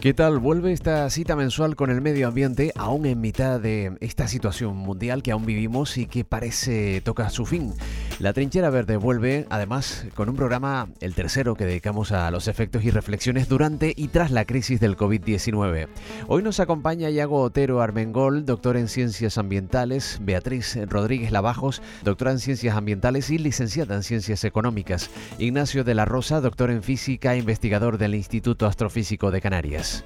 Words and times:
¿Qué 0.00 0.12
tal? 0.12 0.38
Vuelve 0.38 0.72
esta 0.72 1.08
cita 1.08 1.36
mensual 1.36 1.74
con 1.74 1.90
el 1.90 2.02
medio 2.02 2.28
ambiente, 2.28 2.72
aún 2.76 3.06
en 3.06 3.18
mitad 3.18 3.58
de 3.58 3.96
esta 4.00 4.28
situación 4.28 4.76
mundial 4.76 5.22
que 5.22 5.32
aún 5.32 5.46
vivimos 5.46 5.96
y 5.96 6.06
que 6.06 6.24
parece 6.24 7.00
tocar 7.00 7.30
su 7.30 7.46
fin. 7.46 7.72
La 8.20 8.34
Trinchera 8.34 8.68
Verde 8.68 8.98
vuelve, 8.98 9.46
además, 9.48 10.04
con 10.14 10.28
un 10.28 10.36
programa, 10.36 10.90
el 11.00 11.14
tercero, 11.14 11.54
que 11.54 11.64
dedicamos 11.64 12.12
a 12.12 12.30
los 12.30 12.48
efectos 12.48 12.84
y 12.84 12.90
reflexiones 12.90 13.48
durante 13.48 13.94
y 13.96 14.08
tras 14.08 14.30
la 14.30 14.44
crisis 14.44 14.78
del 14.78 14.94
COVID-19. 14.94 15.88
Hoy 16.28 16.42
nos 16.42 16.60
acompaña 16.60 17.08
Iago 17.08 17.40
Otero 17.40 17.80
Armengol, 17.80 18.44
doctor 18.44 18.76
en 18.76 18.88
Ciencias 18.88 19.38
Ambientales, 19.38 20.18
Beatriz 20.20 20.78
Rodríguez 20.86 21.32
Lavajos, 21.32 21.80
doctora 22.04 22.32
en 22.32 22.40
Ciencias 22.40 22.76
Ambientales 22.76 23.30
y 23.30 23.38
licenciada 23.38 23.94
en 23.94 24.02
Ciencias 24.02 24.44
Económicas, 24.44 25.08
Ignacio 25.38 25.82
de 25.82 25.94
la 25.94 26.04
Rosa, 26.04 26.42
doctor 26.42 26.70
en 26.70 26.82
Física 26.82 27.32
e 27.32 27.38
investigador 27.38 27.96
del 27.96 28.14
Instituto 28.14 28.66
Astrofísico 28.66 29.30
de 29.30 29.40
Canarias. 29.40 30.04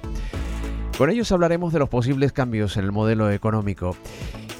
Con 0.97 1.09
ellos 1.09 1.33
hablaremos 1.33 1.73
de 1.73 1.79
los 1.79 1.89
posibles 1.89 2.31
cambios 2.31 2.77
en 2.77 2.85
el 2.85 2.93
modelo 2.93 3.29
económico. 3.29 3.97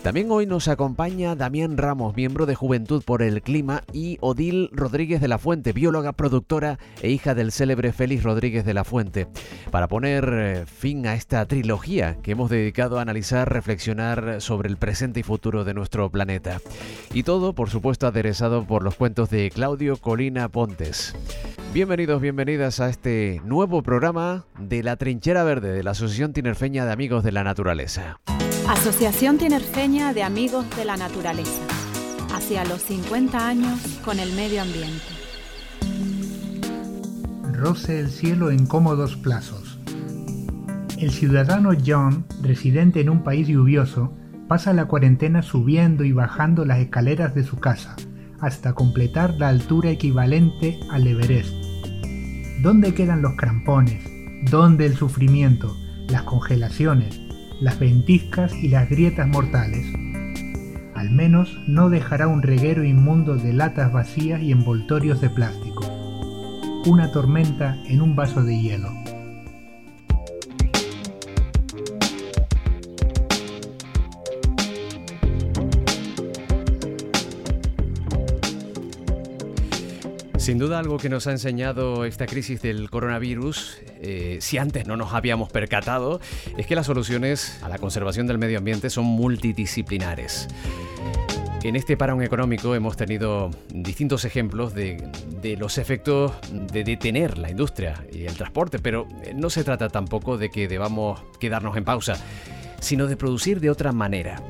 También 0.05 0.29
hoy 0.29 0.45
nos 0.45 0.67
acompaña 0.67 1.35
Damián 1.35 1.77
Ramos, 1.77 2.15
miembro 2.15 2.45
de 2.45 2.53
Juventud 2.53 3.01
por 3.03 3.23
el 3.23 3.41
Clima, 3.41 3.81
y 3.91 4.19
Odil 4.21 4.69
Rodríguez 4.71 5.19
de 5.19 5.27
la 5.27 5.39
Fuente, 5.39 5.73
bióloga, 5.73 6.13
productora 6.13 6.77
e 7.01 7.09
hija 7.09 7.33
del 7.33 7.51
célebre 7.51 7.91
Félix 7.91 8.21
Rodríguez 8.21 8.65
de 8.65 8.75
la 8.75 8.83
Fuente, 8.83 9.25
para 9.71 9.87
poner 9.87 10.29
eh, 10.31 10.65
fin 10.67 11.07
a 11.07 11.15
esta 11.15 11.43
trilogía 11.47 12.17
que 12.21 12.33
hemos 12.33 12.51
dedicado 12.51 12.99
a 12.99 13.01
analizar, 13.01 13.51
reflexionar 13.51 14.41
sobre 14.41 14.69
el 14.69 14.77
presente 14.77 15.21
y 15.21 15.23
futuro 15.23 15.63
de 15.63 15.73
nuestro 15.73 16.07
planeta. 16.11 16.61
Y 17.11 17.23
todo, 17.23 17.53
por 17.53 17.71
supuesto, 17.71 18.05
aderezado 18.05 18.67
por 18.67 18.83
los 18.83 18.93
cuentos 18.93 19.31
de 19.31 19.49
Claudio 19.49 19.97
Colina 19.97 20.49
Pontes. 20.49 21.15
Bienvenidos, 21.73 22.21
bienvenidas 22.21 22.79
a 22.79 22.89
este 22.89 23.41
nuevo 23.43 23.81
programa 23.81 24.45
de 24.59 24.83
La 24.83 24.97
Trinchera 24.97 25.43
Verde 25.43 25.71
de 25.71 25.81
la 25.81 25.91
Asociación 25.91 26.31
Tinerfeña 26.31 26.85
de 26.85 26.91
Amigos 26.91 27.23
de 27.23 27.31
la 27.31 27.43
Naturaleza. 27.43 28.19
Asociación 28.67 29.37
Tinerfeña 29.37 30.11
de 30.13 30.23
Amigos 30.23 30.65
de 30.75 30.85
la 30.85 30.97
Naturaleza. 30.97 31.61
Hacia 32.33 32.65
los 32.65 32.81
50 32.81 33.47
años 33.47 33.79
con 34.03 34.19
el 34.19 34.33
medio 34.33 34.63
ambiente. 34.63 35.03
Roce 37.53 37.99
el 37.99 38.09
cielo 38.09 38.49
en 38.49 38.65
cómodos 38.65 39.17
plazos. 39.17 39.77
El 40.97 41.11
ciudadano 41.11 41.73
John, 41.85 42.25
residente 42.41 43.01
en 43.01 43.11
un 43.11 43.23
país 43.23 43.47
lluvioso, 43.47 44.11
pasa 44.47 44.73
la 44.73 44.85
cuarentena 44.85 45.43
subiendo 45.43 46.03
y 46.03 46.11
bajando 46.11 46.65
las 46.65 46.79
escaleras 46.79 47.35
de 47.35 47.43
su 47.43 47.57
casa 47.57 47.95
hasta 48.41 48.73
completar 48.73 49.35
la 49.35 49.49
altura 49.49 49.91
equivalente 49.91 50.79
al 50.89 51.05
Everest 51.05 51.53
¿Dónde 52.61 52.95
quedan 52.95 53.21
los 53.21 53.35
crampones? 53.35 54.03
¿Dónde 54.49 54.87
el 54.87 54.95
sufrimiento, 54.95 55.75
las 56.09 56.23
congelaciones, 56.23 57.24
las 57.61 57.79
ventiscas 57.79 58.53
y 58.55 58.69
las 58.69 58.89
grietas 58.89 59.27
mortales? 59.27 59.85
Al 60.93 61.11
menos 61.11 61.59
no 61.67 61.89
dejará 61.89 62.27
un 62.27 62.41
reguero 62.41 62.83
inmundo 62.83 63.35
de 63.35 63.53
latas 63.53 63.91
vacías 63.91 64.41
y 64.41 64.51
envoltorios 64.51 65.21
de 65.21 65.29
plástico. 65.29 65.85
Una 66.85 67.11
tormenta 67.11 67.77
en 67.87 68.01
un 68.01 68.15
vaso 68.15 68.43
de 68.43 68.59
hielo. 68.59 69.04
Sin 80.45 80.59
duda 80.59 80.77
algo 80.77 80.99
que 80.99 81.09
nos 81.09 81.25
ha 81.25 81.31
enseñado 81.31 82.05
esta 82.05 82.27
crisis 82.27 82.61
del 82.61 82.91
coronavirus, 82.91 83.79
eh, 83.99 84.37
si 84.41 84.59
antes 84.59 84.85
no 84.85 84.95
nos 84.95 85.11
habíamos 85.11 85.49
percatado, 85.49 86.21
es 86.55 86.67
que 86.67 86.75
las 86.75 86.85
soluciones 86.85 87.57
a 87.63 87.67
la 87.67 87.79
conservación 87.79 88.27
del 88.27 88.37
medio 88.37 88.59
ambiente 88.59 88.91
son 88.91 89.05
multidisciplinares. 89.05 90.47
En 91.63 91.75
este 91.75 91.97
parón 91.97 92.21
económico 92.21 92.75
hemos 92.75 92.95
tenido 92.95 93.49
distintos 93.69 94.23
ejemplos 94.23 94.75
de, 94.75 95.09
de, 95.41 95.57
los 95.57 95.79
efectos 95.79 96.33
de 96.51 96.83
detener 96.83 97.39
la 97.39 97.49
industria 97.49 98.05
y 98.13 98.25
el 98.25 98.35
transporte, 98.35 98.77
pero 98.77 99.07
no 99.33 99.49
se 99.49 99.63
trata 99.63 99.89
tampoco 99.89 100.37
de 100.37 100.51
que 100.51 100.67
debamos 100.67 101.23
quedarnos 101.39 101.75
en 101.75 101.85
pausa, 101.85 102.23
sino 102.81 103.07
de 103.07 103.17
producir 103.17 103.59
de 103.59 103.71
otra 103.71 103.93
manera. 103.93 104.43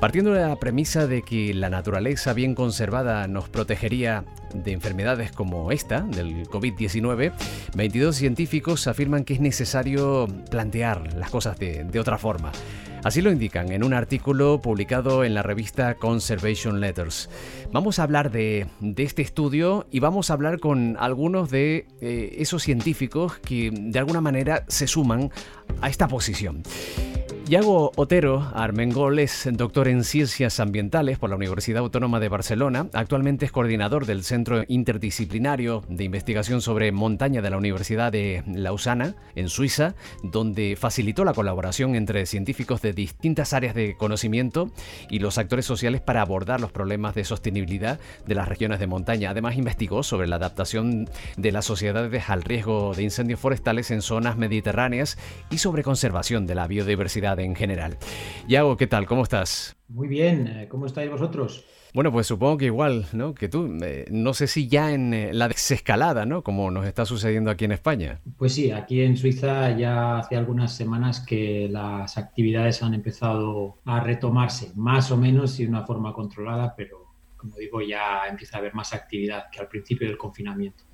Partiendo 0.00 0.34
de 0.34 0.46
la 0.46 0.56
premisa 0.56 1.06
de 1.06 1.22
que 1.22 1.54
la 1.54 1.70
naturaleza 1.70 2.34
bien 2.34 2.54
conservada 2.54 3.26
nos 3.28 3.48
protegería 3.48 4.24
de 4.52 4.72
enfermedades 4.72 5.32
como 5.32 5.72
esta, 5.72 6.02
del 6.02 6.46
COVID-19, 6.48 7.32
22 7.74 8.14
científicos 8.14 8.86
afirman 8.88 9.24
que 9.24 9.32
es 9.32 9.40
necesario 9.40 10.28
plantear 10.50 11.14
las 11.14 11.30
cosas 11.30 11.58
de, 11.58 11.98
otra 11.98 12.18
forma. 12.18 12.52
Así 13.04 13.22
lo 13.22 13.32
indican 13.32 13.72
en 13.72 13.82
un 13.82 13.94
artículo 13.94 14.60
publicado 14.60 15.24
en 15.24 15.32
la 15.32 15.42
revista 15.42 15.94
Conservation 15.94 16.78
Letters. 16.78 17.30
Vamos 17.72 17.98
a 17.98 18.02
hablar 18.02 18.30
de, 18.30 18.66
este 18.98 19.22
estudio 19.22 19.86
y 19.90 20.00
vamos 20.00 20.28
a 20.28 20.34
hablar 20.34 20.60
con 20.60 20.98
algunos 21.00 21.50
de 21.50 21.86
eh, 22.02 22.36
esos 22.38 22.62
científicos 22.62 23.38
que 23.38 23.70
de 23.72 23.98
alguna 23.98 24.20
manera 24.20 24.64
se 24.68 24.86
suman 24.86 25.30
a 25.80 25.88
esta 25.88 26.06
posición. 26.06 26.64
Yago 27.48 27.92
Otero 27.94 28.50
Armengol 28.54 29.20
es 29.20 29.48
doctor 29.52 29.86
en 29.86 30.02
Ciencias 30.02 30.58
Ambientales 30.58 31.20
por 31.20 31.30
la 31.30 31.36
Universidad 31.36 31.78
Autónoma 31.78 32.18
de 32.18 32.28
Barcelona. 32.28 32.88
Actualmente 32.92 33.44
es 33.44 33.52
coordinador 33.52 34.04
del 34.04 34.24
Centro 34.24 34.64
Interdisciplinario 34.66 35.84
de 35.88 36.02
Investigación 36.02 36.60
sobre 36.60 36.90
Montaña 36.90 37.42
de 37.42 37.50
la 37.50 37.56
Universidad 37.56 38.10
de 38.10 38.42
Lausana, 38.52 39.14
en 39.36 39.48
Suiza, 39.48 39.94
donde 40.24 40.74
facilitó 40.74 41.24
la 41.24 41.34
colaboración 41.34 41.94
entre 41.94 42.26
científicos 42.26 42.82
de 42.82 42.92
distintas 42.92 43.52
áreas 43.52 43.76
de 43.76 43.96
conocimiento 43.96 44.72
y 45.08 45.20
los 45.20 45.38
actores 45.38 45.66
sociales 45.66 46.00
para 46.00 46.22
abordar 46.22 46.60
los 46.60 46.72
problemas 46.72 47.14
de 47.14 47.24
sostenibilidad 47.24 48.00
de 48.26 48.34
las 48.34 48.48
regiones 48.48 48.80
de 48.80 48.88
montaña. 48.88 49.30
Además, 49.30 49.56
investigó 49.56 50.02
sobre 50.02 50.26
la 50.26 50.34
adaptación 50.34 51.08
de 51.36 51.52
las 51.52 51.64
sociedades 51.64 52.28
al 52.28 52.42
riesgo 52.42 52.92
de 52.92 53.04
incendios 53.04 53.38
forestales 53.38 53.92
en 53.92 54.02
zonas 54.02 54.36
mediterráneas 54.36 55.16
y 55.48 55.58
sobre 55.58 55.84
conservación 55.84 56.48
de 56.48 56.56
la 56.56 56.66
biodiversidad 56.66 57.35
en 57.38 57.54
general. 57.54 57.96
Yago, 58.48 58.76
¿qué 58.76 58.86
tal? 58.86 59.06
¿Cómo 59.06 59.22
estás? 59.22 59.76
Muy 59.88 60.08
bien, 60.08 60.46
eh, 60.46 60.68
¿cómo 60.68 60.86
estáis 60.86 61.10
vosotros? 61.10 61.64
Bueno, 61.96 62.12
pues 62.12 62.26
supongo 62.26 62.58
que 62.58 62.66
igual, 62.66 63.06
¿no? 63.14 63.34
Que 63.34 63.48
tú, 63.48 63.74
eh, 63.82 64.04
no 64.10 64.34
sé 64.34 64.48
si 64.48 64.68
ya 64.68 64.92
en 64.92 65.14
eh, 65.14 65.32
la 65.32 65.48
desescalada, 65.48 66.26
¿no? 66.26 66.42
Como 66.42 66.70
nos 66.70 66.86
está 66.86 67.06
sucediendo 67.06 67.50
aquí 67.50 67.64
en 67.64 67.72
España. 67.72 68.20
Pues 68.36 68.52
sí, 68.52 68.70
aquí 68.70 69.00
en 69.00 69.16
Suiza 69.16 69.74
ya 69.78 70.18
hace 70.18 70.36
algunas 70.36 70.76
semanas 70.76 71.20
que 71.20 71.68
las 71.70 72.18
actividades 72.18 72.82
han 72.82 72.92
empezado 72.92 73.78
a 73.86 74.00
retomarse, 74.00 74.72
más 74.74 75.10
o 75.10 75.16
menos 75.16 75.58
y 75.58 75.64
de 75.64 75.70
una 75.70 75.86
forma 75.86 76.12
controlada, 76.12 76.74
pero 76.76 77.05
como 77.36 77.56
digo, 77.56 77.80
ya 77.82 78.26
empieza 78.28 78.56
a 78.56 78.60
haber 78.60 78.74
más 78.74 78.92
actividad 78.92 79.50
que 79.50 79.60
al 79.60 79.68
principio 79.68 80.08
del 80.08 80.16
confinamiento. 80.16 80.84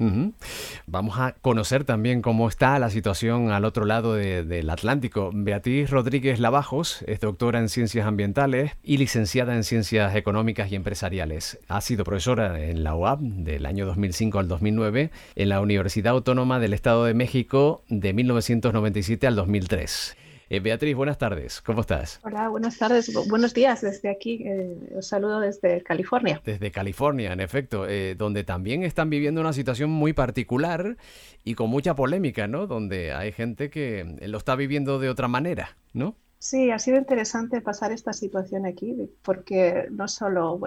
Vamos 0.87 1.19
a 1.19 1.33
conocer 1.33 1.85
también 1.85 2.23
cómo 2.23 2.49
está 2.49 2.79
la 2.79 2.91
situación 2.91 3.51
al 3.51 3.65
otro 3.65 3.85
lado 3.85 4.15
del 4.15 4.71
Atlántico. 4.71 5.31
Beatriz 5.33 5.91
Rodríguez 5.91 6.41
Lavajos 6.41 7.03
es 7.07 7.21
doctora 7.21 7.59
en 7.59 7.69
Ciencias 7.69 8.07
Ambientales 8.07 8.73
y 8.83 8.99
licenciada 8.99 9.55
en 9.55 9.65
Ciencias 9.65 10.15
Económicas 10.15 10.71
y 10.71 10.77
Empresariales. 10.77 11.61
Ha 11.69 11.81
sido 11.81 12.05
profesora 12.05 12.61
en 12.61 12.85
la 12.85 12.95
UAB 12.95 13.21
del 13.21 13.67
año 13.67 13.87
2005 13.87 14.39
al 14.39 14.49
2009, 14.49 15.11
en 15.35 15.49
la 15.49 15.61
Universidad 15.61 16.13
Autónoma 16.13 16.59
del 16.59 16.75
Estado 16.75 17.05
de 17.05 17.15
México 17.15 17.85
de 17.89 18.13
1997 18.13 19.27
al 19.27 19.37
2003. 19.37 20.17
Eh, 20.53 20.61
Beatriz, 20.61 20.95
buenas 20.95 21.17
tardes, 21.17 21.63
¿cómo 21.63 21.81
estás? 21.81 22.21
Hola, 22.25 22.51
buenas 22.51 22.77
tardes, 22.77 23.11
buenos 23.27 23.55
días 23.55 23.81
desde 23.81 24.11
aquí, 24.11 24.43
eh, 24.45 24.77
os 24.99 25.07
saludo 25.07 25.41
desde 25.41 25.83
California. 25.83 26.43
Desde 26.45 26.71
California, 26.71 27.33
en 27.33 27.41
efecto, 27.41 27.89
eh, 27.89 28.17
donde 28.17 28.45
también 28.45 28.83
están 28.83 29.09
viviendo 29.09 29.41
una 29.41 29.55
situación 29.55 29.89
muy 29.89 30.13
particular 30.13 30.99
y 31.43 31.55
con 31.55 31.71
mucha 31.71 31.95
polémica, 31.95 32.49
¿no? 32.49 32.67
Donde 32.67 33.15
hay 33.15 33.33
gente 33.33 33.71
que 33.71 34.19
lo 34.21 34.37
está 34.37 34.55
viviendo 34.55 34.99
de 34.99 35.09
otra 35.09 35.27
manera, 35.27 35.79
¿no? 35.95 36.17
Sí, 36.39 36.71
ha 36.71 36.79
sido 36.79 36.99
interesante 36.99 37.63
pasar 37.63 37.91
esta 37.91 38.13
situación 38.13 38.67
aquí 38.67 38.95
porque 39.23 39.87
no 39.91 40.07
solo 40.07 40.61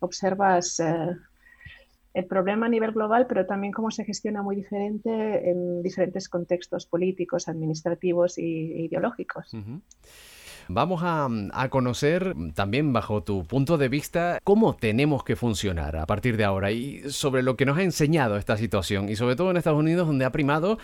observas 0.00 0.78
el 2.14 2.26
problema 2.26 2.66
a 2.66 2.68
nivel 2.68 2.92
global, 2.92 3.26
pero 3.26 3.46
también 3.46 3.72
cómo 3.72 3.90
se 3.90 4.04
gestiona 4.04 4.42
muy 4.42 4.56
diferente 4.56 5.50
en 5.50 5.82
diferentes 5.82 6.28
contextos 6.28 6.86
políticos, 6.86 7.48
administrativos 7.48 8.38
e 8.38 8.42
ideológicos. 8.42 9.50
Vamos 10.68 11.02
a, 11.04 11.28
conocer 11.70 12.34
también 12.54 12.92
bajo 12.92 13.22
tu 13.22 13.44
punto 13.44 13.78
de 13.78 13.88
vista 13.88 14.40
cómo 14.44 14.74
tenemos 14.74 15.24
que 15.24 15.36
funcionar 15.36 15.96
a 15.96 16.06
partir 16.06 16.36
de 16.36 16.44
ahora 16.44 16.70
y 16.70 17.10
sobre 17.10 17.42
lo 17.42 17.56
que 17.56 17.64
nos 17.64 17.78
ha 17.78 17.82
enseñado 17.82 18.36
esta 18.36 18.56
situación 18.56 19.08
y 19.08 19.16
sobre 19.16 19.36
todo 19.36 19.50
en 19.50 19.56
Estados 19.56 19.78
Unidos 19.78 20.06
donde 20.06 20.24
ha 20.24 20.32
primado 20.32 20.78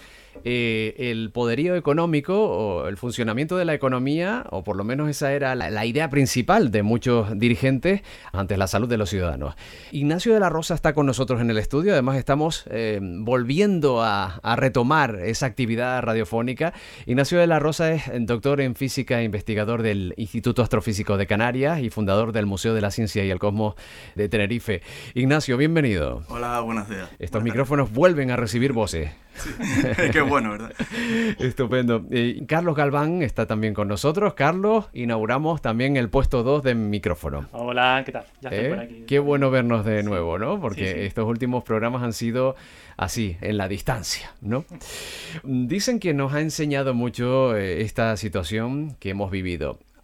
eh, 0.44 0.94
el 0.98 1.30
poderío 1.32 1.74
económico 1.74 2.48
o 2.48 2.88
el 2.88 2.96
funcionamiento 2.96 3.56
de 3.56 3.64
la 3.64 3.74
economía 3.74 4.44
o 4.50 4.62
por 4.62 4.76
lo 4.76 4.84
menos 4.84 5.10
esa 5.10 5.32
era 5.32 5.54
la, 5.54 5.84
idea 5.84 6.10
principal 6.10 6.70
de 6.70 6.82
muchos 6.82 7.38
dirigentes 7.38 8.02
ante 8.32 8.56
la 8.56 8.66
salud 8.66 8.88
de 8.88 8.98
los 8.98 9.10
ciudadanos. 9.10 9.54
Ignacio 9.90 10.34
de 10.34 10.40
la 10.40 10.48
Rosa 10.48 10.74
está 10.74 10.92
con 10.92 11.06
nosotros 11.06 11.40
en 11.40 11.50
el 11.50 11.58
estudio, 11.58 11.92
además 11.92 12.16
estamos 12.16 12.64
eh, 12.70 13.00
volviendo 13.02 14.02
a, 14.02 14.36
a 14.42 14.56
retomar 14.56 15.20
esa 15.24 15.46
actividad 15.46 16.02
radiofónica. 16.02 16.72
Ignacio 17.06 17.38
de 17.38 17.46
la 17.46 17.58
Rosa 17.58 17.92
es 17.92 18.02
doctor 18.20 18.60
en 18.60 18.74
física 18.74 19.20
e 19.20 19.24
investigador 19.24 19.67
del 19.76 20.14
Instituto 20.16 20.62
Astrofísico 20.62 21.18
de 21.18 21.26
Canarias 21.26 21.80
y 21.80 21.90
fundador 21.90 22.32
del 22.32 22.46
Museo 22.46 22.72
de 22.72 22.80
la 22.80 22.90
Ciencia 22.90 23.22
y 23.22 23.30
el 23.30 23.38
Cosmos 23.38 23.74
de 24.14 24.26
Tenerife. 24.30 24.80
Ignacio, 25.12 25.58
bienvenido. 25.58 26.22
Hola, 26.28 26.60
buenos 26.60 26.88
días. 26.88 27.10
Estos 27.18 27.42
micrófonos 27.42 27.92
vuelven 27.92 28.30
a 28.30 28.36
recibir 28.36 28.72
voces. 28.72 29.10
Qué 30.12 30.20
bueno, 30.22 30.52
¿verdad? 30.52 30.72
Estupendo. 31.38 32.04
Carlos 32.46 32.74
Galván 32.74 33.22
está 33.22 33.46
también 33.46 33.74
con 33.74 33.88
nosotros. 33.88 34.32
Carlos, 34.34 34.88
inauguramos 34.94 35.60
también 35.60 35.98
el 35.98 36.08
puesto 36.08 36.42
2 36.42 36.62
de 36.62 36.74
micrófono. 36.74 37.46
Hola, 37.52 38.02
¿qué 38.06 38.12
tal? 38.12 38.24
Ya 38.40 38.48
estoy 38.48 38.64
¿Eh? 38.64 38.68
por 38.70 38.78
aquí. 38.80 39.04
Qué 39.06 39.18
bueno 39.18 39.50
vernos 39.50 39.84
de 39.84 40.02
nuevo, 40.02 40.38
¿no? 40.38 40.60
Porque 40.60 41.04
estos 41.06 41.26
últimos 41.26 41.62
programas 41.62 42.02
han 42.02 42.14
sido 42.14 42.56
así, 42.98 43.36
en 43.40 43.56
la 43.56 43.68
distancia, 43.68 44.32
¿no? 44.40 44.64
Dicen 45.44 46.00
que 46.00 46.12
nos 46.14 46.34
ha 46.34 46.40
enseñado 46.40 46.94
mucho 46.94 47.56
eh, 47.56 47.82
esta 47.82 48.16
situación 48.16 48.96
que 48.98 49.10
hemos 49.10 49.30
vivido. 49.30 49.57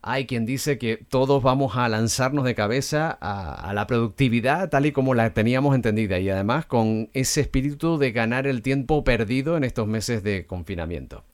Hay 0.07 0.27
quien 0.27 0.45
dice 0.45 0.77
que 0.77 0.99
todos 0.99 1.43
vamos 1.43 1.77
a 1.77 1.89
lanzarnos 1.89 2.45
de 2.45 2.55
cabeza 2.55 3.17
a, 3.23 3.73
la 3.73 3.87
productividad 3.87 4.69
tal 4.69 4.85
y 4.85 4.93
como 4.93 5.15
la 5.15 5.33
teníamos 5.33 5.75
entendida 5.75 6.19
y 6.19 6.29
además 6.29 6.67
con 6.67 7.09
ese 7.15 7.41
espíritu 7.41 7.97
de 7.97 8.13
ganar 8.13 8.47
el 8.47 8.61
tiempo 8.61 9.03
perdido 9.03 9.57
en 9.57 9.65
estos 9.65 9.87
meses 9.87 10.23
de 10.23 10.45
confinamiento. 10.45 11.25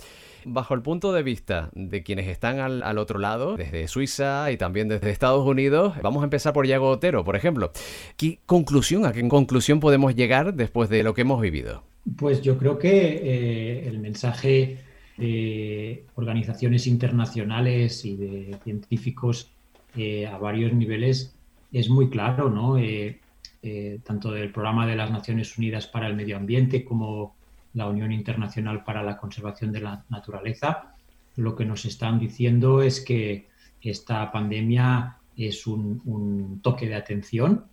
Bajo 0.45 0.75
el 0.75 0.83
punto 0.83 1.13
de 1.13 1.25
vista 1.25 1.71
de 1.75 2.05
quienes 2.05 2.29
están 2.29 2.61
al, 2.61 2.99
otro 2.99 3.19
lado, 3.19 3.57
desde 3.57 3.89
Suiza 3.89 4.53
y 4.53 4.57
también 4.57 4.87
desde 4.87 5.11
Estados 5.11 5.45
Unidos, 5.45 5.95
vamos 6.01 6.23
a 6.23 6.25
empezar 6.25 6.53
por 6.53 6.65
Yago 6.65 6.91
Otero, 6.91 7.25
por 7.25 7.35
ejemplo. 7.35 7.73
¿Qué 8.17 8.39
conclusión, 8.47 9.05
a 9.05 9.13
qué 9.13 9.27
conclusión 9.29 9.81
podemos 9.81 10.15
llegar 10.15 10.55
después 10.55 10.89
de 10.89 11.03
lo 11.03 11.13
que 11.13 11.23
hemos 11.23 11.41
vivido? 11.41 11.83
Pues 12.17 12.41
yo 12.41 12.57
creo 12.57 12.79
que 12.79 12.91
eh, 12.91 13.89
el 13.89 13.99
mensaje 13.99 14.79
de 15.21 16.07
organizaciones 16.15 16.87
internacionales 16.87 18.05
y 18.05 18.17
de 18.17 18.59
científicos 18.65 19.53
eh, 19.95 20.27
a 20.27 20.39
varios 20.39 20.73
niveles 20.73 21.37
es 21.73 21.91
muy 21.91 22.09
claro, 22.09 22.49
¿no? 22.49 22.79
Eh, 22.79 23.21
eh, 23.63 24.01
tanto 24.03 24.33
del 24.33 24.51
Programa 24.51 24.87
de 24.87 24.97
las 24.97 25.11
Naciones 25.11 25.59
Unidas 25.59 25.87
para 25.87 26.07
el 26.07 26.17
Medio 26.17 26.39
Ambiente 26.39 26.85
como 26.85 27.37
la 27.75 27.87
Unión 27.87 28.13
Internacional 28.13 28.83
para 28.83 29.03
la 29.03 29.19
Conservación 29.19 29.71
de 29.73 29.81
la 29.81 30.05
Naturaleza, 30.09 30.95
lo 31.37 31.55
que 31.55 31.67
nos 31.67 31.85
están 31.85 32.19
diciendo 32.19 32.83
es 32.83 33.01
que 33.01 33.49
esta 33.83 34.33
pandemia 34.33 35.19
es 35.37 35.67
un, 35.67 36.61
toque 36.63 36.89
de 36.89 36.95
atención 36.95 37.67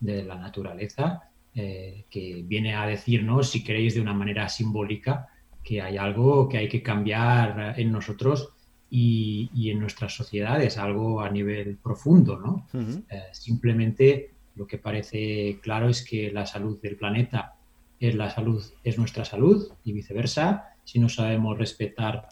de 0.00 0.24
la 0.24 0.36
naturaleza 0.36 1.30
que 1.54 2.42
viene 2.44 2.74
a 2.74 2.84
decirnos, 2.84 3.50
si 3.50 3.62
queréis 3.62 3.94
de 3.94 4.00
una 4.00 4.12
manera 4.12 4.48
simbólica, 4.48 5.28
que 5.64 5.80
hay 5.80 5.96
algo 5.96 6.48
que 6.48 6.58
hay 6.58 6.68
que 6.68 6.82
cambiar 6.82 7.74
en 7.80 7.90
nosotros 7.90 8.50
y, 8.90 9.70
en 9.70 9.80
nuestras 9.80 10.14
sociedades, 10.14 10.78
algo 10.78 11.20
a 11.20 11.28
nivel 11.28 11.78
profundo, 11.78 12.38
¿no? 12.38 12.68
Eh, 13.10 13.22
simplemente 13.32 14.30
lo 14.54 14.68
que 14.68 14.78
parece 14.78 15.58
claro 15.60 15.88
es 15.88 16.04
que 16.04 16.30
la 16.30 16.46
salud 16.46 16.78
del 16.80 16.94
planeta 16.94 17.54
es 17.98 18.14
la 18.14 18.30
salud, 18.30 18.62
es 18.84 18.96
nuestra 18.96 19.24
salud 19.24 19.66
y 19.84 19.92
viceversa. 19.92 20.76
Si 20.84 21.00
no 21.00 21.08
sabemos 21.08 21.58
respetar 21.58 22.28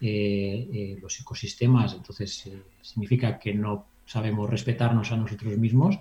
eh, 0.00 0.68
eh, 0.72 0.98
los 1.02 1.20
ecosistemas, 1.20 1.92
entonces 1.92 2.48
significa 2.80 3.38
que 3.38 3.52
no 3.52 3.84
sabemos 4.06 4.48
respetarnos 4.48 5.12
a 5.12 5.16
nosotros 5.16 5.58
mismos 5.58 5.98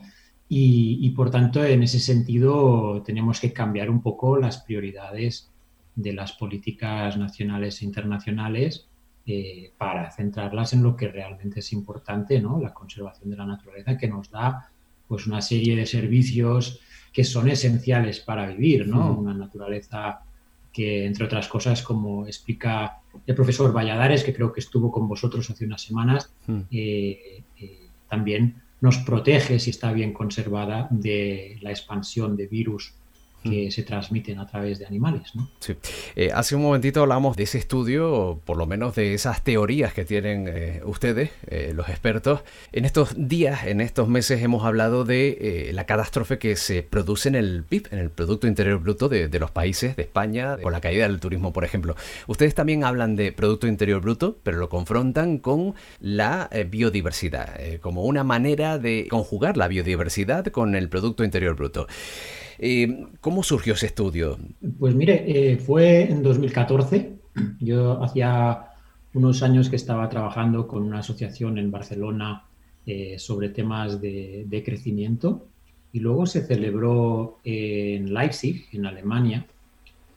y, 0.47 0.99
y, 1.01 1.09
por 1.09 1.31
tanto 1.31 1.65
en 1.65 1.83
ese 1.83 1.99
sentido 1.99 3.03
tenemos 3.05 3.41
que 3.41 3.51
cambiar 3.51 3.89
un 3.89 4.01
poco 4.01 4.37
las 4.37 4.59
prioridades 4.59 5.49
de 5.97 6.13
las 6.13 6.31
políticas 6.33 7.17
nacionales 7.17 7.81
e 7.81 7.85
internacionales 7.85 8.87
eh, 9.25 9.71
para 9.77 10.09
centrarlas 10.11 10.71
en 10.73 10.83
lo 10.83 10.95
que 10.95 11.09
realmente 11.09 11.59
es 11.59 11.73
importante, 11.73 12.39
¿no? 12.39 12.61
La 12.61 12.73
conservación 12.73 13.31
de 13.31 13.35
la 13.35 13.45
naturaleza 13.45 13.97
que 13.97 14.07
nos 14.07 14.29
da 14.29 14.69
pues 15.07 15.25
una 15.25 15.41
serie 15.41 15.75
de 15.75 15.85
servicios 15.85 16.79
que 17.11 17.23
son 17.23 17.49
esenciales 17.49 18.19
para 18.19 18.45
vivir, 18.47 18.87
¿no? 18.87 19.17
Una 19.17 19.33
naturaleza 19.33 20.21
que, 20.71 21.05
entre 21.05 21.25
otras 21.25 21.47
cosas, 21.47 21.81
como 21.81 22.27
explica 22.27 22.99
el 23.25 23.33
profesor 23.33 23.73
Valladares, 23.75 24.23
que 24.23 24.33
creo 24.33 24.53
que 24.53 24.59
estuvo 24.59 24.91
con 24.91 25.07
vosotros 25.07 25.49
hace 25.49 25.65
unas 25.65 25.81
semanas, 25.81 26.31
eh, 26.69 27.41
eh, 27.57 27.89
también 28.07 28.61
nos 28.81 28.99
protege, 28.99 29.57
si 29.57 29.71
está 29.71 29.91
bien 29.91 30.13
conservada, 30.13 30.87
de 30.91 31.57
la 31.61 31.71
expansión 31.71 32.37
de 32.37 32.45
virus 32.45 32.93
que 33.43 33.71
se 33.71 33.83
transmiten 33.83 34.39
a 34.39 34.47
través 34.47 34.79
de 34.79 34.85
animales. 34.85 35.35
¿no? 35.35 35.49
Sí. 35.59 35.75
Eh, 36.15 36.31
hace 36.33 36.55
un 36.55 36.61
momentito 36.61 37.01
hablamos 37.01 37.37
de 37.37 37.43
ese 37.43 37.57
estudio, 37.57 38.11
o 38.11 38.39
por 38.39 38.57
lo 38.57 38.65
menos 38.65 38.95
de 38.95 39.13
esas 39.13 39.43
teorías 39.43 39.93
que 39.93 40.05
tienen 40.05 40.47
eh, 40.47 40.81
ustedes, 40.83 41.31
eh, 41.47 41.71
los 41.75 41.89
expertos. 41.89 42.41
En 42.71 42.85
estos 42.85 43.13
días, 43.15 43.65
en 43.65 43.81
estos 43.81 44.07
meses, 44.07 44.41
hemos 44.41 44.65
hablado 44.65 45.05
de 45.05 45.71
la 45.73 45.85
catástrofe 45.85 46.39
que 46.39 46.55
se 46.55 46.83
produce 46.83 47.29
en 47.29 47.35
el 47.35 47.63
PIB, 47.63 47.87
en 47.91 47.99
el 47.99 48.09
Producto 48.09 48.47
Interior 48.47 48.79
Bruto 48.79 49.09
de, 49.09 49.27
de 49.27 49.39
los 49.39 49.51
países, 49.51 49.95
de 49.95 50.03
España, 50.03 50.57
con 50.57 50.71
la 50.71 50.81
caída 50.81 51.07
del 51.07 51.19
turismo, 51.19 51.53
por 51.53 51.63
ejemplo. 51.63 51.95
Ustedes 52.27 52.55
también 52.55 52.83
hablan 52.83 53.15
de 53.15 53.31
Producto 53.31 53.67
Interior 53.67 54.01
Bruto, 54.01 54.37
pero 54.43 54.57
lo 54.57 54.69
confrontan 54.69 55.37
con 55.37 55.75
la 55.99 56.49
biodiversidad, 56.69 57.79
como 57.81 58.03
una 58.03 58.23
manera 58.23 58.77
de 58.77 59.07
conjugar 59.09 59.57
la 59.57 59.67
biodiversidad 59.67 60.45
con 60.47 60.75
el 60.75 60.89
Producto 60.89 61.23
Interior 61.23 61.55
Bruto. 61.55 61.87
Eh, 62.59 63.07
¿Cómo 63.21 63.43
surgió 63.43 63.73
ese 63.73 63.87
estudio? 63.87 64.37
Pues 64.79 64.95
mire, 64.95 65.23
eh, 65.27 65.57
fue 65.57 66.09
en 66.09 66.23
2014. 66.23 67.17
Yo 67.59 68.03
hacía 68.03 68.67
unos 69.13 69.43
años 69.43 69.69
que 69.69 69.75
estaba 69.75 70.09
trabajando 70.09 70.67
con 70.67 70.83
una 70.83 70.99
asociación 70.99 71.57
en 71.57 71.71
Barcelona 71.71 72.45
eh, 72.85 73.19
sobre 73.19 73.49
temas 73.49 74.01
de, 74.01 74.63
crecimiento 74.65 75.47
y 75.91 75.99
luego 75.99 76.25
se 76.25 76.45
celebró 76.45 77.39
en 77.43 78.13
Leipzig, 78.13 78.67
en 78.71 78.85
Alemania, 78.85 79.45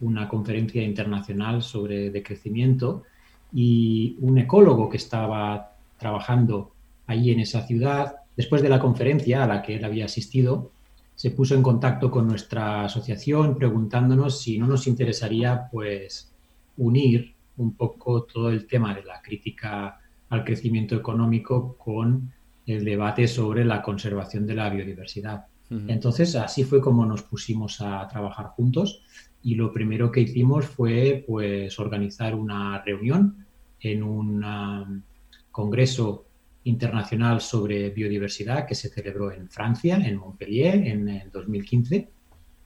una 0.00 0.28
conferencia 0.28 0.82
internacional 0.82 1.62
sobre 1.62 2.10
decrecimiento 2.10 3.04
y 3.52 4.16
un 4.20 4.38
ecólogo 4.38 4.88
que 4.88 4.96
estaba 4.96 5.72
trabajando 5.98 6.72
allí 7.06 7.32
en 7.32 7.40
esa 7.40 7.66
ciudad, 7.66 8.16
después 8.36 8.62
de 8.62 8.68
la 8.68 8.80
conferencia 8.80 9.44
a 9.44 9.46
la 9.46 9.62
que 9.62 9.76
él 9.76 9.84
había 9.84 10.06
asistido, 10.06 10.70
se 11.20 11.32
puso 11.32 11.54
en 11.54 11.62
contacto 11.62 12.10
con 12.10 12.26
nuestra 12.26 12.86
asociación 12.86 13.54
preguntándonos 13.54 14.40
si 14.40 14.56
no 14.56 14.66
nos 14.66 14.86
interesaría 14.86 15.68
pues 15.70 16.32
unir 16.78 17.34
un 17.58 17.74
poco 17.74 18.22
todo 18.22 18.48
el 18.48 18.66
tema 18.66 18.94
de 18.94 19.04
la 19.04 19.20
crítica 19.20 20.00
al 20.30 20.44
crecimiento 20.44 20.96
económico 20.96 21.76
con 21.76 22.32
el 22.64 22.86
debate 22.86 23.28
sobre 23.28 23.66
la 23.66 23.82
conservación 23.82 24.46
de 24.46 24.54
la 24.54 24.70
biodiversidad. 24.70 25.44
Entonces, 25.68 26.36
así 26.36 26.64
fue 26.64 26.80
como 26.80 27.04
nos 27.04 27.22
pusimos 27.22 27.82
a 27.82 28.08
trabajar 28.08 28.46
juntos 28.56 29.02
y 29.42 29.56
lo 29.56 29.74
primero 29.74 30.10
que 30.10 30.22
hicimos 30.22 30.64
fue 30.64 31.22
pues 31.28 31.78
organizar 31.78 32.34
una 32.34 32.82
reunión 32.82 33.44
en 33.78 34.02
un 34.02 34.42
um, 34.42 35.02
congreso 35.50 36.29
internacional 36.64 37.40
sobre 37.40 37.90
biodiversidad 37.90 38.66
que 38.66 38.74
se 38.74 38.88
celebró 38.88 39.32
en 39.32 39.48
Francia, 39.48 39.96
en 39.96 40.16
Montpellier, 40.16 40.86
en 40.86 41.08
el 41.08 41.30
2015. 41.30 42.08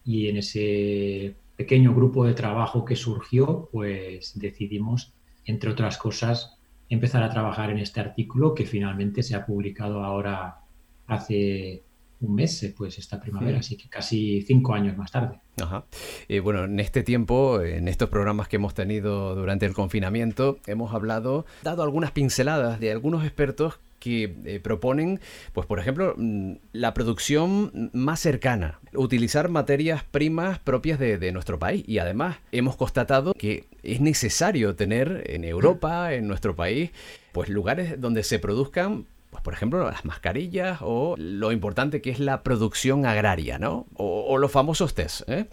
Y 0.05 0.29
en 0.29 0.37
ese 0.37 1.37
pequeño 1.57 1.95
grupo 1.95 2.27
de 2.27 2.35
trabajo 2.35 2.85
que 2.85 2.97
surgió, 2.97 3.69
pues 3.73 4.39
decidimos, 4.39 5.15
entre 5.45 5.71
otras 5.71 5.97
cosas, 5.99 6.59
empezar 6.89 7.23
a 7.23 7.31
trabajar 7.31 7.71
en 7.71 7.79
este 7.79 8.01
artículo 8.01 8.55
que 8.55 8.67
finalmente 8.67 9.23
se 9.23 9.35
ha 9.35 9.47
publicado 9.47 10.03
ahora 10.03 10.59
hace 11.07 11.83
un 12.25 12.35
mes, 12.35 12.73
pues 12.77 12.99
esta 12.99 13.21
primavera, 13.21 13.59
así 13.59 13.77
que 13.77 13.89
casi 13.89 14.43
cinco 14.43 14.75
años 14.75 14.97
más 14.97 15.11
tarde. 15.11 15.41
Ajá. 15.61 15.85
Eh, 16.29 16.41
bueno, 16.41 16.65
en 16.65 16.81
este 16.81 17.03
tiempo, 17.03 17.61
en 17.61 17.89
estos 17.89 18.09
programas 18.09 18.49
que 18.49 18.57
hemos 18.57 18.75
tenido 18.75 19.35
durante 19.35 19.67
el 19.67 19.75
confinamiento, 19.75 20.59
hemos 20.67 20.95
hablado, 20.95 21.47
dado 21.63 21.83
algunas 21.83 22.11
pinceladas 22.11 22.81
de 22.81 22.91
algunos 22.91 23.25
expertos 23.25 23.79
que 24.05 24.37
eh, 24.45 24.61
proponen, 24.61 25.19
pues 25.55 25.67
por 25.67 25.79
ejemplo, 25.79 26.15
mm, 26.19 26.53
la 26.73 26.93
producción 26.93 27.91
más 27.95 28.21
cercana, 28.21 28.81
utilizar 28.93 29.49
materias 29.49 30.05
primas 30.05 30.59
propias 30.59 30.99
de, 30.99 31.17
de, 31.17 31.33
nuestro 31.33 31.59
país. 31.59 31.85
Y 31.87 31.99
además 31.99 32.37
hemos 32.53 32.77
constatado 32.77 33.33
que 33.33 33.65
es 33.83 34.03
necesario 34.03 34.77
tener 34.77 35.25
en 35.31 35.45
Europa, 35.45 36.13
en 36.13 36.29
nuestro 36.29 36.55
país, 36.55 36.91
pues 37.33 37.49
lugares 37.49 37.99
donde 37.99 38.25
se 38.25 38.39
produzcan 38.39 39.07
pues, 39.35 39.43
por 39.43 39.53
ejemplo, 39.53 39.91
las 39.91 40.05
mascarillas 40.05 40.79
o 40.81 41.17
lo 41.19 41.51
importante 41.51 42.01
que 42.01 42.11
es 42.11 42.21
la 42.21 42.45
producción 42.45 43.05
agraria, 43.05 43.59
¿no? 43.59 43.85
O, 43.97 44.39
los 44.39 44.53
famosos 44.53 44.95
test. 44.95 45.29
¿eh? 45.29 45.47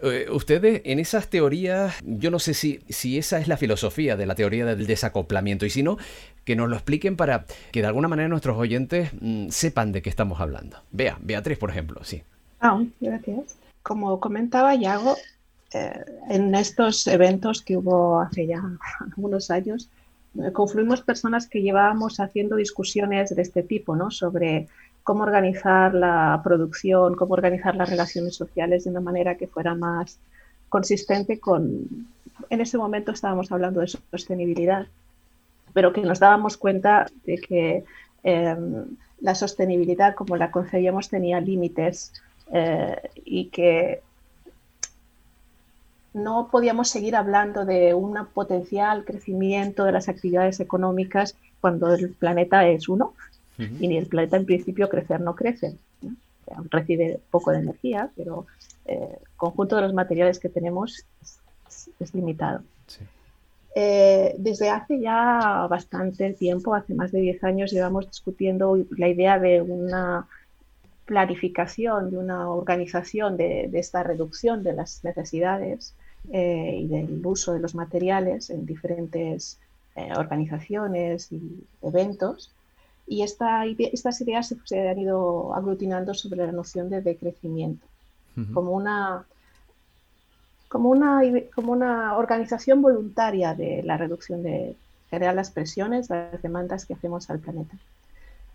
¿eh? 0.00 0.26
ustedes, 0.30 0.80
en 0.84 1.00
esas 1.00 1.26
teorías, 1.26 1.96
yo 2.04 2.30
no 2.30 2.38
sé 2.38 2.54
si, 2.54 2.84
si 2.88 3.18
esa 3.18 3.40
es 3.40 3.48
la 3.48 3.56
filosofía 3.56 4.16
de 4.16 4.26
la 4.26 4.36
teoría 4.36 4.64
del 4.64 4.86
desacoplamiento, 4.86 5.66
y 5.66 5.70
si 5.70 5.82
no, 5.82 5.98
que 6.44 6.54
nos 6.54 6.68
lo 6.68 6.76
expliquen 6.76 7.16
para 7.16 7.46
que 7.72 7.80
de 7.80 7.88
alguna 7.88 8.06
manera 8.06 8.28
nuestros 8.28 8.56
oyentes 8.56 9.10
mm, 9.20 9.48
sepan 9.48 9.90
de 9.90 10.02
qué 10.02 10.08
estamos 10.08 10.40
hablando. 10.40 10.76
Vea, 10.92 11.18
Beatriz, 11.20 11.58
por 11.58 11.70
ejemplo, 11.70 12.04
sí. 12.04 12.22
Ah, 12.60 12.80
gracias. 13.00 13.56
Como 13.82 14.20
comentaba 14.20 14.72
Yago, 14.76 15.16
eh, 15.74 16.04
en 16.30 16.54
estos 16.54 17.08
eventos 17.08 17.60
que 17.60 17.76
hubo 17.76 18.20
hace 18.20 18.46
ya 18.46 18.62
algunos 19.00 19.50
años, 19.50 19.88
confluimos 20.52 21.02
personas 21.02 21.48
que 21.48 21.62
llevábamos 21.62 22.20
haciendo 22.20 22.56
discusiones 22.56 23.34
de 23.34 23.42
este 23.42 23.62
tipo, 23.62 23.96
¿no? 23.96 24.10
Sobre 24.10 24.68
cómo 25.02 25.22
organizar 25.22 25.94
la 25.94 26.40
producción, 26.42 27.14
cómo 27.14 27.34
organizar 27.34 27.76
las 27.76 27.88
relaciones 27.88 28.34
sociales 28.34 28.84
de 28.84 28.90
una 28.90 29.00
manera 29.00 29.36
que 29.36 29.46
fuera 29.46 29.74
más 29.74 30.18
consistente 30.68 31.38
con... 31.38 31.86
En 32.50 32.60
ese 32.60 32.76
momento 32.76 33.12
estábamos 33.12 33.50
hablando 33.52 33.80
de 33.80 33.86
sostenibilidad, 33.86 34.86
pero 35.72 35.92
que 35.92 36.02
nos 36.02 36.18
dábamos 36.18 36.56
cuenta 36.56 37.06
de 37.24 37.38
que 37.38 37.84
em, 38.22 38.84
la 39.20 39.34
sostenibilidad 39.34 40.14
como 40.14 40.36
la 40.36 40.50
concebíamos 40.50 41.08
tenía 41.08 41.40
límites 41.40 42.12
eh, 42.52 42.96
y 43.24 43.46
que 43.46 44.02
no 46.16 46.48
podíamos 46.50 46.88
seguir 46.88 47.14
hablando 47.14 47.66
de 47.66 47.92
un 47.92 48.16
potencial 48.32 49.04
crecimiento 49.04 49.84
de 49.84 49.92
las 49.92 50.08
actividades 50.08 50.60
económicas 50.60 51.36
cuando 51.60 51.92
el 51.92 52.10
planeta 52.10 52.66
es 52.66 52.88
uno 52.88 53.12
y 53.58 53.86
ni 53.86 53.98
el 53.98 54.06
planeta 54.06 54.38
en 54.38 54.46
principio 54.46 54.88
crecer 54.88 55.20
no 55.20 55.34
crece. 55.34 55.76
recibe 56.70 57.20
poco 57.30 57.50
de 57.50 57.58
energía, 57.58 58.10
pero 58.16 58.46
eh, 58.86 59.18
el 59.20 59.36
conjunto 59.36 59.76
de 59.76 59.82
los 59.82 59.92
materiales 59.92 60.38
que 60.38 60.48
tenemos 60.48 61.04
es, 62.00 62.14
limitado. 62.14 62.62
Eh, 63.74 64.34
desde 64.38 64.70
hace 64.70 64.98
ya 64.98 65.66
bastante 65.68 66.32
tiempo, 66.32 66.74
hace 66.74 66.94
más 66.94 67.12
de 67.12 67.20
10 67.20 67.44
años, 67.44 67.72
llevamos 67.72 68.06
discutiendo 68.06 68.78
la 68.96 69.08
idea 69.08 69.38
de 69.38 69.60
una 69.60 70.26
planificación, 71.04 72.10
de 72.10 72.16
una 72.16 72.48
organización 72.48 73.36
de 73.36 73.68
esta 73.74 74.02
reducción 74.02 74.62
de 74.62 74.72
las 74.72 75.04
necesidades 75.04 75.94
eh, 76.32 76.78
y 76.82 76.88
del 76.88 77.24
uso 77.24 77.52
de 77.52 77.60
los 77.60 77.74
materiales 77.74 78.50
en 78.50 78.66
diferentes 78.66 79.58
eh, 79.94 80.10
organizaciones 80.16 81.30
y 81.32 81.64
eventos. 81.82 82.52
Y 83.06 83.22
esta, 83.22 83.64
estas 83.66 84.20
ideas 84.20 84.54
se, 84.64 84.88
han 84.88 84.98
ido 84.98 85.54
aglutinando 85.54 86.12
sobre 86.14 86.44
la 86.44 86.52
noción 86.52 86.90
de 86.90 87.02
decrecimiento, 87.02 87.86
como, 88.52 88.72
una, 88.72 89.24
como, 90.68 90.90
una, 90.90 91.22
como 91.54 91.72
una 91.72 92.16
organización 92.16 92.82
voluntaria 92.82 93.54
de 93.54 93.82
la 93.84 93.96
reducción 93.96 94.42
de 94.42 94.74
generar 95.08 95.36
las 95.36 95.52
presiones, 95.52 96.10
las 96.10 96.42
demandas 96.42 96.84
que 96.84 96.94
hacemos 96.94 97.30
al 97.30 97.38
planeta. 97.38 97.76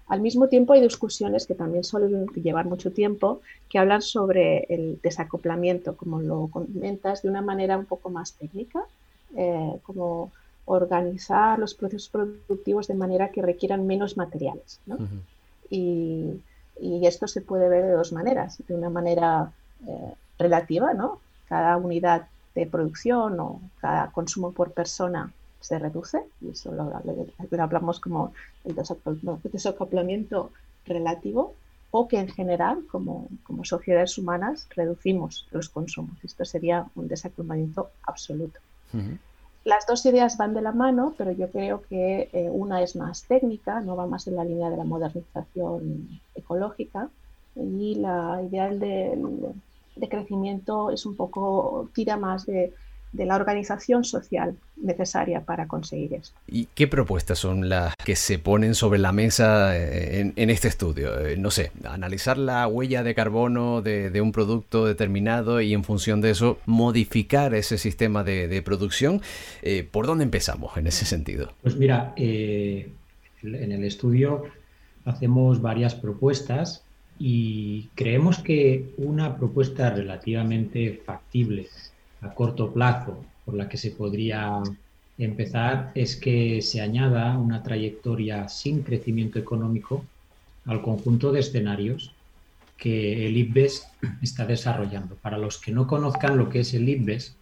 Al 0.07 0.21
mismo 0.21 0.47
tiempo 0.47 0.73
hay 0.73 0.81
discusiones 0.81 1.47
que 1.47 1.55
también 1.55 1.83
suelen 1.83 2.27
llevar 2.27 2.65
mucho 2.65 2.91
tiempo, 2.91 3.41
que 3.69 3.79
hablan 3.79 4.01
sobre 4.01 4.65
el 4.69 4.99
desacoplamiento, 5.01 5.95
como 5.95 6.21
lo 6.21 6.47
comentas, 6.47 7.21
de 7.21 7.29
una 7.29 7.41
manera 7.41 7.77
un 7.77 7.85
poco 7.85 8.09
más 8.09 8.33
técnica, 8.33 8.83
eh, 9.35 9.77
como 9.83 10.31
organizar 10.65 11.59
los 11.59 11.73
procesos 11.73 12.09
productivos 12.09 12.87
de 12.87 12.93
manera 12.93 13.29
que 13.29 13.41
requieran 13.41 13.87
menos 13.87 14.17
materiales. 14.17 14.79
y, 15.69 16.39
esto 17.03 17.27
se 17.27 17.41
puede 17.41 17.69
ver 17.69 17.83
de 17.83 17.91
dos 17.91 18.11
maneras. 18.11 18.57
De 18.67 18.73
una 18.73 18.89
manera 18.89 19.51
eh, 19.87 20.13
relativa, 20.39 20.93
¿no? 20.93 21.19
cada 21.51 21.75
unidad 21.75 22.27
de 22.55 22.65
producción 22.65 23.37
o 23.41 23.59
cada 23.81 24.09
consumo 24.11 24.53
por 24.53 24.71
persona 24.71 25.33
se 25.61 25.79
reduce, 25.79 26.23
y 26.41 26.49
eso 26.49 26.71
lo, 26.71 26.91
hablamos 27.61 27.99
como 27.99 28.33
el 28.65 28.75
desacoplamiento 28.75 30.51
relativo, 30.85 31.53
o 31.91 32.07
que 32.07 32.17
en 32.17 32.29
general, 32.29 32.85
como, 32.89 33.27
como, 33.43 33.65
sociedades 33.65 34.17
humanas, 34.17 34.67
reducimos 34.75 35.47
los 35.51 35.69
consumos. 35.69 36.17
Esto 36.23 36.45
sería 36.45 36.85
un 36.95 37.07
desacoplamiento 37.07 37.89
absoluto. 38.03 38.59
Las 39.63 39.85
dos 39.85 40.05
ideas 40.05 40.37
van 40.37 40.53
de 40.53 40.61
la 40.61 40.71
mano, 40.71 41.13
pero 41.17 41.31
yo 41.31 41.49
creo 41.51 41.83
que 41.83 42.29
eh, 42.33 42.49
una 42.49 42.81
es 42.81 42.95
más 42.95 43.23
técnica, 43.23 43.79
no 43.81 43.95
va 43.95 44.07
más 44.07 44.27
en 44.27 44.35
la 44.35 44.43
línea 44.43 44.69
de 44.69 44.77
la 44.77 44.83
modernización 44.83 46.19
ecológica, 46.33 47.09
y 47.55 47.95
la 47.95 48.41
idea 48.41 48.69
del 48.69 49.53
de 49.95 50.09
crecimiento 50.09 50.89
es 50.91 51.05
un 51.05 51.15
poco, 51.15 51.89
tira 51.93 52.17
más 52.17 52.45
de 52.45 52.73
de 53.13 53.25
la 53.25 53.35
organización 53.35 54.03
social 54.03 54.55
necesaria 54.77 55.41
para 55.41 55.67
conseguir 55.67 56.13
esto. 56.13 56.37
¿Y 56.47 56.67
qué 56.73 56.87
propuestas 56.87 57.39
son 57.39 57.67
las 57.67 57.93
que 57.95 58.15
se 58.15 58.39
ponen 58.39 58.73
sobre 58.73 58.99
la 58.99 59.11
mesa 59.11 59.77
eh, 59.77 60.31
en, 60.35 60.49
este 60.49 60.67
estudio? 60.69 61.19
Eh, 61.19 61.35
no 61.37 61.51
sé, 61.51 61.71
analizar 61.83 62.37
la 62.37 62.67
huella 62.67 63.03
de 63.03 63.13
carbono 63.13 63.81
de, 63.81 64.21
un 64.21 64.31
producto 64.31 64.85
determinado 64.85 65.61
y 65.61 65.73
en 65.73 65.83
función 65.83 66.21
de 66.21 66.31
eso 66.31 66.59
modificar 66.65 67.53
ese 67.53 67.77
sistema 67.77 68.23
de, 68.23 68.61
producción. 68.61 69.21
Eh, 69.61 69.87
¿Por 69.89 70.05
dónde 70.05 70.23
empezamos 70.23 70.77
en 70.77 70.87
ese 70.87 71.05
sentido? 71.05 71.53
Pues 71.63 71.75
mira, 71.75 72.13
en 72.15 72.91
el 73.43 73.83
estudio 73.83 74.43
hacemos 75.05 75.61
varias 75.61 75.95
propuestas 75.95 76.83
y 77.17 77.89
creemos 77.95 78.39
que 78.39 78.93
una 78.97 79.37
propuesta 79.37 79.89
relativamente 79.89 81.01
factible 81.05 81.67
a 82.21 82.33
corto 82.33 82.71
plazo 82.71 83.23
por 83.45 83.55
la 83.55 83.67
que 83.67 83.77
se 83.77 83.91
podría 83.91 84.61
empezar 85.17 85.91
es 85.95 86.15
que 86.15 86.61
se 86.61 86.81
añada 86.81 87.37
una 87.37 87.61
trayectoria 87.61 88.47
sin 88.47 88.83
crecimiento 88.83 89.39
económico 89.39 90.05
al 90.65 90.81
conjunto 90.81 91.31
de 91.31 91.41
escenarios 91.41 92.13
que 92.77 93.27
el 93.27 93.37
IPBES 93.37 93.87
está 94.21 94.45
desarrollando. 94.45 95.15
Para 95.15 95.37
los 95.37 95.59
que 95.59 95.71
no 95.71 95.85
conozcan 95.85 96.37
lo 96.37 96.49
que 96.49 96.61
es 96.61 96.73
el 96.73 96.89
IPBES, 96.89 97.35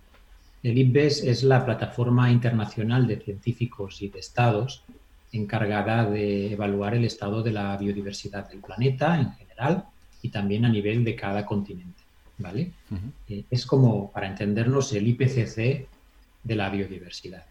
el 0.63 0.77
IPBES 0.77 1.23
es 1.23 1.43
la 1.43 1.63
plataforma 1.65 2.29
internacional 2.31 3.07
de 3.07 3.17
científicos 3.17 4.01
y 4.01 4.09
de 4.09 4.19
estados 4.19 4.83
encargada 5.31 6.09
de 6.09 6.53
evaluar 6.53 6.95
el 6.95 7.05
estado 7.05 7.43
de 7.43 7.51
la 7.51 7.77
biodiversidad 7.77 8.49
del 8.49 8.59
planeta 8.59 9.19
en 9.19 9.31
general 9.33 9.85
y 10.21 10.29
también 10.29 10.65
a 10.65 10.69
nivel 10.69 11.03
de 11.03 11.15
cada 11.15 11.45
continente. 11.45 11.98
¿Vale? 12.39 12.71
Eh, 13.27 13.43
es 13.49 13.65
como, 13.65 14.11
para 14.11 14.27
entendernos, 14.27 14.91
el 14.93 15.07
IPCC 15.07 15.87
de 16.43 16.55
la 16.55 16.69
biodiversidad. 16.69 17.45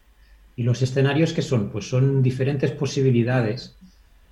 ¿Y 0.57 0.65
los 0.65 0.83
escenarios 0.83 1.33
que 1.33 1.43
son? 1.43 1.71
Pues 1.71 1.89
son 1.89 2.23
diferentes 2.23 2.73
posibilidades 2.73 3.77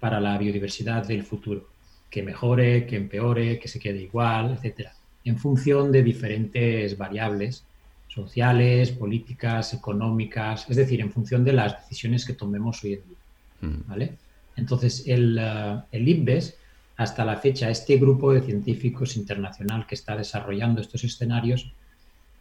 para 0.01 0.19
la 0.21 0.37
biodiversidad 0.37 1.07
del 1.07 1.23
futuro, 1.23 1.69
que 2.11 2.23
mejore, 2.23 2.87
que 2.87 2.97
empeore, 2.97 3.59
que 3.59 3.69
se 3.69 3.79
quede 3.79 4.03
igual, 4.03 4.55
etcétera, 4.55 4.93
en 5.25 5.39
función 5.39 5.93
de 5.93 6.03
diferentes 6.03 6.99
variables 6.99 7.65
sociales, 8.09 8.93
políticas, 8.93 9.75
económicas, 9.75 10.67
es 10.69 10.77
decir, 10.77 11.01
en 11.01 11.13
función 11.13 11.45
de 11.45 11.53
las 11.53 11.77
decisiones 11.83 12.25
que 12.25 12.33
tomemos 12.33 12.83
hoy 12.83 12.95
en 12.95 13.03
día. 13.09 13.79
¿vale? 13.87 14.13
Entonces, 14.57 15.05
el, 15.07 15.39
uh, 15.39 15.83
el 15.93 16.09
IPBES 16.09 16.57
hasta 16.97 17.25
la 17.25 17.37
fecha 17.37 17.71
este 17.71 17.97
grupo 17.97 18.33
de 18.33 18.41
científicos 18.41 19.17
internacional 19.17 19.87
que 19.87 19.95
está 19.95 20.17
desarrollando 20.17 20.81
estos 20.81 21.05
escenarios, 21.05 21.73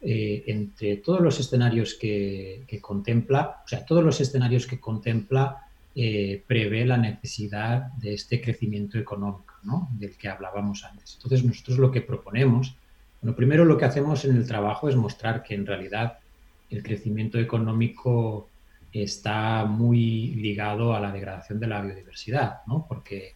eh, 0.01 0.43
entre 0.47 0.97
todos 0.97 1.21
los 1.21 1.39
escenarios 1.39 1.95
que, 1.95 2.65
contempla, 2.81 3.63
o 3.65 3.67
sea, 3.67 3.85
todos 3.85 4.03
los 4.03 4.21
escenarios 4.21 4.65
que 4.65 4.79
contempla, 4.79 5.67
eh, 5.95 6.43
prevé 6.45 6.85
la 6.85 6.97
necesidad 6.97 7.91
de 7.93 8.13
este 8.13 8.41
crecimiento 8.41 8.97
económico, 8.97 9.55
¿no? 9.63 9.89
Del 9.93 10.15
que 10.17 10.27
hablábamos 10.27 10.83
antes. 10.83 11.15
Entonces, 11.15 11.43
nosotros 11.43 11.77
lo 11.77 11.91
que 11.91 12.01
proponemos, 12.01 12.75
bueno, 13.21 13.35
primero 13.35 13.65
lo 13.65 13.77
que 13.77 13.85
hacemos 13.85 14.25
en 14.25 14.35
el 14.35 14.47
trabajo 14.47 14.89
es 14.89 14.95
mostrar 14.95 15.41
que 15.41 15.55
en 15.55 15.65
realidad 15.65 16.19
el 16.69 16.83
crecimiento 16.83 17.39
económico 17.39 18.50
está 18.91 19.65
muy 19.65 20.35
ligado 20.35 20.93
a 20.93 21.00
la 21.00 21.12
degradación 21.12 21.59
de 21.59 21.67
la 21.67 21.81
biodiversidad, 21.81 22.59
¿no? 22.67 22.85
Porque 22.88 23.35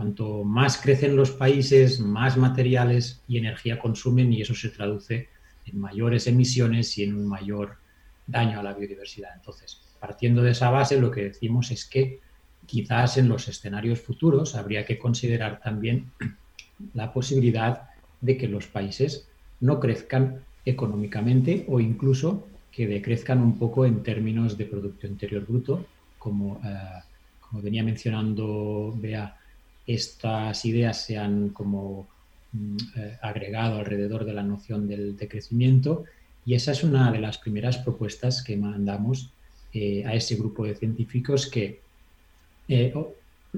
Cuanto 0.00 0.44
más 0.44 0.78
crecen 0.78 1.14
los 1.14 1.30
países, 1.30 2.00
más 2.00 2.38
materiales 2.38 3.20
y 3.28 3.36
energía 3.36 3.78
consumen 3.78 4.32
y 4.32 4.40
eso 4.40 4.54
se 4.54 4.70
traduce 4.70 5.28
en 5.66 5.78
mayores 5.78 6.26
emisiones 6.26 6.96
y 6.96 7.02
en 7.02 7.14
un 7.14 7.26
mayor 7.26 7.76
daño 8.26 8.60
a 8.60 8.62
la 8.62 8.72
biodiversidad. 8.72 9.32
Entonces, 9.36 9.78
partiendo 10.00 10.42
de 10.42 10.52
esa 10.52 10.70
base, 10.70 10.98
lo 10.98 11.10
que 11.10 11.24
decimos 11.24 11.70
es 11.70 11.84
que 11.84 12.18
quizás 12.64 13.18
en 13.18 13.28
los 13.28 13.46
escenarios 13.46 14.00
futuros 14.00 14.54
habría 14.54 14.86
que 14.86 14.98
considerar 14.98 15.60
también 15.60 16.10
la 16.94 17.12
posibilidad 17.12 17.90
de 18.22 18.38
que 18.38 18.48
los 18.48 18.68
países 18.68 19.28
no 19.60 19.80
crezcan 19.80 20.42
económicamente 20.64 21.66
o 21.68 21.78
incluso 21.78 22.48
que 22.72 22.86
decrezcan 22.86 23.42
un 23.42 23.58
poco 23.58 23.84
en 23.84 24.02
términos 24.02 24.56
de 24.56 24.64
Producto 24.64 25.06
Interior 25.06 25.44
Bruto 25.44 25.84
como, 26.18 26.58
como 27.42 27.60
venía 27.60 27.84
mencionando 27.84 28.94
Bea, 28.96 29.36
estas 29.86 30.64
ideas 30.64 31.04
se 31.04 31.18
han 31.18 31.50
como 31.50 32.08
mm, 32.52 32.76
agregado 33.22 33.78
alrededor 33.78 34.24
de 34.24 34.34
la 34.34 34.42
noción 34.42 34.88
del 34.88 35.16
decrecimiento 35.16 36.04
y 36.46 36.54
esa 36.54 36.72
es 36.72 36.82
una 36.84 37.12
de 37.12 37.20
las 37.20 37.38
primeras 37.38 37.78
propuestas 37.78 38.42
que 38.42 38.56
mandamos 38.56 39.30
a 39.72 40.14
ese 40.14 40.34
grupo 40.34 40.64
de 40.64 40.74
científicos 40.74 41.46
que 41.46 41.80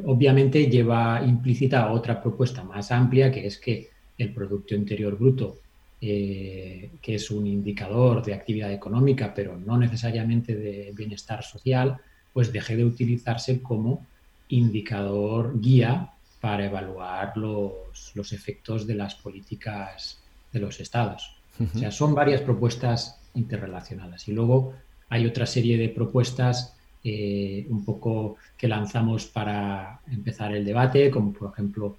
obviamente 0.04 0.66
lleva 0.66 1.22
implícita 1.24 1.90
otra 1.92 2.20
propuesta 2.20 2.62
más 2.64 2.90
amplia, 2.90 3.30
que 3.30 3.46
es 3.46 3.58
que 3.58 3.90
el 4.18 4.32
Producto 4.32 4.74
Interior 4.74 5.16
Bruto, 5.16 5.58
eh, 6.00 6.90
que 7.00 7.14
es 7.14 7.30
un 7.30 7.46
indicador 7.46 8.24
de 8.24 8.34
actividad 8.34 8.72
económica, 8.72 9.32
pero 9.34 9.56
no 9.56 9.76
necesariamente 9.78 10.54
de 10.54 10.92
bienestar 10.94 11.42
social, 11.42 11.98
pues 12.32 12.52
deje 12.52 12.76
de 12.76 12.84
utilizarse 12.84 13.60
como 13.60 14.06
indicador 14.52 15.60
guía 15.60 16.12
para 16.40 16.66
evaluar 16.66 17.36
los, 17.36 18.12
los 18.14 18.32
efectos 18.32 18.86
de 18.86 18.94
las 18.94 19.14
políticas 19.14 20.18
de 20.52 20.60
los 20.60 20.80
estados. 20.80 21.36
O 21.60 21.78
sea, 21.78 21.90
son 21.90 22.14
varias 22.14 22.40
propuestas 22.40 23.20
interrelacionadas. 23.34 24.26
Y 24.28 24.32
luego 24.32 24.74
hay 25.08 25.26
otra 25.26 25.46
serie 25.46 25.76
de 25.78 25.88
propuestas 25.88 26.76
eh, 27.04 27.66
un 27.68 27.84
poco 27.84 28.36
que 28.56 28.68
lanzamos 28.68 29.26
para 29.26 30.00
empezar 30.10 30.54
el 30.54 30.64
debate, 30.64 31.10
como 31.10 31.32
por 31.32 31.52
ejemplo 31.52 31.96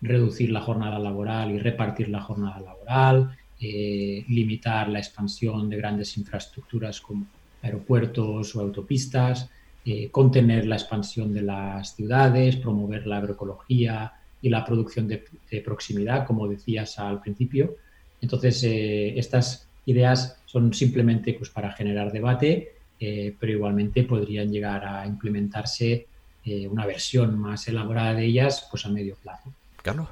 reducir 0.00 0.50
la 0.50 0.60
jornada 0.60 0.98
laboral 0.98 1.50
y 1.50 1.58
repartir 1.58 2.08
la 2.08 2.20
jornada 2.20 2.60
laboral, 2.60 3.36
eh, 3.60 4.24
limitar 4.28 4.88
la 4.88 4.98
expansión 4.98 5.70
de 5.70 5.76
grandes 5.76 6.16
infraestructuras 6.18 7.00
como 7.00 7.26
aeropuertos 7.62 8.54
o 8.54 8.60
autopistas, 8.60 9.48
eh, 9.86 10.08
contener 10.10 10.66
la 10.66 10.76
expansión 10.76 11.32
de 11.32 11.42
las 11.42 11.94
ciudades, 11.94 12.56
promover 12.56 13.06
la 13.06 13.18
agroecología 13.18 14.12
y 14.42 14.50
la 14.50 14.64
producción 14.64 15.08
de, 15.08 15.24
proximidad, 15.64 16.26
como 16.26 16.46
decías 16.46 16.98
al 16.98 17.20
principio. 17.22 17.76
Entonces, 18.20 18.62
estas 18.64 19.68
ideas 19.86 20.42
son 20.44 20.74
simplemente 20.74 21.32
pues, 21.32 21.48
para 21.48 21.72
generar 21.72 22.12
debate 22.12 22.76
eh, 22.98 23.34
pero 23.38 23.52
igualmente 23.52 24.04
podrían 24.04 24.50
llegar 24.50 24.84
a 24.86 25.06
implementarse 25.06 26.06
eh, 26.44 26.66
una 26.66 26.86
versión 26.86 27.38
más 27.38 27.68
elaborada 27.68 28.14
de 28.14 28.24
ellas 28.24 28.66
pues 28.70 28.86
a 28.86 28.88
medio 28.88 29.16
plazo. 29.16 29.52
Carlos. 29.82 30.08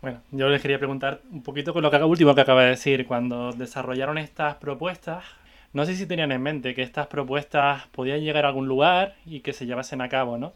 Bueno, 0.00 0.22
yo 0.30 0.48
les 0.48 0.62
quería 0.62 0.78
preguntar 0.78 1.20
un 1.30 1.42
poquito 1.42 1.72
con 1.72 1.82
lo 1.82 1.90
que 1.90 2.02
último 2.02 2.34
que 2.34 2.40
acaba 2.40 2.64
de 2.64 2.70
decir. 2.70 3.06
Cuando 3.06 3.52
desarrollaron 3.52 4.18
estas 4.18 4.56
propuestas, 4.56 5.24
no 5.72 5.86
sé 5.86 5.96
si 5.96 6.06
tenían 6.06 6.32
en 6.32 6.42
mente 6.42 6.74
que 6.74 6.82
estas 6.82 7.06
propuestas 7.06 7.86
podían 7.88 8.20
llegar 8.20 8.44
a 8.44 8.48
algún 8.48 8.68
lugar 8.68 9.16
y 9.24 9.40
que 9.40 9.52
se 9.52 9.66
llevasen 9.66 10.00
a 10.00 10.08
cabo, 10.08 10.38
¿no? 10.38 10.52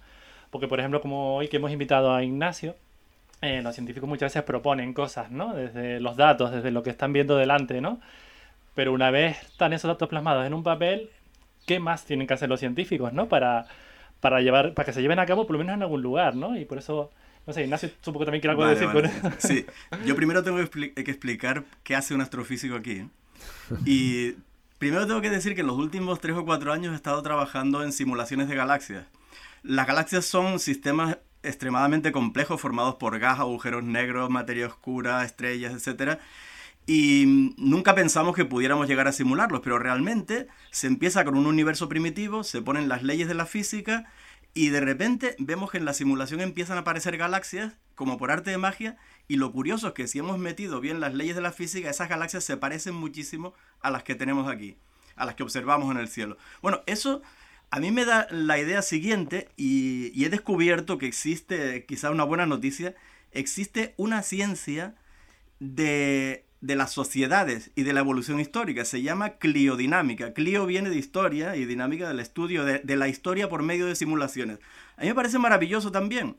Porque, 0.51 0.69
por 0.69 0.79
ejemplo, 0.79 1.01
como 1.01 1.37
hoy 1.37 1.49
que 1.49 1.57
hemos 1.57 1.73
invitado 1.73 2.15
a 2.15 2.23
Ignacio, 2.23 2.77
eh, 3.43 3.61
los 3.63 3.75
científicos 3.75 4.09
muchas 4.09 4.33
veces 4.33 4.43
proponen 4.45 4.93
cosas, 4.93 5.31
¿no? 5.31 5.55
Desde 5.55 6.01
los 6.01 6.17
datos, 6.17 6.53
desde 6.53 6.71
lo 6.71 6.83
que 6.83 6.91
están 6.91 7.13
viendo 7.13 7.37
delante, 7.37 7.81
¿no? 7.81 8.01
Pero 8.75 8.93
una 8.93 9.11
vez 9.11 9.43
están 9.43 9.73
esos 9.73 9.89
datos 9.89 10.09
plasmados 10.09 10.47
en 10.47 10.55
un 10.55 10.63
papel, 10.63 11.11
qué 11.67 11.81
más 11.81 12.05
tienen 12.05 12.27
que 12.27 12.35
hacer 12.35 12.49
los 12.49 12.61
científicos, 12.61 13.13
¿no? 13.13 13.29
Para, 13.29 13.67
para, 14.21 14.41
llevar, 14.41 14.75
para 14.75 14.87
que 14.87 14.93
se 14.93 15.03
lleven 15.03 15.19
a 15.19 15.27
cabo 15.27 15.47
por 15.47 15.55
lo 15.55 15.59
menos 15.59 15.75
en 15.75 15.83
algún 15.83 16.03
lugar, 16.03 16.35
¿no? 16.35 16.59
Y 16.59 16.65
por 16.65 16.79
eso, 16.79 17.11
no 17.47 17.53
sé, 17.53 17.65
Ignacio, 17.65 17.91
supongo 18.01 18.21
que 18.21 18.25
también 18.27 18.41
quiere 18.41 18.53
algo 18.53 18.67
decir 18.67 18.91
con. 18.91 19.11
Sí, 19.39 19.67
yo 20.05 20.15
primero 20.17 20.43
tengo 20.43 20.59
que, 20.59 21.01
explicar 21.01 21.65
qué 21.83 21.97
hace 21.97 22.15
un 22.15 22.21
astrofísico 22.21 22.77
aquí. 22.77 23.09
Y 23.85 24.35
primero 24.79 25.07
tengo 25.07 25.21
que 25.21 25.31
decir 25.31 25.55
que 25.55 25.63
en 25.63 25.67
los 25.67 25.77
últimos 25.77 26.21
tres 26.21 26.37
o 26.37 26.45
cuatro 26.45 26.73
años 26.73 26.93
he 26.93 26.97
estado 26.97 27.23
trabajando 27.23 27.83
en 27.83 27.93
simulaciones 27.93 28.49
de 28.49 28.57
galaxias. 28.57 29.07
Las 29.63 29.87
galaxias 29.87 30.25
son 30.25 30.59
sistemas 30.59 31.19
extremadamente 31.43 32.13
complejos 32.13 32.61
formados 32.61 32.97
por 32.97 33.19
gas, 33.19 33.39
agujeros 33.39 33.85
negros, 33.85 34.31
materia 34.31 34.67
oscura, 34.67 35.25
estrellas, 35.25 35.73
etcétera 35.73 36.21
y 36.87 37.53
nunca 37.57 37.95
pensamos 37.97 38.37
que 38.37 38.45
pudiéramos 38.45 38.87
llegar 38.87 39.09
a 39.09 39.13
simularlos, 39.13 39.61
pero 39.61 39.79
realmente 39.79 40.47
se 40.71 40.87
empieza 40.87 41.25
con 41.25 41.37
un 41.37 41.47
universo 41.47 41.89
primitivo, 41.89 42.45
se 42.45 42.63
ponen 42.63 42.89
las 42.89 43.03
leyes 43.03 43.27
de 43.27 43.35
la 43.35 43.45
física 43.45 44.07
y 44.57 44.71
de 44.71 44.81
repente 44.81 45.37
vemos 45.39 45.71
que 45.71 45.77
en 45.77 45.85
la 45.85 45.93
simulación 45.93 46.41
empiezan 46.41 46.79
a 46.79 46.81
aparecer 46.81 47.19
galaxias 47.19 47.75
como 47.95 48.17
por 48.17 48.31
arte 48.31 48.51
de 48.51 48.57
magia 48.57 48.97
y 49.29 49.37
lo 49.37 49.53
curioso 49.53 49.89
es 49.89 49.93
que 49.93 50.09
si 50.09 50.19
hemos 50.19 50.39
metido 50.39 50.81
bien 50.81 50.99
las 50.99 51.13
leyes 51.13 51.37
de 51.37 51.43
la 51.43 51.53
física, 51.53 51.91
esas 51.91 52.09
galaxias 52.09 52.43
se 52.43 52.57
parecen 52.57 52.95
muchísimo 52.95 53.53
a 53.83 53.91
las 53.91 54.03
que 54.03 54.15
tenemos 54.15 54.51
aquí, 54.51 54.79
a 55.15 55.27
las 55.27 55.35
que 55.35 55.43
observamos 55.43 55.91
en 55.91 55.99
el 55.99 56.09
cielo. 56.09 56.39
Bueno, 56.63 56.81
eso 56.87 57.21
a 57.71 57.81
mí 57.81 57.91
me 57.91 58.07
da 58.07 58.29
la 58.31 58.59
idea 58.59 58.81
siguiente 58.81 59.51
y, 59.59 60.11
y 60.19 60.25
he 60.25 60.31
descubierto 60.31 60.97
que 60.97 61.07
existe, 61.07 61.85
quizá 61.85 62.11
una 62.11 62.25
buena 62.25 62.47
noticia, 62.47 62.95
existe 63.33 63.93
una 63.99 64.23
ciencia 64.23 64.95
de 65.61 66.46
de 66.67 66.75
las 66.75 66.93
sociedades 66.93 67.71
y 67.77 67.85
de 67.85 67.93
la 67.93 68.01
evolución 68.01 68.41
histórica. 68.41 68.85
Se 68.85 69.01
llama 69.01 69.35
cliodinámica. 69.35 70.35
Clio 70.35 70.67
viene 70.67 70.91
de 70.91 70.97
historia 70.97 71.57
y 71.57 71.65
dinámica 71.65 72.09
del 72.09 72.19
estudio 72.19 72.65
de, 72.65 72.97
la 72.97 73.09
historia 73.09 73.49
por 73.49 73.63
medio 73.63 73.87
de 73.87 73.95
simulaciones. 73.95 74.59
A 74.97 75.03
mí 75.03 75.09
me 75.09 75.15
parece 75.15 75.39
maravilloso 75.39 75.93
también. 75.93 76.37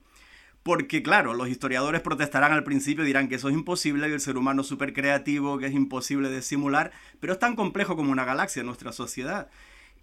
Porque 0.63 1.01
claro, 1.01 1.33
los 1.33 1.47
historiadores 1.47 2.01
protestarán 2.01 2.51
al 2.51 2.65
principio 2.65 3.05
dirán 3.05 3.29
que 3.29 3.35
eso 3.35 3.47
es 3.47 3.55
imposible, 3.55 4.07
que 4.07 4.15
el 4.15 4.19
ser 4.19 4.35
humano 4.35 4.63
es 4.63 4.67
súper 4.67 4.91
creativo, 4.91 5.57
que 5.57 5.67
es 5.67 5.73
imposible 5.73 6.29
de 6.29 6.41
simular, 6.41 6.91
pero 7.21 7.31
es 7.31 7.39
tan 7.39 7.55
complejo 7.55 7.95
como 7.95 8.11
una 8.11 8.25
galaxia 8.25 8.63
nuestra 8.63 8.91
sociedad. 8.91 9.49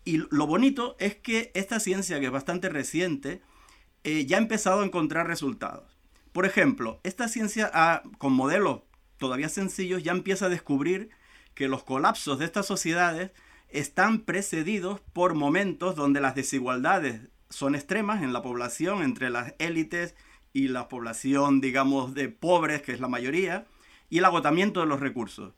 Y 0.07 0.23
lo 0.31 0.47
bonito 0.47 0.97
es 0.99 1.17
que 1.17 1.51
esta 1.53 1.81
ciencia, 1.81 2.19
que 2.19 2.27
es 2.27 2.33
bastante 2.33 2.71
reciente, 2.71 3.43
eh, 4.05 4.25
ya 4.25 4.39
ha 4.39 4.41
empezado 4.41 4.81
a 4.81 4.85
encontrar 4.87 5.27
resultados. 5.27 5.99
Por 6.33 6.47
ejemplo, 6.47 6.99
esta 7.05 7.29
ciencia 7.29 7.71
ha, 7.75 8.03
con 8.17 8.33
modelos 8.33 8.81
todavía 9.19 9.49
sencillos, 9.49 10.03
ya 10.03 10.13
empieza 10.13 10.47
a 10.47 10.51
descubrir 10.51 11.11
que 11.55 11.69
los 11.69 11.85
colapsos 11.85 12.39
de 12.39 12.45
estas 12.45 12.67
sociedades 12.67 13.31
están 13.69 14.21
precedidos 14.21 15.01
por 15.13 15.35
momentos 15.35 15.97
donde 15.97 16.21
las 16.21 16.35
desigualdades 16.35 17.21
son 17.51 17.75
extremas 17.75 18.23
en 18.23 18.33
la 18.33 18.43
población 18.43 19.03
entre 19.03 19.31
las 19.31 19.55
élites 19.59 20.15
y 20.53 20.69
la 20.69 20.89
población, 20.89 21.61
digamos, 21.61 22.15
de 22.15 22.29
pobres, 22.29 22.83
que 22.83 22.93
es 22.93 23.01
la 23.01 23.09
mayoría, 23.09 23.67
y 24.11 24.19
el 24.19 24.25
agotamiento 24.25 24.81
de 24.81 24.87
los 24.87 25.01
recursos. 25.01 25.53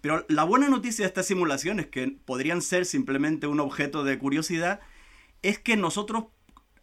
Pero 0.00 0.24
la 0.28 0.44
buena 0.44 0.68
noticia 0.68 1.04
de 1.04 1.08
estas 1.08 1.26
simulaciones, 1.26 1.86
que 1.86 2.16
podrían 2.24 2.62
ser 2.62 2.86
simplemente 2.86 3.46
un 3.46 3.60
objeto 3.60 4.04
de 4.04 4.18
curiosidad, 4.18 4.80
es 5.42 5.58
que 5.58 5.76
nosotros 5.76 6.24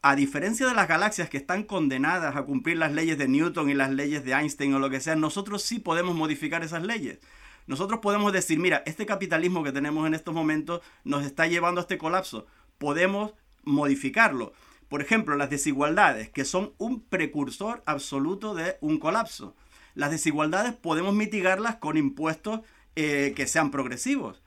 a 0.07 0.15
diferencia 0.15 0.67
de 0.67 0.75
las 0.75 0.87
galaxias 0.87 1.31
que 1.31 1.37
están 1.37 1.63
condenadas 1.63 2.35
a 2.35 2.43
cumplir 2.43 2.77
las 2.77 2.91
leyes 2.91 3.17
de 3.17 3.27
Newton 3.27 3.71
y 3.71 3.73
las 3.73 3.89
leyes 3.89 4.23
de 4.23 4.33
Einstein 4.33 4.75
o 4.75 4.77
lo 4.77 4.91
que 4.91 4.99
sea, 4.99 5.15
nosotros 5.15 5.63
sí 5.63 5.79
podemos 5.79 6.13
modificar 6.15 6.63
esas 6.63 6.83
leyes. 6.83 7.17
Nosotros 7.65 8.01
podemos 8.01 8.31
decir, 8.31 8.59
mira, 8.59 8.83
este 8.85 9.07
capitalismo 9.07 9.63
que 9.63 9.71
tenemos 9.71 10.05
en 10.05 10.13
estos 10.13 10.35
momentos 10.35 10.81
nos 11.05 11.25
está 11.25 11.47
llevando 11.47 11.81
a 11.81 11.85
este 11.85 11.97
colapso. 11.97 12.45
Podemos 12.77 13.33
modificarlo. 13.63 14.53
Por 14.89 15.01
ejemplo, 15.01 15.35
las 15.37 15.49
desigualdades, 15.49 16.29
que 16.29 16.45
son 16.45 16.73
un 16.77 17.01
precursor 17.01 17.81
absoluto 17.87 18.53
de 18.53 18.77
un 18.81 18.99
colapso. 18.99 19.55
Las 19.95 20.11
desigualdades 20.11 20.73
podemos 20.73 21.15
mitigarlas 21.15 21.77
con 21.77 21.97
impuestos 21.97 22.59
eh, 22.95 23.33
que 23.35 23.47
sean 23.47 23.71
progresivos. 23.71 24.43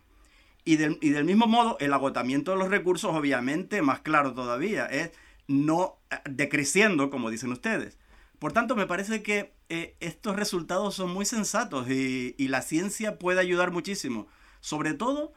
Y 0.64 0.76
del, 0.76 0.98
y 1.00 1.08
del 1.10 1.24
mismo 1.24 1.48
modo, 1.48 1.76
el 1.80 1.92
agotamiento 1.92 2.52
de 2.52 2.58
los 2.58 2.68
recursos, 2.68 3.12
obviamente, 3.12 3.82
más 3.82 3.98
claro 3.98 4.34
todavía, 4.34 4.86
es 4.86 5.10
no 5.48 5.98
eh, 6.10 6.16
decreciendo, 6.30 7.10
como 7.10 7.30
dicen 7.30 7.50
ustedes. 7.50 7.98
Por 8.38 8.52
tanto, 8.52 8.76
me 8.76 8.86
parece 8.86 9.22
que 9.22 9.52
eh, 9.68 9.96
estos 9.98 10.36
resultados 10.36 10.94
son 10.94 11.10
muy 11.10 11.24
sensatos 11.24 11.90
y, 11.90 12.34
la 12.48 12.62
ciencia 12.62 13.18
puede 13.18 13.40
ayudar 13.40 13.72
muchísimo, 13.72 14.28
sobre 14.60 14.94
todo 14.94 15.32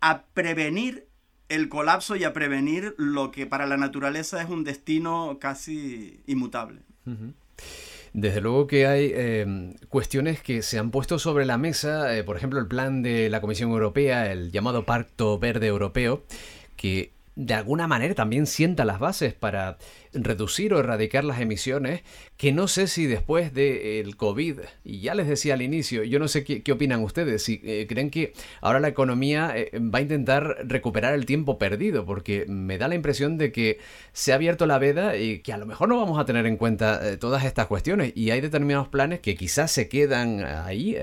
a 0.00 0.22
prevenir 0.32 1.08
el 1.48 1.68
colapso 1.68 2.16
y 2.16 2.24
a 2.24 2.32
prevenir 2.32 2.94
lo 2.98 3.30
que 3.30 3.46
para 3.46 3.66
la 3.66 3.76
naturaleza 3.76 4.40
es 4.40 4.48
un 4.48 4.64
destino 4.64 5.38
casi 5.40 6.20
inmutable. 6.26 6.82
Desde 8.12 8.40
luego 8.40 8.66
que 8.66 8.86
hay 8.86 9.12
em, 9.14 9.74
cuestiones 9.88 10.40
que 10.40 10.62
se 10.62 10.78
han 10.78 10.90
puesto 10.90 11.18
sobre 11.18 11.44
la 11.44 11.58
mesa, 11.58 12.16
eh, 12.16 12.24
por 12.24 12.36
ejemplo 12.36 12.58
el 12.58 12.66
plan 12.66 13.02
de 13.02 13.28
la 13.28 13.40
Comisión 13.40 13.70
Europea, 13.70 14.32
el 14.32 14.50
llamado 14.50 14.86
Pacto 14.86 15.38
Verde 15.38 15.66
Europeo, 15.66 16.24
que 16.76 17.12
de 17.36 17.54
alguna 17.54 17.86
manera 17.86 18.14
también 18.14 18.46
sienta 18.46 18.84
las 18.84 18.98
bases 18.98 19.34
para 19.34 19.76
reducir 20.16 20.74
o 20.74 20.78
erradicar 20.78 21.24
las 21.24 21.40
emisiones, 21.40 22.02
que 22.36 22.52
no 22.52 22.68
sé 22.68 22.86
si 22.86 23.06
después 23.06 23.54
del 23.54 24.16
COVID, 24.16 24.60
y 24.84 25.00
ya 25.00 25.14
les 25.14 25.26
decía 25.28 25.54
al 25.54 25.62
inicio, 25.62 26.04
yo 26.04 26.18
no 26.18 26.28
sé 26.28 26.44
qué, 26.44 26.72
opinan 26.72 27.02
ustedes, 27.02 27.42
si 27.42 27.60
eh, 27.64 27.86
creen 27.88 28.10
que 28.10 28.32
ahora 28.60 28.80
la 28.80 28.88
economía 28.88 29.52
eh, 29.56 29.70
va 29.78 29.98
a 29.98 30.02
intentar 30.02 30.56
recuperar 30.64 31.14
el 31.14 31.26
tiempo 31.26 31.58
perdido, 31.58 32.04
porque 32.04 32.44
me 32.48 32.78
da 32.78 32.88
la 32.88 32.94
impresión 32.94 33.38
de 33.38 33.52
que 33.52 33.78
se 34.12 34.32
ha 34.32 34.34
abierto 34.34 34.66
la 34.66 34.78
veda 34.78 35.16
y 35.16 35.40
que 35.40 35.52
a 35.52 35.58
lo 35.58 35.66
mejor 35.66 35.88
no 35.88 35.98
vamos 35.98 36.18
a 36.18 36.24
tener 36.24 36.46
en 36.46 36.56
cuenta 36.56 37.08
eh, 37.08 37.16
todas 37.16 37.44
estas 37.44 37.66
cuestiones 37.66 38.12
y 38.14 38.30
hay 38.30 38.40
determinados 38.40 38.88
planes 38.88 39.20
que 39.20 39.34
quizás 39.36 39.70
se 39.70 39.88
quedan 39.88 40.44
ahí 40.44 40.96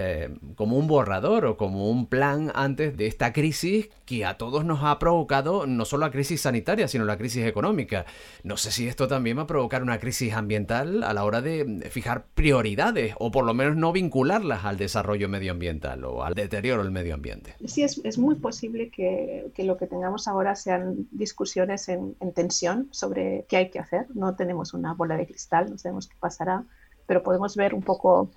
como 0.55 0.77
un 0.77 0.87
borrador 0.87 1.45
o 1.45 1.57
como 1.57 1.89
un 1.89 2.07
plan 2.07 2.51
antes 2.55 2.95
de 2.97 3.07
esta 3.07 3.33
crisis 3.33 3.89
que 4.05 4.25
a 4.25 4.37
todos 4.37 4.65
nos 4.65 4.83
ha 4.83 4.99
provocado 4.99 5.65
no 5.67 5.85
solo 5.85 6.05
la 6.05 6.11
crisis 6.11 6.41
sanitaria, 6.41 6.87
sino 6.87 7.05
la 7.05 7.17
crisis 7.17 7.45
económica. 7.45 8.05
No 8.43 8.57
sé 8.57 8.71
si 8.71 8.87
esto 8.87 9.02
también 9.07 9.37
va 9.37 9.43
a 9.43 9.47
provocar 9.47 9.83
una 9.83 9.99
crisis 9.99 10.33
ambiental 10.33 11.03
a 11.03 11.13
la 11.13 11.23
hora 11.23 11.41
de 11.41 11.87
fijar 11.91 12.25
prioridades 12.33 13.15
o 13.19 13.31
por 13.31 13.45
lo 13.45 13.53
menos 13.53 13.75
no 13.75 13.91
vincularlas 13.91 14.65
al 14.65 14.77
desarrollo 14.77 15.29
medioambiental 15.29 16.03
o 16.05 16.23
al 16.23 16.33
deterioro 16.33 16.83
del 16.83 16.91
medio 16.91 17.13
ambiente. 17.13 17.55
Sí, 17.65 17.83
es, 17.83 18.17
muy 18.17 18.35
posible 18.35 18.89
que, 18.89 19.51
lo 19.57 19.77
que 19.77 19.87
tengamos 19.87 20.27
ahora 20.27 20.55
sean 20.55 21.07
discusiones 21.11 21.89
en, 21.89 22.15
tensión 22.33 22.87
sobre 22.91 23.45
qué 23.47 23.57
hay 23.57 23.69
que 23.69 23.79
hacer. 23.79 24.07
No 24.13 24.35
tenemos 24.35 24.73
una 24.73 24.93
bola 24.93 25.17
de 25.17 25.25
cristal, 25.25 25.69
no 25.69 25.77
sabemos 25.77 26.07
qué 26.07 26.15
pasará, 26.19 26.63
pero 27.05 27.23
podemos 27.23 27.55
ver 27.55 27.73
un 27.73 27.81
poco, 27.81 28.29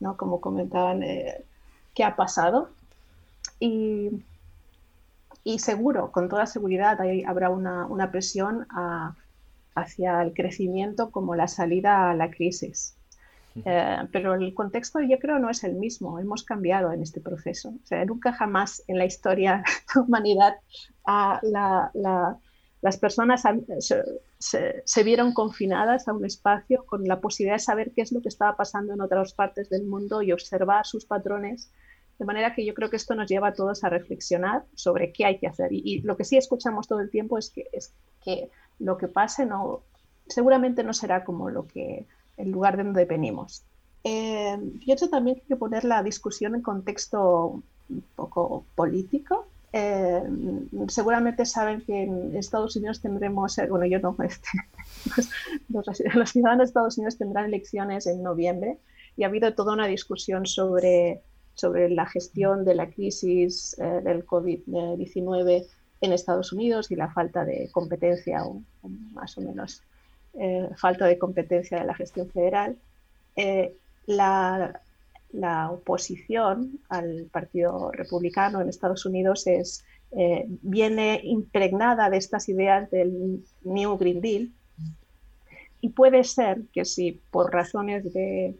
¿no? 0.00 0.16
como 0.16 0.40
comentaban, 0.40 1.02
eh, 1.02 1.44
qué 1.94 2.04
ha 2.04 2.16
pasado. 2.16 2.70
Y 3.60 4.10
y 5.44 5.58
seguro, 5.58 6.10
con 6.10 6.30
toda 6.30 6.46
seguridad, 6.46 6.98
habrá 7.26 7.50
una, 7.50 8.10
presión 8.10 8.66
hacia 9.74 10.22
el 10.22 10.32
crecimiento 10.32 11.10
como 11.10 11.34
la 11.34 11.48
salida 11.48 12.10
a 12.10 12.14
la 12.14 12.30
crisis. 12.30 12.96
Eh, 13.64 13.98
pero 14.10 14.34
el 14.34 14.52
contexto 14.52 15.00
yo 15.00 15.18
creo 15.20 15.38
no 15.38 15.48
es 15.48 15.62
el 15.62 15.74
mismo, 15.74 16.18
hemos 16.18 16.42
cambiado 16.42 16.92
en 16.92 17.02
este 17.02 17.20
proceso. 17.20 17.68
O 17.70 17.86
sea, 17.86 18.04
nunca 18.04 18.32
jamás 18.32 18.82
en 18.88 18.98
la 18.98 19.04
historia 19.04 19.62
de 19.94 19.94
la 19.94 20.02
humanidad 20.02 20.56
las 22.82 22.98
personas 22.98 23.42
se, 23.78 24.82
se, 24.84 25.02
vieron 25.04 25.32
confinadas 25.32 26.06
a 26.06 26.12
un 26.12 26.26
espacio 26.26 26.84
con 26.84 27.04
la 27.04 27.18
posibilidad 27.18 27.54
de 27.54 27.60
saber 27.60 27.92
qué 27.94 28.02
es 28.02 28.12
lo 28.12 28.20
que 28.20 28.28
estaba 28.28 28.56
pasando 28.58 28.92
en 28.92 29.00
otras 29.00 29.32
partes 29.32 29.70
del 29.70 29.86
mundo 29.86 30.20
y 30.20 30.32
observar 30.32 30.84
sus 30.84 31.06
patrones 31.06 31.70
de 32.18 32.24
manera 32.24 32.54
que 32.54 32.64
yo 32.64 32.74
creo 32.74 32.90
que 32.90 32.96
esto 32.96 33.14
nos 33.14 33.28
lleva 33.28 33.48
a 33.48 33.54
todos 33.54 33.82
a 33.84 33.88
reflexionar 33.88 34.64
sobre 34.74 35.12
qué 35.12 35.24
hay 35.24 35.38
que 35.38 35.46
hacer. 35.46 35.68
Y, 35.72 36.00
lo 36.02 36.16
que 36.16 36.24
sí 36.24 36.36
escuchamos 36.36 36.86
todo 36.86 37.00
el 37.00 37.10
tiempo 37.10 37.38
es 37.38 37.50
que, 37.50 37.68
es 37.72 37.94
que 38.22 38.50
lo 38.78 38.96
que 38.96 39.08
pase 39.08 39.46
no, 39.46 39.80
seguramente 40.26 40.82
no 40.82 40.92
será 40.92 41.24
como 41.24 41.50
lo 41.50 41.66
que 41.66 42.06
el 42.36 42.50
lugar 42.50 42.76
de 42.76 42.84
donde 42.84 43.04
venimos. 43.04 43.62
Eh, 44.02 44.58
pienso 44.84 45.08
también 45.08 45.38
hay 45.38 45.46
que 45.46 45.56
poner 45.56 45.84
la 45.84 46.02
discusión 46.02 46.54
en 46.54 46.62
contexto 46.62 47.62
un 47.88 48.04
poco 48.16 48.64
político. 48.74 49.46
Eh, 49.72 50.22
seguramente 50.88 51.46
saben 51.46 51.80
que 51.80 52.04
en 52.04 52.36
Estados 52.36 52.76
Unidos 52.76 53.00
tendremos, 53.00 53.58
eh, 53.58 53.66
bueno, 53.68 53.86
yo 53.86 53.98
no, 53.98 54.16
este, 54.22 54.48
los, 55.68 55.86
los, 56.14 56.30
ciudadanos 56.30 56.58
de 56.58 56.64
Estados 56.64 56.98
Unidos 56.98 57.18
tendrán 57.18 57.46
elecciones 57.46 58.06
en 58.06 58.22
noviembre 58.22 58.78
y 59.16 59.24
ha 59.24 59.26
habido 59.26 59.52
toda 59.54 59.72
una 59.72 59.86
discusión 59.86 60.46
sobre 60.46 61.22
sobre 61.54 61.88
la 61.88 62.06
gestión 62.06 62.64
de 62.64 62.74
la 62.74 62.90
crisis 62.90 63.76
eh, 63.78 64.00
del 64.02 64.26
COVID-19 64.26 65.66
en 66.00 66.12
Estados 66.12 66.52
Unidos 66.52 66.90
y 66.90 66.96
la 66.96 67.10
falta 67.10 67.44
de 67.44 67.68
competencia, 67.72 68.44
o, 68.44 68.62
más 69.12 69.36
o 69.38 69.40
menos 69.40 69.82
eh, 70.34 70.68
falta 70.76 71.06
de 71.06 71.18
competencia 71.18 71.78
de 71.78 71.86
la 71.86 71.94
gestión 71.94 72.28
federal. 72.28 72.76
Eh, 73.36 73.74
la, 74.06 74.80
la, 75.32 75.70
oposición 75.70 76.78
al 76.88 77.28
Partido 77.32 77.90
Republicano 77.92 78.60
en 78.60 78.68
Estados 78.68 79.06
Unidos 79.06 79.46
es, 79.46 79.84
viene 80.62 81.20
impregnada 81.24 82.08
de 82.08 82.18
estas 82.18 82.48
ideas 82.48 82.88
del 82.90 83.42
New 83.64 83.96
Green 83.96 84.20
Deal 84.20 84.50
y 85.80 85.88
puede 85.90 86.24
ser 86.24 86.62
que 86.72 86.84
si 86.84 87.20
por 87.30 87.52
razones 87.52 88.10
de 88.14 88.54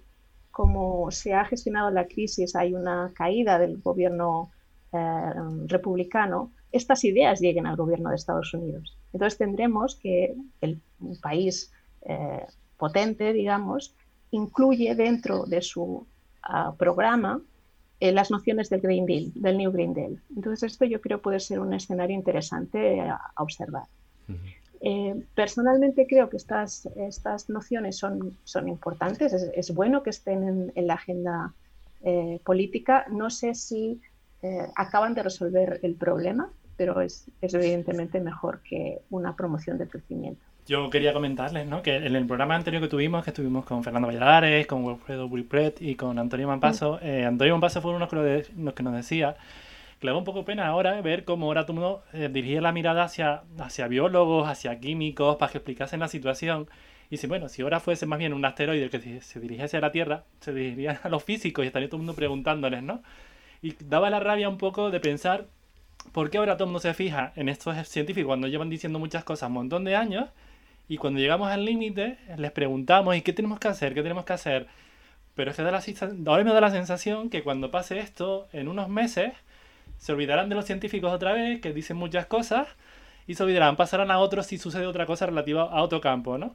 como 0.54 1.10
se 1.10 1.34
ha 1.34 1.44
gestionado 1.46 1.90
la 1.90 2.06
crisis, 2.06 2.54
hay 2.54 2.74
una 2.74 3.10
caída 3.12 3.58
del 3.58 3.78
gobierno 3.78 4.50
eh, 4.92 5.32
republicano, 5.66 6.52
estas 6.74 7.04
ideas 7.04 7.40
lleguen 7.40 7.66
al 7.66 7.76
gobierno 7.76 8.10
de 8.10 8.16
Estados 8.16 8.52
Unidos. 8.52 8.98
Entonces 9.12 9.38
tendremos 9.38 9.94
que 9.94 10.34
el 10.60 10.80
país 11.22 11.72
eh, 12.02 12.44
potente, 12.76 13.32
digamos, 13.32 13.94
incluye 14.32 14.96
dentro 14.96 15.44
de 15.44 15.62
su 15.62 16.06
ah, 16.42 16.74
programa 16.76 17.40
eh, 18.00 18.10
las 18.10 18.32
nociones 18.32 18.68
del 18.70 18.80
Green 18.80 19.06
Deal, 19.06 19.30
del 19.36 19.56
New 19.56 19.70
Green 19.70 19.94
Deal. 19.94 20.20
Entonces 20.34 20.72
esto 20.72 20.84
yo 20.84 21.00
creo 21.00 21.22
puede 21.22 21.38
ser 21.38 21.60
un 21.60 21.72
escenario 21.72 22.16
interesante 22.16 23.00
a, 23.00 23.20
observar. 23.36 23.84
Eh, 24.80 25.14
personalmente 25.34 26.06
creo 26.08 26.28
que 26.28 26.36
estas, 26.36 26.86
estas 26.96 27.48
nociones 27.48 27.96
son, 27.96 28.36
son 28.42 28.68
importantes, 28.68 29.32
es, 29.32 29.72
bueno 29.72 30.02
que 30.02 30.10
estén 30.10 30.72
en, 30.74 30.86
la 30.86 30.94
agenda 30.94 31.54
política. 32.44 33.06
No 33.10 33.30
sé 33.30 33.54
si 33.54 34.00
acaban 34.76 35.14
de 35.14 35.22
resolver 35.22 35.80
el 35.82 35.94
problema, 35.94 36.50
pero 36.76 37.00
es, 37.00 37.30
es, 37.40 37.54
evidentemente 37.54 38.20
mejor 38.20 38.60
que 38.62 39.00
una 39.10 39.36
promoción 39.36 39.78
del 39.78 39.88
crecimiento. 39.88 40.40
Yo 40.66 40.88
quería 40.88 41.12
comentarles 41.12 41.66
¿no? 41.66 41.82
que 41.82 41.96
en 41.96 42.16
el 42.16 42.26
programa 42.26 42.54
anterior 42.54 42.82
que 42.82 42.88
tuvimos, 42.88 43.22
que 43.22 43.30
estuvimos 43.30 43.66
con 43.66 43.84
Fernando 43.84 44.08
Valladares, 44.08 44.66
con 44.66 44.84
Wilfredo 44.84 45.26
Wilpret 45.26 45.82
y 45.82 45.94
con 45.94 46.18
Antonio 46.18 46.48
Mampaso, 46.48 46.98
mm. 47.02 47.26
Antonio 47.26 47.54
Mampaso 47.54 47.82
fue 47.82 47.94
uno 47.94 48.08
que, 48.08 48.46
que 48.74 48.82
nos 48.82 48.94
decía 48.94 49.36
le 50.04 50.10
da 50.10 50.18
un 50.18 50.24
poco 50.24 50.44
pena 50.44 50.66
ahora 50.66 51.00
ver 51.00 51.24
cómo 51.24 51.46
ahora 51.46 51.62
todo 51.62 51.72
el 51.72 51.80
mundo 51.80 52.04
eh, 52.12 52.28
dirige 52.30 52.60
la 52.60 52.72
mirada 52.72 53.04
hacia, 53.04 53.42
hacia 53.58 53.88
biólogos, 53.88 54.46
hacia 54.46 54.78
químicos, 54.78 55.36
para 55.36 55.50
que 55.50 55.58
explicasen 55.58 56.00
la 56.00 56.08
situación. 56.08 56.68
Y 57.10 57.16
si, 57.16 57.26
bueno, 57.26 57.48
si 57.48 57.62
ahora 57.62 57.80
fuese 57.80 58.04
más 58.04 58.18
bien 58.18 58.34
un 58.34 58.44
asteroide 58.44 58.90
que 58.90 59.20
se 59.20 59.40
dirigiese 59.40 59.78
a 59.78 59.80
la 59.80 59.92
Tierra, 59.92 60.24
se 60.40 60.52
dirigiría 60.52 61.00
a 61.02 61.08
los 61.08 61.24
físicos 61.24 61.64
y 61.64 61.68
estaría 61.68 61.88
todo 61.88 61.96
el 61.96 62.02
mundo 62.02 62.14
preguntándoles, 62.14 62.82
¿no? 62.82 63.02
Y 63.62 63.76
daba 63.82 64.10
la 64.10 64.20
rabia 64.20 64.48
un 64.48 64.58
poco 64.58 64.90
de 64.90 65.00
pensar 65.00 65.46
por 66.12 66.30
qué 66.30 66.38
ahora 66.38 66.56
todo 66.56 66.64
el 66.64 66.68
mundo 66.68 66.80
se 66.80 66.94
fija 66.94 67.32
en 67.36 67.48
estos 67.48 67.76
científicos 67.88 68.28
cuando 68.28 68.48
llevan 68.48 68.70
diciendo 68.70 68.98
muchas 68.98 69.24
cosas 69.24 69.48
un 69.48 69.54
montón 69.54 69.84
de 69.84 69.96
años 69.96 70.28
y 70.88 70.98
cuando 70.98 71.20
llegamos 71.20 71.48
al 71.50 71.64
límite 71.64 72.18
les 72.36 72.52
preguntamos, 72.52 73.16
¿y 73.16 73.22
qué 73.22 73.32
tenemos 73.32 73.58
que 73.58 73.68
hacer? 73.68 73.94
¿Qué 73.94 74.02
tenemos 74.02 74.24
que 74.24 74.32
hacer? 74.34 74.66
Pero 75.34 75.50
es 75.50 75.56
que 75.56 75.62
da 75.62 75.70
la, 75.70 75.82
ahora 76.26 76.44
me 76.44 76.52
da 76.52 76.60
la 76.60 76.70
sensación 76.70 77.30
que 77.30 77.42
cuando 77.42 77.70
pase 77.70 77.98
esto, 77.98 78.48
en 78.52 78.68
unos 78.68 78.88
meses, 78.88 79.32
se 79.98 80.12
olvidarán 80.12 80.48
de 80.48 80.54
los 80.54 80.64
científicos 80.64 81.12
otra 81.12 81.32
vez, 81.32 81.60
que 81.60 81.72
dicen 81.72 81.96
muchas 81.96 82.26
cosas, 82.26 82.68
y 83.26 83.34
se 83.34 83.42
olvidarán, 83.42 83.76
pasarán 83.76 84.10
a 84.10 84.18
otros 84.18 84.46
si 84.46 84.58
sucede 84.58 84.86
otra 84.86 85.06
cosa 85.06 85.26
relativa 85.26 85.62
a 85.62 85.82
otro 85.82 86.00
campo, 86.00 86.38
¿no? 86.38 86.54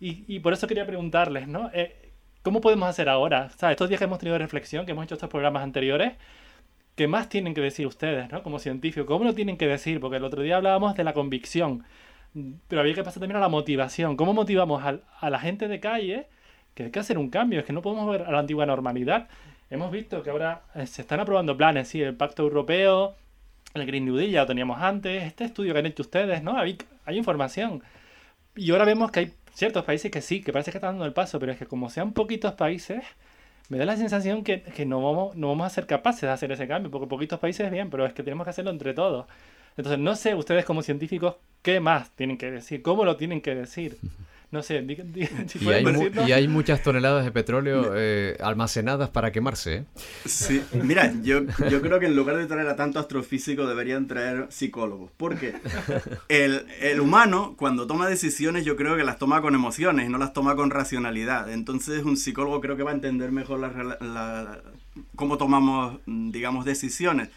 Y, 0.00 0.24
y 0.26 0.40
por 0.40 0.52
eso 0.52 0.66
quería 0.66 0.86
preguntarles, 0.86 1.46
¿no? 1.48 1.70
Eh, 1.72 2.12
¿Cómo 2.42 2.60
podemos 2.60 2.88
hacer 2.88 3.08
ahora? 3.08 3.50
O 3.54 3.58
sea, 3.58 3.70
estos 3.70 3.88
días 3.88 3.98
que 3.98 4.04
hemos 4.04 4.18
tenido 4.18 4.38
reflexión, 4.38 4.86
que 4.86 4.92
hemos 4.92 5.04
hecho 5.04 5.14
estos 5.14 5.30
programas 5.30 5.62
anteriores, 5.62 6.14
¿qué 6.96 7.08
más 7.08 7.28
tienen 7.28 7.54
que 7.54 7.60
decir 7.60 7.86
ustedes, 7.86 8.30
¿no? 8.32 8.42
Como 8.42 8.58
científicos, 8.58 9.06
¿cómo 9.06 9.24
lo 9.24 9.34
tienen 9.34 9.56
que 9.56 9.66
decir? 9.68 10.00
Porque 10.00 10.16
el 10.16 10.24
otro 10.24 10.42
día 10.42 10.56
hablábamos 10.56 10.96
de 10.96 11.04
la 11.04 11.14
convicción, 11.14 11.84
pero 12.68 12.80
había 12.80 12.94
que 12.94 13.04
pasar 13.04 13.20
también 13.20 13.36
a 13.36 13.40
la 13.40 13.48
motivación. 13.48 14.16
¿Cómo 14.16 14.34
motivamos 14.34 14.82
a, 14.84 14.98
a 15.20 15.30
la 15.30 15.38
gente 15.38 15.68
de 15.68 15.80
calle 15.80 16.26
que 16.74 16.84
hay 16.84 16.90
que 16.90 16.98
hacer 16.98 17.18
un 17.18 17.30
cambio? 17.30 17.60
Es 17.60 17.66
que 17.66 17.72
no 17.72 17.82
podemos 17.82 18.10
ver 18.10 18.22
a 18.22 18.32
la 18.32 18.40
antigua 18.40 18.66
normalidad 18.66 19.28
hemos 19.70 19.90
visto 19.90 20.22
que 20.22 20.30
ahora 20.30 20.62
eh, 20.74 20.86
se 20.86 21.02
están 21.02 21.20
aprobando 21.20 21.56
planes, 21.56 21.88
sí, 21.88 22.02
el 22.02 22.14
Pacto 22.14 22.42
Europeo, 22.42 23.14
el 23.74 23.86
Green 23.86 24.04
New 24.04 24.16
Deal 24.16 24.30
ya 24.30 24.40
lo 24.42 24.46
teníamos 24.46 24.80
antes, 24.80 25.22
este 25.24 25.44
estudio 25.44 25.72
que 25.72 25.80
han 25.80 25.86
hecho 25.86 26.02
ustedes, 26.02 26.42
¿no? 26.42 26.56
Hay, 26.58 26.78
hay 27.04 27.18
información. 27.18 27.82
Y 28.54 28.70
ahora 28.70 28.84
vemos 28.84 29.10
que 29.10 29.20
hay 29.20 29.32
ciertos 29.52 29.84
países 29.84 30.10
que 30.10 30.22
sí, 30.22 30.42
que 30.42 30.52
parece 30.52 30.70
que 30.70 30.78
están 30.78 30.92
dando 30.94 31.04
el 31.04 31.12
paso, 31.12 31.38
pero 31.38 31.52
es 31.52 31.58
que 31.58 31.66
como 31.66 31.90
sean 31.90 32.12
poquitos 32.12 32.54
países, 32.54 33.04
me 33.68 33.78
da 33.78 33.84
la 33.84 33.96
sensación 33.96 34.44
que, 34.44 34.62
que 34.62 34.86
no, 34.86 35.02
vamos, 35.02 35.36
no 35.36 35.48
vamos 35.48 35.66
a 35.66 35.70
ser 35.70 35.86
capaces 35.86 36.22
de 36.22 36.30
hacer 36.30 36.52
ese 36.52 36.68
cambio, 36.68 36.90
porque 36.90 37.06
poquitos 37.06 37.38
países 37.40 37.70
bien, 37.70 37.90
pero 37.90 38.06
es 38.06 38.12
que 38.12 38.22
tenemos 38.22 38.44
que 38.44 38.50
hacerlo 38.50 38.70
entre 38.70 38.94
todos. 38.94 39.26
Entonces, 39.76 39.98
no 39.98 40.14
sé 40.16 40.34
ustedes 40.34 40.64
como 40.64 40.82
científicos 40.82 41.36
qué 41.62 41.80
más 41.80 42.10
tienen 42.12 42.38
que 42.38 42.50
decir, 42.50 42.82
cómo 42.82 43.04
lo 43.04 43.16
tienen 43.16 43.40
que 43.40 43.54
decir. 43.54 43.98
No 44.56 44.62
sé, 44.62 44.82
y, 45.60 45.68
hay 45.68 45.84
y, 46.26 46.32
hay 46.32 46.48
muchas 46.48 46.82
toneladas 46.82 47.26
de 47.26 47.30
petróleo 47.30 47.92
eh, 47.94 48.38
almacenadas 48.40 49.10
para 49.10 49.30
quemarse. 49.30 49.74
¿eh? 49.74 49.84
Sí, 50.24 50.62
mira, 50.72 51.12
yo, 51.22 51.42
yo 51.70 51.82
creo 51.82 52.00
que 52.00 52.06
en 52.06 52.16
lugar 52.16 52.38
de 52.38 52.46
traer 52.46 52.66
a 52.68 52.74
tanto 52.74 52.98
astrofísico 52.98 53.66
deberían 53.66 54.06
traer 54.06 54.46
psicólogos. 54.48 55.10
Porque 55.18 55.56
el, 56.30 56.64
el 56.80 57.00
humano, 57.00 57.54
cuando 57.58 57.86
toma 57.86 58.08
decisiones, 58.08 58.64
yo 58.64 58.76
creo 58.76 58.96
que 58.96 59.04
las 59.04 59.18
toma 59.18 59.42
con 59.42 59.54
emociones 59.54 60.06
y 60.06 60.08
no 60.08 60.16
las 60.16 60.32
toma 60.32 60.56
con 60.56 60.70
racionalidad. 60.70 61.52
Entonces, 61.52 62.02
un 62.04 62.16
psicólogo 62.16 62.62
creo 62.62 62.78
que 62.78 62.82
va 62.82 62.92
a 62.92 62.94
entender 62.94 63.32
mejor 63.32 63.60
la, 63.60 64.62
cómo 65.16 65.36
tomamos, 65.36 66.00
digamos, 66.06 66.64
decisiones. 66.64 67.28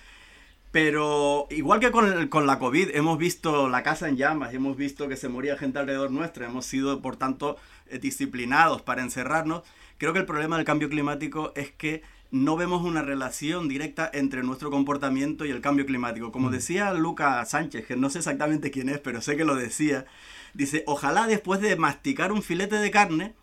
Pero 0.72 1.48
igual 1.50 1.80
que 1.80 1.90
con, 1.92 2.28
con, 2.28 2.46
la 2.46 2.60
COVID, 2.60 2.96
hemos 2.96 3.18
visto 3.18 3.70
la 3.70 3.82
casa 3.82 4.08
en 4.08 4.18
llamas, 4.18 4.54
hemos 4.54 4.78
visto 4.78 5.08
que 5.08 5.18
se 5.18 5.28
moría 5.28 5.58
gente 5.58 5.80
alrededor 5.80 6.12
nuestra, 6.12 6.46
hemos 6.46 6.66
sido, 6.66 7.02
por 7.02 7.16
tanto, 7.16 7.58
eh, 7.88 7.98
disciplinados 7.98 8.84
para 8.84 9.02
encerrarnos. 9.02 9.64
Creo 9.98 10.14
que 10.14 10.20
el 10.20 10.26
problema 10.26 10.58
del 10.58 10.66
cambio 10.66 10.90
climático 10.90 11.54
es 11.56 11.72
que 11.72 12.04
no 12.32 12.56
vemos 12.56 12.84
una 12.84 13.02
relación 13.02 13.68
directa 13.68 14.10
entre 14.14 14.44
nuestro 14.44 14.70
comportamiento 14.70 15.46
y 15.46 15.52
el 15.52 15.62
cambio 15.62 15.86
climático. 15.86 16.32
Como 16.32 16.50
mm. 16.50 16.52
decía 16.52 16.94
Luca 16.94 17.44
Sánchez, 17.46 17.88
que 17.88 17.96
no 17.96 18.10
sé 18.10 18.20
exactamente 18.20 18.72
quién 18.72 18.90
es, 18.90 19.00
pero 19.00 19.22
sé 19.22 19.36
que 19.36 19.46
lo 19.46 19.56
decía, 19.56 20.06
dice, 20.54 20.84
ojalá 20.86 21.28
después 21.28 21.62
de 21.62 21.76
masticar 21.76 22.32
un 22.32 22.44
filete 22.44 22.76
de 22.76 22.92
carne, 22.92 23.34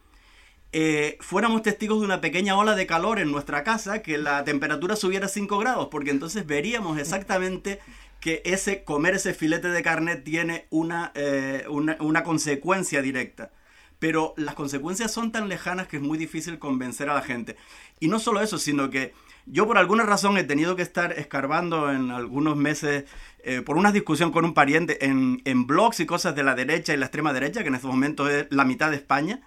eh, 0.78 1.16
fuéramos 1.20 1.62
testigos 1.62 2.00
de 2.00 2.04
una 2.04 2.20
pequeña 2.20 2.54
ola 2.54 2.74
de 2.74 2.86
calor 2.86 3.18
en 3.18 3.32
nuestra 3.32 3.64
casa, 3.64 4.02
que 4.02 4.18
la 4.18 4.44
temperatura 4.44 4.94
subiera 4.94 5.26
5 5.26 5.56
grados, 5.56 5.88
porque 5.90 6.10
entonces 6.10 6.44
veríamos 6.44 6.98
exactamente 6.98 7.80
que 8.20 8.42
ese 8.44 8.84
comer 8.84 9.14
ese 9.14 9.32
filete 9.32 9.68
de 9.68 9.82
carne 9.82 10.16
tiene 10.16 10.66
una, 10.68 11.12
eh, 11.14 11.64
una, 11.70 11.96
una 12.00 12.22
consecuencia 12.22 13.00
directa 13.00 13.52
pero 13.98 14.34
las 14.36 14.54
consecuencias 14.54 15.10
son 15.10 15.32
tan 15.32 15.48
lejanas 15.48 15.88
que 15.88 15.96
es 15.96 16.02
muy 16.02 16.18
difícil 16.18 16.58
convencer 16.58 17.08
a 17.08 17.14
la 17.14 17.22
gente. 17.22 17.56
Y 17.98 18.08
no 18.08 18.18
solo 18.18 18.42
eso, 18.42 18.58
sino 18.58 18.90
que 18.90 19.14
yo 19.46 19.66
por 19.66 19.78
alguna 19.78 20.02
razón 20.02 20.36
he 20.36 20.44
tenido 20.44 20.76
que 20.76 20.82
estar 20.82 21.14
escarbando 21.14 21.90
en 21.90 22.10
algunos 22.10 22.58
meses 22.58 23.06
eh, 23.42 23.62
por 23.62 23.78
una 23.78 23.92
discusión 23.92 24.32
con 24.32 24.44
un 24.44 24.52
pariente 24.52 25.02
en, 25.06 25.40
en 25.46 25.66
blogs 25.66 25.98
y 26.00 26.04
cosas 26.04 26.36
de 26.36 26.42
la 26.42 26.54
derecha 26.54 26.92
y 26.92 26.98
la 26.98 27.06
extrema 27.06 27.32
derecha, 27.32 27.62
que 27.62 27.68
en 27.68 27.76
estos 27.76 27.90
momentos 27.90 28.28
es 28.28 28.46
la 28.50 28.66
mitad 28.66 28.90
de 28.90 28.96
España, 28.96 29.40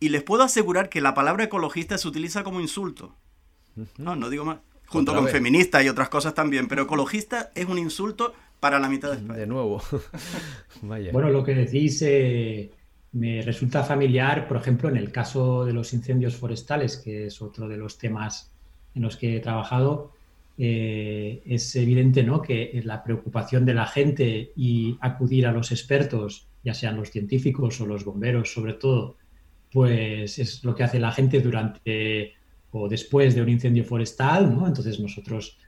y 0.00 0.10
les 0.10 0.22
puedo 0.22 0.42
asegurar 0.42 0.88
que 0.88 1.00
la 1.00 1.14
palabra 1.14 1.44
ecologista 1.44 1.98
se 1.98 2.08
utiliza 2.08 2.44
como 2.44 2.60
insulto. 2.60 3.14
No, 3.96 4.16
no 4.16 4.30
digo 4.30 4.44
más. 4.44 4.58
Junto 4.86 5.14
con 5.14 5.28
feminista 5.28 5.82
y 5.82 5.88
otras 5.88 6.08
cosas 6.08 6.34
también, 6.34 6.66
pero 6.66 6.82
ecologista 6.82 7.50
es 7.54 7.66
un 7.66 7.78
insulto 7.78 8.32
para 8.58 8.78
la 8.78 8.88
mitad 8.88 9.10
de 9.10 9.16
España. 9.16 9.40
De 9.40 9.46
nuevo. 9.46 9.82
Bueno, 10.80 11.30
lo 11.30 11.42
que 11.42 11.54
decís 11.54 12.00
eh, 12.02 12.70
me 13.12 13.42
resulta 13.42 13.82
familiar, 13.82 14.46
por 14.46 14.56
ejemplo, 14.56 14.88
en 14.88 14.96
el 14.96 15.10
caso 15.10 15.64
de 15.64 15.72
los 15.72 15.92
incendios 15.92 16.36
forestales, 16.36 16.96
que 16.96 17.26
es 17.26 17.42
otro 17.42 17.68
de 17.68 17.76
los 17.76 17.98
temas 17.98 18.52
en 18.94 19.02
los 19.02 19.16
que 19.16 19.36
he 19.36 19.40
trabajado, 19.40 20.12
eh, 20.56 21.42
es 21.46 21.74
evidente 21.76 22.22
¿no? 22.22 22.42
que 22.42 22.80
la 22.84 23.02
preocupación 23.02 23.64
de 23.64 23.74
la 23.74 23.86
gente 23.86 24.52
y 24.56 24.96
acudir 25.00 25.46
a 25.46 25.52
los 25.52 25.72
expertos, 25.72 26.46
ya 26.64 26.74
sean 26.74 26.96
los 26.96 27.10
científicos 27.10 27.80
o 27.80 27.86
los 27.86 28.04
bomberos 28.04 28.52
sobre 28.52 28.74
todo, 28.74 29.16
pues 29.72 30.38
es 30.38 30.64
lo 30.64 30.74
que 30.74 30.84
hace 30.84 30.98
la 30.98 31.12
gente 31.12 31.40
durante 31.40 32.34
o 32.70 32.88
después 32.88 33.34
de 33.34 33.42
un 33.42 33.48
incendio 33.48 33.84
forestal, 33.84 34.54
¿no? 34.54 34.66
Entonces 34.66 35.00
nosotros 35.00 35.58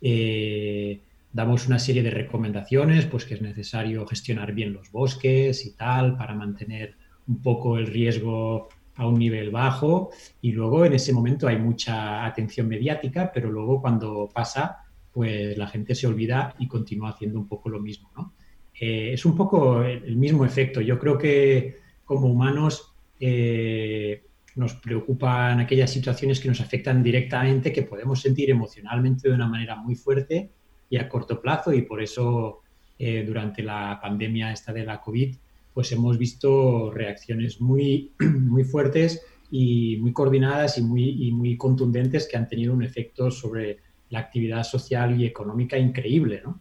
eh, 0.00 1.00
damos 1.32 1.66
una 1.66 1.78
serie 1.78 2.02
de 2.02 2.10
recomendaciones, 2.10 3.06
pues 3.06 3.24
que 3.24 3.34
es 3.34 3.42
necesario 3.42 4.06
gestionar 4.06 4.52
bien 4.52 4.72
los 4.72 4.90
bosques 4.92 5.66
y 5.66 5.72
tal, 5.72 6.16
para 6.16 6.34
mantener 6.34 6.94
un 7.26 7.42
poco 7.42 7.78
el 7.78 7.86
riesgo 7.86 8.68
a 8.96 9.08
un 9.08 9.18
nivel 9.18 9.50
bajo 9.50 10.10
y 10.40 10.52
luego 10.52 10.84
en 10.84 10.92
ese 10.92 11.12
momento 11.12 11.48
hay 11.48 11.58
mucha 11.58 12.24
atención 12.24 12.68
mediática, 12.68 13.32
pero 13.34 13.50
luego 13.50 13.80
cuando 13.80 14.30
pasa, 14.32 14.84
pues 15.10 15.58
la 15.58 15.66
gente 15.66 15.94
se 15.96 16.06
olvida 16.06 16.54
y 16.58 16.68
continúa 16.68 17.10
haciendo 17.10 17.40
un 17.40 17.48
poco 17.48 17.68
lo 17.68 17.80
mismo. 17.80 18.10
¿no? 18.16 18.34
Eh, 18.78 19.12
es 19.14 19.24
un 19.24 19.34
poco 19.34 19.82
el 19.82 20.16
mismo 20.16 20.44
efecto. 20.44 20.80
Yo 20.80 20.98
creo 20.98 21.18
que 21.18 21.76
como 22.04 22.28
humanos 22.28 22.93
eh, 23.20 24.22
nos 24.56 24.74
preocupan 24.74 25.60
aquellas 25.60 25.90
situaciones 25.90 26.40
que 26.40 26.48
nos 26.48 26.60
afectan 26.60 27.02
directamente, 27.02 27.72
que 27.72 27.82
podemos 27.82 28.20
sentir 28.20 28.50
emocionalmente 28.50 29.28
de 29.28 29.34
una 29.34 29.48
manera 29.48 29.76
muy 29.76 29.94
fuerte 29.94 30.50
y 30.88 30.96
a 30.96 31.08
corto 31.08 31.40
plazo 31.40 31.72
y 31.72 31.82
por 31.82 32.02
eso 32.02 32.60
eh, 32.98 33.24
durante 33.26 33.62
la 33.62 33.98
pandemia 34.00 34.52
esta 34.52 34.72
de 34.72 34.84
la 34.84 35.00
COVID 35.00 35.34
pues 35.72 35.90
hemos 35.90 36.16
visto 36.16 36.92
reacciones 36.92 37.60
muy, 37.60 38.12
muy 38.20 38.62
fuertes 38.62 39.22
y 39.50 39.96
muy 39.96 40.12
coordinadas 40.12 40.78
y 40.78 40.82
muy, 40.82 41.32
muy 41.32 41.56
contundentes 41.56 42.28
que 42.28 42.36
han 42.36 42.48
tenido 42.48 42.72
un 42.72 42.84
efecto 42.84 43.30
sobre 43.30 43.78
la 44.10 44.20
actividad 44.20 44.62
social 44.62 45.20
y 45.20 45.26
económica 45.26 45.76
increíble. 45.76 46.42
¿no? 46.44 46.60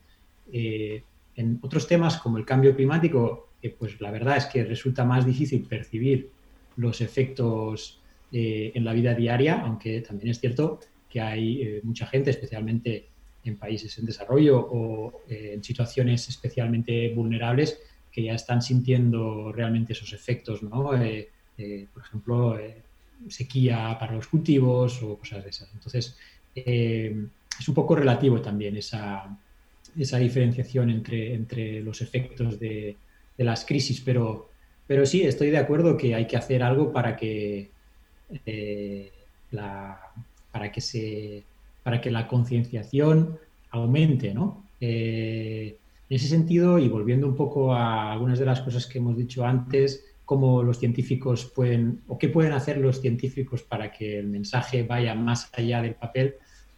Eh, 0.52 1.04
en 1.36 1.60
otros 1.62 1.88
temas 1.88 2.18
como 2.18 2.40
el 2.40 2.46
cambio 2.46 2.76
climático, 2.76 3.50
pues 3.78 4.02
la 4.02 4.12
verdad 4.12 4.38
es 4.38 4.46
que 4.48 4.64
resulta 4.64 5.06
más 5.06 5.26
difícil 5.26 5.64
percibir 5.64 6.32
los 6.76 7.02
efectos 7.02 8.02
eh, 8.32 8.72
en 8.74 8.84
la 8.86 8.94
vida 8.94 9.14
diaria, 9.14 9.62
aunque 9.62 10.02
también 10.02 10.30
es 10.30 10.40
cierto 10.40 10.80
que 11.10 11.22
hay 11.22 11.80
mucha 11.84 12.08
gente, 12.08 12.32
especialmente 12.32 13.14
en 13.44 13.58
países 13.58 13.98
en 13.98 14.06
desarrollo 14.06 14.60
o 14.60 15.22
eh, 15.28 15.52
en 15.54 15.64
situaciones 15.64 16.28
especialmente 16.30 17.10
vulnerables 17.14 17.80
que 18.12 18.24
ya 18.24 18.34
están 18.34 18.62
sintiendo 18.62 19.52
realmente 19.52 19.94
esos 19.94 20.14
efectos, 20.14 20.62
¿no? 20.64 20.96
Eh, 20.96 21.30
eh, 21.58 21.88
por 21.94 22.04
ejemplo, 22.04 22.60
sequía 23.28 23.98
para 24.00 24.14
los 24.14 24.28
cultivos 24.28 25.02
o 25.02 25.18
cosas 25.18 25.44
de 25.44 25.50
esas. 25.50 25.70
Entonces, 25.74 26.18
es 26.54 27.68
un 27.68 27.74
poco 27.74 27.96
relativo 27.96 28.40
también 28.40 28.78
esa, 28.78 29.36
esa 29.98 30.18
diferenciación 30.20 30.92
entre, 30.92 31.34
entre 31.34 31.82
los 31.82 32.02
efectos 32.02 32.60
de, 32.60 32.96
de, 33.36 33.44
las 33.44 33.66
crisis, 33.66 34.02
pero, 34.02 34.52
pero 34.88 35.06
sí, 35.06 35.24
estoy 35.24 35.50
de 35.50 35.58
acuerdo 35.58 35.98
que 35.98 36.16
hay 36.16 36.28
que 36.28 36.38
hacer 36.38 36.64
algo 36.64 36.92
para 36.92 37.16
que, 37.16 37.70
la, 39.52 40.00
para 40.52 40.72
que 40.72 40.82
se 40.82 41.44
para 41.84 42.00
que 42.00 42.12
la 42.12 42.28
concienciación 42.28 43.38
aumente, 43.72 44.34
¿no? 44.34 44.64
Eh, 44.80 45.76
en 46.10 46.16
ese 46.16 46.28
sentido, 46.28 46.80
y 46.80 46.88
volviendo 46.88 47.28
un 47.28 47.36
poco 47.36 47.74
a 47.74 48.12
algunas 48.14 48.40
de 48.40 48.46
las 48.46 48.62
cosas 48.62 48.86
que 48.88 49.00
hemos 49.00 49.18
dicho 49.18 49.46
antes, 49.46 50.06
cómo 50.26 50.64
los 50.64 50.80
científicos 50.80 51.46
pueden, 51.46 52.02
o 52.08 52.18
qué 52.18 52.30
pueden 52.30 52.54
hacer 52.54 52.78
los 52.78 53.02
científicos 53.02 53.64
para 53.64 53.92
que 53.92 54.20
el 54.20 54.28
mensaje 54.28 54.84
vaya 54.84 55.14
más 55.16 55.50
allá 55.54 55.82
del 55.82 55.96
papel, 55.96 56.36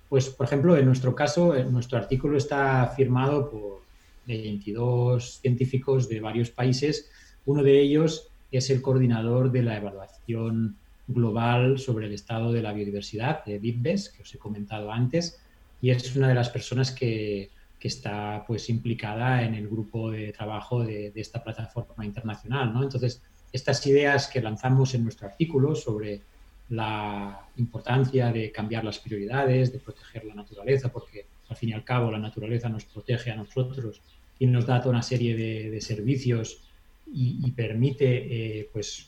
pues, 0.09 0.29
por 0.29 0.45
ejemplo, 0.45 0.77
en 0.77 0.85
nuestro 0.85 1.13
caso, 1.13 1.53
nuestro 1.65 1.97
artículo 1.97 2.37
está 2.37 2.93
firmado 2.95 3.49
por 3.49 3.81
22 4.27 5.39
científicos 5.41 6.07
de 6.07 6.19
varios 6.19 6.49
países. 6.49 7.09
Uno 7.45 7.63
de 7.63 7.79
ellos 7.79 8.29
es 8.51 8.69
el 8.69 8.81
coordinador 8.81 9.51
de 9.51 9.63
la 9.63 9.77
evaluación 9.77 10.77
global 11.07 11.77
sobre 11.77 12.07
el 12.07 12.13
estado 12.13 12.51
de 12.51 12.61
la 12.61 12.73
biodiversidad, 12.73 13.43
de 13.45 13.59
BIPBES, 13.59 14.09
que 14.09 14.23
os 14.23 14.33
he 14.33 14.37
comentado 14.37 14.91
antes, 14.91 15.39
y 15.81 15.91
es 15.91 16.15
una 16.15 16.29
de 16.29 16.35
las 16.35 16.49
personas 16.49 16.91
que, 16.91 17.49
que 17.79 17.87
está 17.87 18.43
pues 18.47 18.69
implicada 18.69 19.43
en 19.43 19.53
el 19.53 19.67
grupo 19.67 20.09
de 20.09 20.31
trabajo 20.31 20.83
de, 20.83 21.11
de, 21.11 21.21
esta 21.21 21.43
plataforma 21.43 22.05
internacional. 22.05 22.73
¿no? 22.73 22.81
Entonces, 22.81 23.21
estas 23.51 23.85
ideas 23.85 24.27
que 24.27 24.41
lanzamos 24.41 24.95
en 24.95 25.03
nuestro 25.03 25.27
artículo 25.27 25.75
sobre 25.75 26.21
la 26.69 27.47
importancia 27.57 28.31
de 28.31 28.51
cambiar 28.51 28.83
las 28.83 28.97
prioridades, 28.97 29.71
de 29.71 29.79
proteger 29.79 30.25
la 30.25 30.33
naturaleza, 30.33 30.91
porque 30.91 31.27
al 31.49 31.55
fin 31.55 31.69
y 31.69 31.73
al 31.73 31.83
cabo 31.83 32.09
la 32.09 32.17
naturaleza 32.17 32.69
nos 32.69 32.85
protege 32.85 33.29
a 33.29 33.35
nosotros 33.35 34.01
y 34.39 34.47
nos 34.47 34.65
da 34.65 34.79
toda 34.79 34.91
una 34.91 35.03
serie 35.03 35.35
de, 35.35 35.69
de 35.69 35.81
servicios 35.81 36.63
y, 37.11 37.51
permite 37.51 38.59
eh, 38.59 38.69
pues 38.73 39.07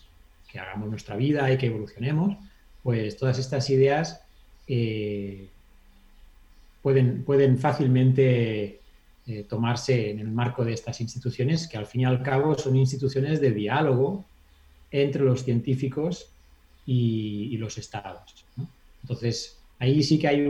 que 0.49 0.59
hagamos 0.59 0.89
nuestra 0.89 1.15
vida 1.15 1.51
y 1.51 1.57
que 1.57 1.67
evolucionemos, 1.67 2.37
pues 2.83 3.17
todas 3.17 3.37
estas 3.39 3.69
ideas 3.69 4.21
eh, 4.67 5.47
pueden, 6.81 7.23
pueden 7.23 7.57
fácilmente 7.57 8.79
eh, 9.25 9.43
tomarse 9.43 10.11
en 10.11 10.19
el 10.19 10.29
marco 10.29 10.63
de 10.63 10.73
estas 10.73 11.01
instituciones, 11.01 11.67
que 11.67 11.77
al 11.77 11.85
fin 11.85 12.01
y 12.01 12.05
al 12.05 12.23
cabo 12.23 12.57
son 12.57 12.77
instituciones 12.77 13.41
de 13.41 13.51
diálogo 13.51 14.23
entre 14.89 15.23
los 15.23 15.43
científicos 15.43 16.29
y, 16.85 17.57
los 17.57 17.77
estados. 17.77 18.45
Entonces, 19.01 19.59
ahí 19.79 20.01
sí 20.01 20.17
que 20.17 20.29
hay 20.29 20.45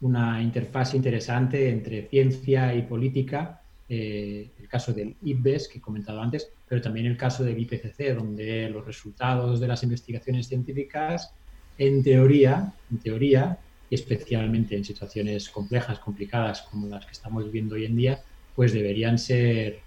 una 0.00 0.42
interfaz 0.42 0.94
interesante 0.94 1.70
entre 1.70 2.02
ciencia 2.08 2.74
y 2.74 2.82
política 2.82 3.59
eh, 3.92 4.52
el 4.56 4.68
caso 4.68 4.92
del 4.92 5.16
IPBES 5.20 5.66
que 5.66 5.78
he 5.78 5.80
comentado 5.80 6.22
antes, 6.22 6.48
pero 6.68 6.80
también 6.80 7.06
el 7.06 7.16
caso 7.16 7.42
del 7.42 7.58
IPCC, 7.58 8.14
donde 8.14 8.70
los 8.70 8.86
resultados 8.86 9.58
de 9.58 9.66
las 9.66 9.82
investigaciones 9.82 10.46
científicas, 10.46 11.34
en 11.76 12.00
teoría, 12.04 12.72
en 12.88 12.98
teoría, 12.98 13.58
especialmente 13.90 14.76
en 14.76 14.84
situaciones 14.84 15.48
complejas, 15.48 15.98
complicadas 15.98 16.62
como 16.62 16.86
las 16.86 17.04
que 17.04 17.10
estamos 17.10 17.44
viviendo 17.46 17.74
hoy 17.74 17.86
en 17.86 17.96
día, 17.96 18.22
pues 18.54 18.72
deberían 18.72 19.18
ser 19.18 19.80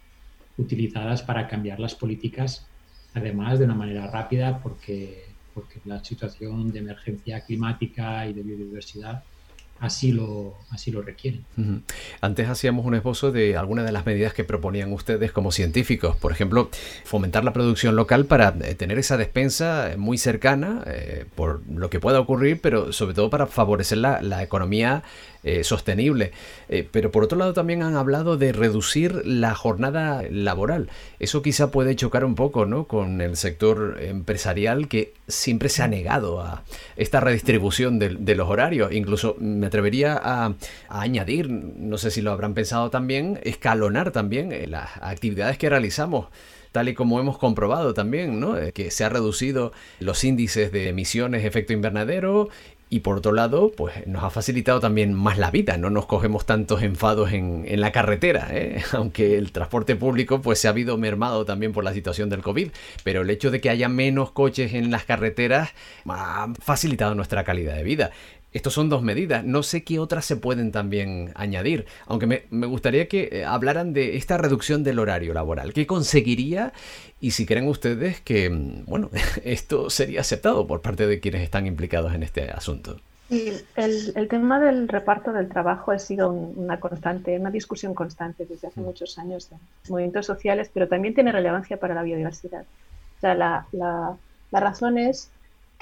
utilizadas 0.58 1.22
para 1.22 1.48
cambiar 1.48 1.80
las 1.80 1.96
políticas, 1.96 2.68
además 3.14 3.58
de 3.58 3.66
una 3.66 3.76
manera 3.76 4.08
rápida, 4.08 4.60
porque, 4.62 5.28
porque 5.54 5.80
la 5.86 6.04
situación 6.04 6.74
de 6.74 6.80
emergencia 6.80 7.40
climática 7.40 8.28
y 8.28 8.34
de 8.34 8.44
biodiversidad 8.44 9.24
así 9.80 10.12
lo, 10.12 10.56
así 10.70 10.92
lo 10.92 11.02
requieren. 11.02 11.44
Antes 12.22 12.48
hacíamos 12.48 12.86
un 12.86 12.96
esbozo 12.96 13.32
de 13.32 13.58
algunas 13.58 13.86
de 13.86 13.92
las 13.92 14.06
medidas 14.06 14.34
que 14.34 14.44
proponían 14.44 14.94
ustedes 14.94 15.32
como 15.32 15.52
científicos. 15.52 16.16
Por 16.16 16.32
ejemplo, 16.32 16.70
fomentar 17.04 17.44
la 17.44 17.54
producción 17.54 17.96
local 17.96 18.26
para 18.26 18.56
eh, 18.62 18.76
tener 18.76 18.98
esa 18.98 19.18
despensa 19.18 19.92
eh, 19.92 19.98
muy 19.98 20.18
cercana 20.18 20.84
eh, 20.88 21.26
por 21.36 21.62
lo 21.70 21.90
que 21.90 22.00
pueda 22.00 22.20
ocurrir, 22.20 22.62
pero 22.62 22.94
sobre 22.94 23.14
todo 23.14 23.30
para 23.30 23.48
favorecer 23.48 23.98
la, 23.98 24.22
la 24.22 24.42
economía 24.42 25.04
eh, 25.46 25.66
sostenible. 25.66 26.32
Eh, 26.70 26.88
pero 26.90 27.12
por 27.12 27.26
otro 27.26 27.38
lado 27.38 27.52
también 27.52 27.84
han 27.84 27.98
hablado 27.98 28.38
de 28.38 28.54
reducir 28.54 29.26
la 29.26 29.54
jornada 29.56 30.24
laboral. 30.32 30.90
Eso 31.20 31.42
quizá 31.42 31.70
puede 31.70 31.98
chocar 31.98 32.24
un 32.24 32.36
poco 32.36 32.66
¿no? 32.66 32.88
con 32.88 33.20
el 33.20 33.36
sector 33.36 33.98
empresarial 34.02 34.88
que 34.88 35.14
siempre 35.28 35.68
se 35.68 35.84
ha 35.84 35.90
negado 35.90 36.40
a 36.40 36.64
esta 36.96 37.20
redistribución 37.20 38.00
de, 38.00 38.36
los 38.36 38.50
horarios. 38.50 38.94
Incluso 38.94 39.36
me 39.38 39.68
atrevería 39.68 40.18
a, 40.24 40.54
añadir, 40.88 41.50
no 41.50 41.98
sé 41.98 42.10
si 42.10 42.22
lo 42.22 42.32
habrán 42.32 42.54
pensado 42.54 42.90
también, 42.90 43.42
escalonar 43.44 44.12
también 44.12 44.54
eh, 44.54 44.68
las 44.68 44.92
actividades 45.02 45.58
que 45.58 45.70
realizamos 45.70 46.28
tal 46.72 46.90
y 46.90 46.96
como 46.96 47.20
hemos 47.20 47.38
comprobado 47.38 47.94
también, 47.94 48.40
¿no? 48.40 48.56
que 48.74 48.90
se 48.90 49.04
ha 49.04 49.10
reducido 49.10 49.74
los 50.00 50.24
índices 50.24 50.72
de 50.72 50.90
emisiones 50.90 51.44
de 51.44 51.48
efecto 51.48 51.72
invernadero 51.72 52.50
y 52.94 53.00
por 53.00 53.18
otro 53.18 53.32
lado, 53.32 53.72
pues 53.76 54.06
nos 54.06 54.24
ha 54.24 54.30
facilitado 54.30 54.80
también 54.80 55.16
más 55.16 55.40
la 55.40 55.50
vida, 55.50 55.78
no 55.80 55.90
nos 55.90 56.06
cogemos 56.06 56.46
tantos 56.46 56.84
enfados 56.84 57.32
en, 57.32 57.66
la 57.82 57.92
carretera, 57.92 58.50
¿eh? 58.52 58.84
aunque 58.92 59.36
el 59.36 59.52
transporte 59.52 59.96
público 59.96 60.44
pues 60.44 60.60
se 60.60 60.68
ha 60.68 60.70
habido 60.70 60.96
mermado 60.96 61.44
también 61.44 61.72
por 61.72 61.84
la 61.84 61.92
situación 61.92 62.30
del 62.30 62.44
COVID, 62.44 62.70
pero 63.04 63.24
el 63.24 63.32
hecho 63.32 63.50
de 63.50 63.62
que 63.62 63.72
haya 63.72 63.90
menos 63.90 64.30
coches 64.30 64.76
en 64.76 64.92
las 64.92 65.06
carreteras 65.06 65.72
ha 66.08 66.54
facilitado 66.62 67.16
nuestra 67.16 67.44
calidad 67.44 67.76
de 67.76 67.84
vida. 67.84 68.12
Estos 68.54 68.74
son 68.74 68.88
dos 68.88 69.02
medidas. 69.02 69.44
No 69.44 69.64
sé 69.64 69.84
qué 69.84 70.00
otras 70.00 70.26
se 70.26 70.38
pueden 70.38 70.72
también 70.72 71.32
añadir. 71.36 71.88
Aunque 72.06 72.28
me, 72.28 72.68
gustaría 72.68 73.08
que 73.08 73.30
eh, 73.32 73.46
hablaran 73.46 73.94
de 73.94 74.16
esta 74.16 74.38
reducción 74.38 74.84
del 74.84 75.00
horario 75.00 75.34
laboral. 75.34 75.74
¿Qué 75.74 75.88
conseguiría? 75.88 76.72
Y 77.20 77.32
si 77.32 77.46
creen 77.46 77.68
ustedes 77.68 78.22
que, 78.22 78.50
mm, 78.50 78.86
bueno, 78.86 79.10
esto 79.44 79.90
sería 79.90 80.22
aceptado 80.22 80.68
por 80.68 80.82
parte 80.82 81.08
de 81.08 81.20
quienes 81.20 81.42
están 81.42 81.66
implicados 81.66 82.14
en 82.14 82.22
este 82.22 82.52
asunto. 82.52 83.00
el, 83.30 84.28
tema 84.30 84.60
del 84.60 84.88
reparto 84.88 85.34
del 85.34 85.50
trabajo 85.50 85.92
ha 85.92 85.98
sido 85.98 86.32
una 86.32 86.80
constante, 86.80 87.40
una 87.40 87.50
discusión 87.50 87.96
constante 87.96 88.46
desde 88.46 88.68
hace 88.68 88.82
mm. 88.82 88.84
muchos 88.84 89.18
años 89.18 89.50
en 89.52 89.58
movimientos 89.90 90.28
sociales, 90.28 90.70
pero 90.72 90.88
también 90.88 91.16
tiene 91.16 91.32
relevancia 91.32 91.78
para 91.78 91.96
la 91.96 92.04
biodiversidad. 92.04 92.66
O 93.18 93.20
sea, 93.20 93.34
la, 93.34 93.66
la, 93.72 94.16
la 94.52 94.60
razón 94.60 95.00
es 95.00 95.32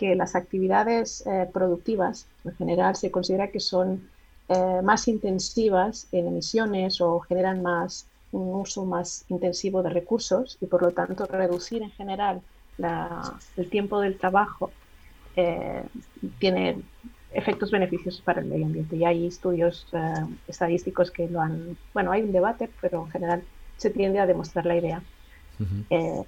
que 0.01 0.15
las 0.15 0.33
actividades 0.33 1.23
eh, 1.27 1.47
productivas 1.53 2.25
en 2.43 2.55
general 2.55 2.95
se 2.95 3.11
considera 3.11 3.51
que 3.51 3.59
son 3.59 4.09
eh, 4.49 4.81
más 4.83 5.07
intensivas 5.07 6.07
en 6.11 6.25
emisiones 6.25 6.99
o 7.01 7.19
generan 7.19 7.61
más 7.61 8.07
un 8.31 8.55
uso 8.55 8.83
más 8.83 9.25
intensivo 9.29 9.83
de 9.83 9.91
recursos 9.91 10.57
y 10.59 10.65
por 10.65 10.81
lo 10.81 10.89
tanto 10.89 11.27
reducir 11.27 11.83
en 11.83 11.91
general 11.91 12.41
el 13.57 13.69
tiempo 13.69 14.01
del 14.01 14.17
trabajo 14.17 14.71
eh, 15.35 15.83
tiene 16.39 16.81
efectos 17.31 17.69
beneficiosos 17.69 18.21
para 18.21 18.41
el 18.41 18.47
medio 18.47 18.65
ambiente. 18.65 18.95
Y 18.95 19.05
hay 19.05 19.27
estudios 19.27 19.85
estadísticos 20.47 21.11
que 21.11 21.29
lo 21.29 21.41
han 21.41 21.77
bueno 21.93 22.11
hay 22.11 22.23
un 22.23 22.31
debate 22.31 22.71
pero 22.81 23.05
en 23.05 23.11
general 23.11 23.43
se 23.77 23.91
tiende 23.91 24.17
a 24.17 24.25
demostrar 24.25 24.65
la 24.65 24.77
idea. 24.77 25.03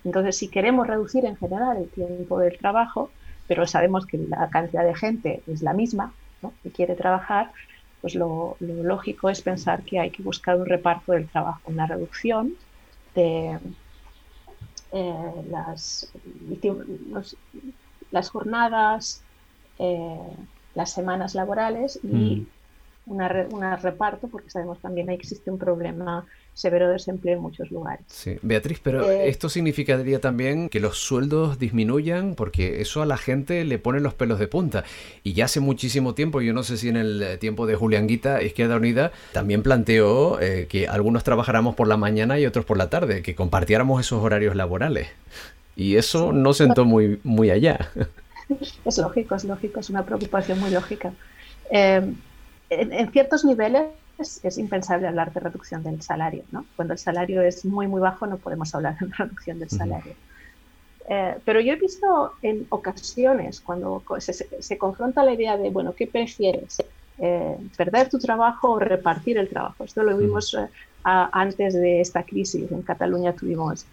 Entonces 0.03 0.37
si 0.37 0.47
queremos 0.47 0.85
reducir 0.85 1.25
en 1.25 1.37
general 1.37 1.77
el 1.77 1.89
tiempo 1.89 2.37
del 2.37 2.55
trabajo 2.59 3.09
pero 3.47 3.67
sabemos 3.67 4.05
que 4.05 4.17
la 4.17 4.49
cantidad 4.49 4.83
de 4.83 4.95
gente 4.95 5.43
es 5.47 5.61
la 5.61 5.73
misma 5.73 6.13
¿no? 6.41 6.53
y 6.63 6.69
quiere 6.69 6.95
trabajar, 6.95 7.51
pues 8.01 8.15
lo, 8.15 8.57
lógico 8.59 9.29
es 9.29 9.41
pensar 9.41 9.83
que 9.83 9.99
hay 9.99 10.11
que 10.11 10.23
buscar 10.23 10.57
un 10.57 10.65
reparto 10.65 11.13
del 11.13 11.27
trabajo, 11.27 11.61
una 11.65 11.87
reducción 11.87 12.53
de 13.15 13.59
eh, 14.91 15.31
las, 15.49 16.11
las 18.11 18.29
jornadas, 18.29 19.21
eh, 19.79 20.19
las 20.75 20.91
semanas 20.91 21.35
laborales 21.35 21.99
y 22.03 22.45
mm. 23.07 23.11
un 23.11 23.81
reparto, 23.81 24.27
porque 24.27 24.49
sabemos 24.49 24.79
también 24.79 25.07
que 25.07 25.13
existe 25.13 25.49
un 25.49 25.57
problema 25.57 26.25
severo 26.53 26.89
desempleo 26.89 27.35
en 27.35 27.41
muchos 27.41 27.71
lugares. 27.71 28.05
Sí, 28.07 28.37
Beatriz, 28.41 28.79
pero 28.81 29.09
eh, 29.09 29.27
esto 29.29 29.49
significaría 29.49 30.19
también 30.21 30.69
que 30.69 30.79
los 30.79 30.99
sueldos 30.99 31.57
disminuyan 31.59 32.35
porque 32.35 32.81
eso 32.81 33.01
a 33.01 33.05
la 33.05 33.17
gente 33.17 33.63
le 33.65 33.79
pone 33.79 33.99
los 33.99 34.13
pelos 34.13 34.39
de 34.39 34.47
punta. 34.47 34.83
Y 35.23 35.33
ya 35.33 35.45
hace 35.45 35.59
muchísimo 35.59 36.13
tiempo, 36.13 36.41
yo 36.41 36.53
no 36.53 36.63
sé 36.63 36.77
si 36.77 36.89
en 36.89 36.97
el 36.97 37.37
tiempo 37.39 37.65
de 37.65 37.75
Julián 37.75 38.07
Guita, 38.07 38.41
Izquierda 38.43 38.77
Unida, 38.77 39.11
también 39.31 39.63
planteó 39.63 40.39
eh, 40.39 40.67
que 40.69 40.87
algunos 40.87 41.23
trabajáramos 41.23 41.75
por 41.75 41.87
la 41.87 41.97
mañana 41.97 42.39
y 42.39 42.45
otros 42.45 42.65
por 42.65 42.77
la 42.77 42.89
tarde, 42.89 43.21
que 43.21 43.35
compartiéramos 43.35 43.99
esos 44.01 44.23
horarios 44.23 44.55
laborales. 44.55 45.07
Y 45.75 45.95
eso 45.95 46.33
no 46.33 46.53
sentó 46.53 46.85
muy, 46.85 47.19
muy 47.23 47.49
allá. 47.49 47.89
Es 48.85 48.97
lógico, 48.97 49.35
es 49.35 49.45
lógico, 49.45 49.79
es 49.79 49.89
una 49.89 50.05
preocupación 50.05 50.59
muy 50.59 50.69
lógica. 50.69 51.13
Eh, 51.71 52.13
en 52.69 53.11
ciertos 53.11 53.45
niveles 53.45 53.83
es, 54.17 54.57
impensable 54.57 55.07
hablar 55.07 55.33
de 55.33 55.39
reducción 55.39 55.83
del 55.83 56.01
salario. 56.01 56.43
¿no? 56.51 56.65
Cuando 56.75 56.93
el 56.93 56.99
salario 56.99 57.41
es 57.41 57.65
muy, 57.65 57.87
muy 57.87 58.01
bajo 58.01 58.27
no 58.27 58.37
podemos 58.37 58.73
hablar 58.75 58.97
de 58.97 59.07
reducción 59.17 59.59
del 59.59 59.69
salario. 59.69 60.15
Eh, 61.09 61.35
pero 61.43 61.59
yo 61.59 61.73
he 61.73 61.75
visto 61.75 62.33
en 62.41 62.65
ocasiones 62.69 63.59
cuando 63.59 64.03
se, 64.19 64.77
confronta 64.77 65.23
la 65.23 65.33
idea 65.33 65.57
de, 65.57 65.69
bueno, 65.69 65.93
¿qué 65.93 66.07
prefieres? 66.07 66.81
Eh, 67.19 67.57
¿Perder 67.75 68.09
tu 68.09 68.19
trabajo 68.19 68.71
o 68.71 68.79
repartir 68.79 69.37
el 69.37 69.49
trabajo? 69.49 69.83
Esto 69.83 70.03
lo 70.03 70.17
vimos 70.17 70.53
eh, 70.53 70.67
antes 71.03 71.73
de 71.73 71.99
esta 72.01 72.23
crisis. 72.23 72.71
En 72.71 72.81
Cataluña 72.81 73.33
tuvimos 73.33 73.85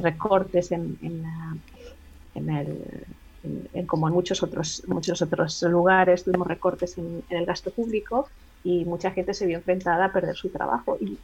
recortes 0.00 0.70
en, 0.70 0.96
en, 1.02 2.50
el, 2.50 3.86
como 3.88 4.06
en 4.06 4.14
muchos 4.14 4.44
otros, 4.44 4.84
muchos 4.86 5.20
otros 5.22 5.60
lugares, 5.62 6.22
tuvimos 6.22 6.46
recortes 6.46 6.96
en, 6.98 7.24
el 7.30 7.44
gasto 7.44 7.72
público 7.72 8.28
y 8.64 8.84
mucha 8.84 9.10
gente 9.10 9.34
se 9.34 9.46
vio 9.46 9.58
enfrentada 9.58 10.06
a 10.06 10.12
perder 10.12 10.36
su 10.36 10.48
trabajo. 10.50 10.96
Y 11.00 11.18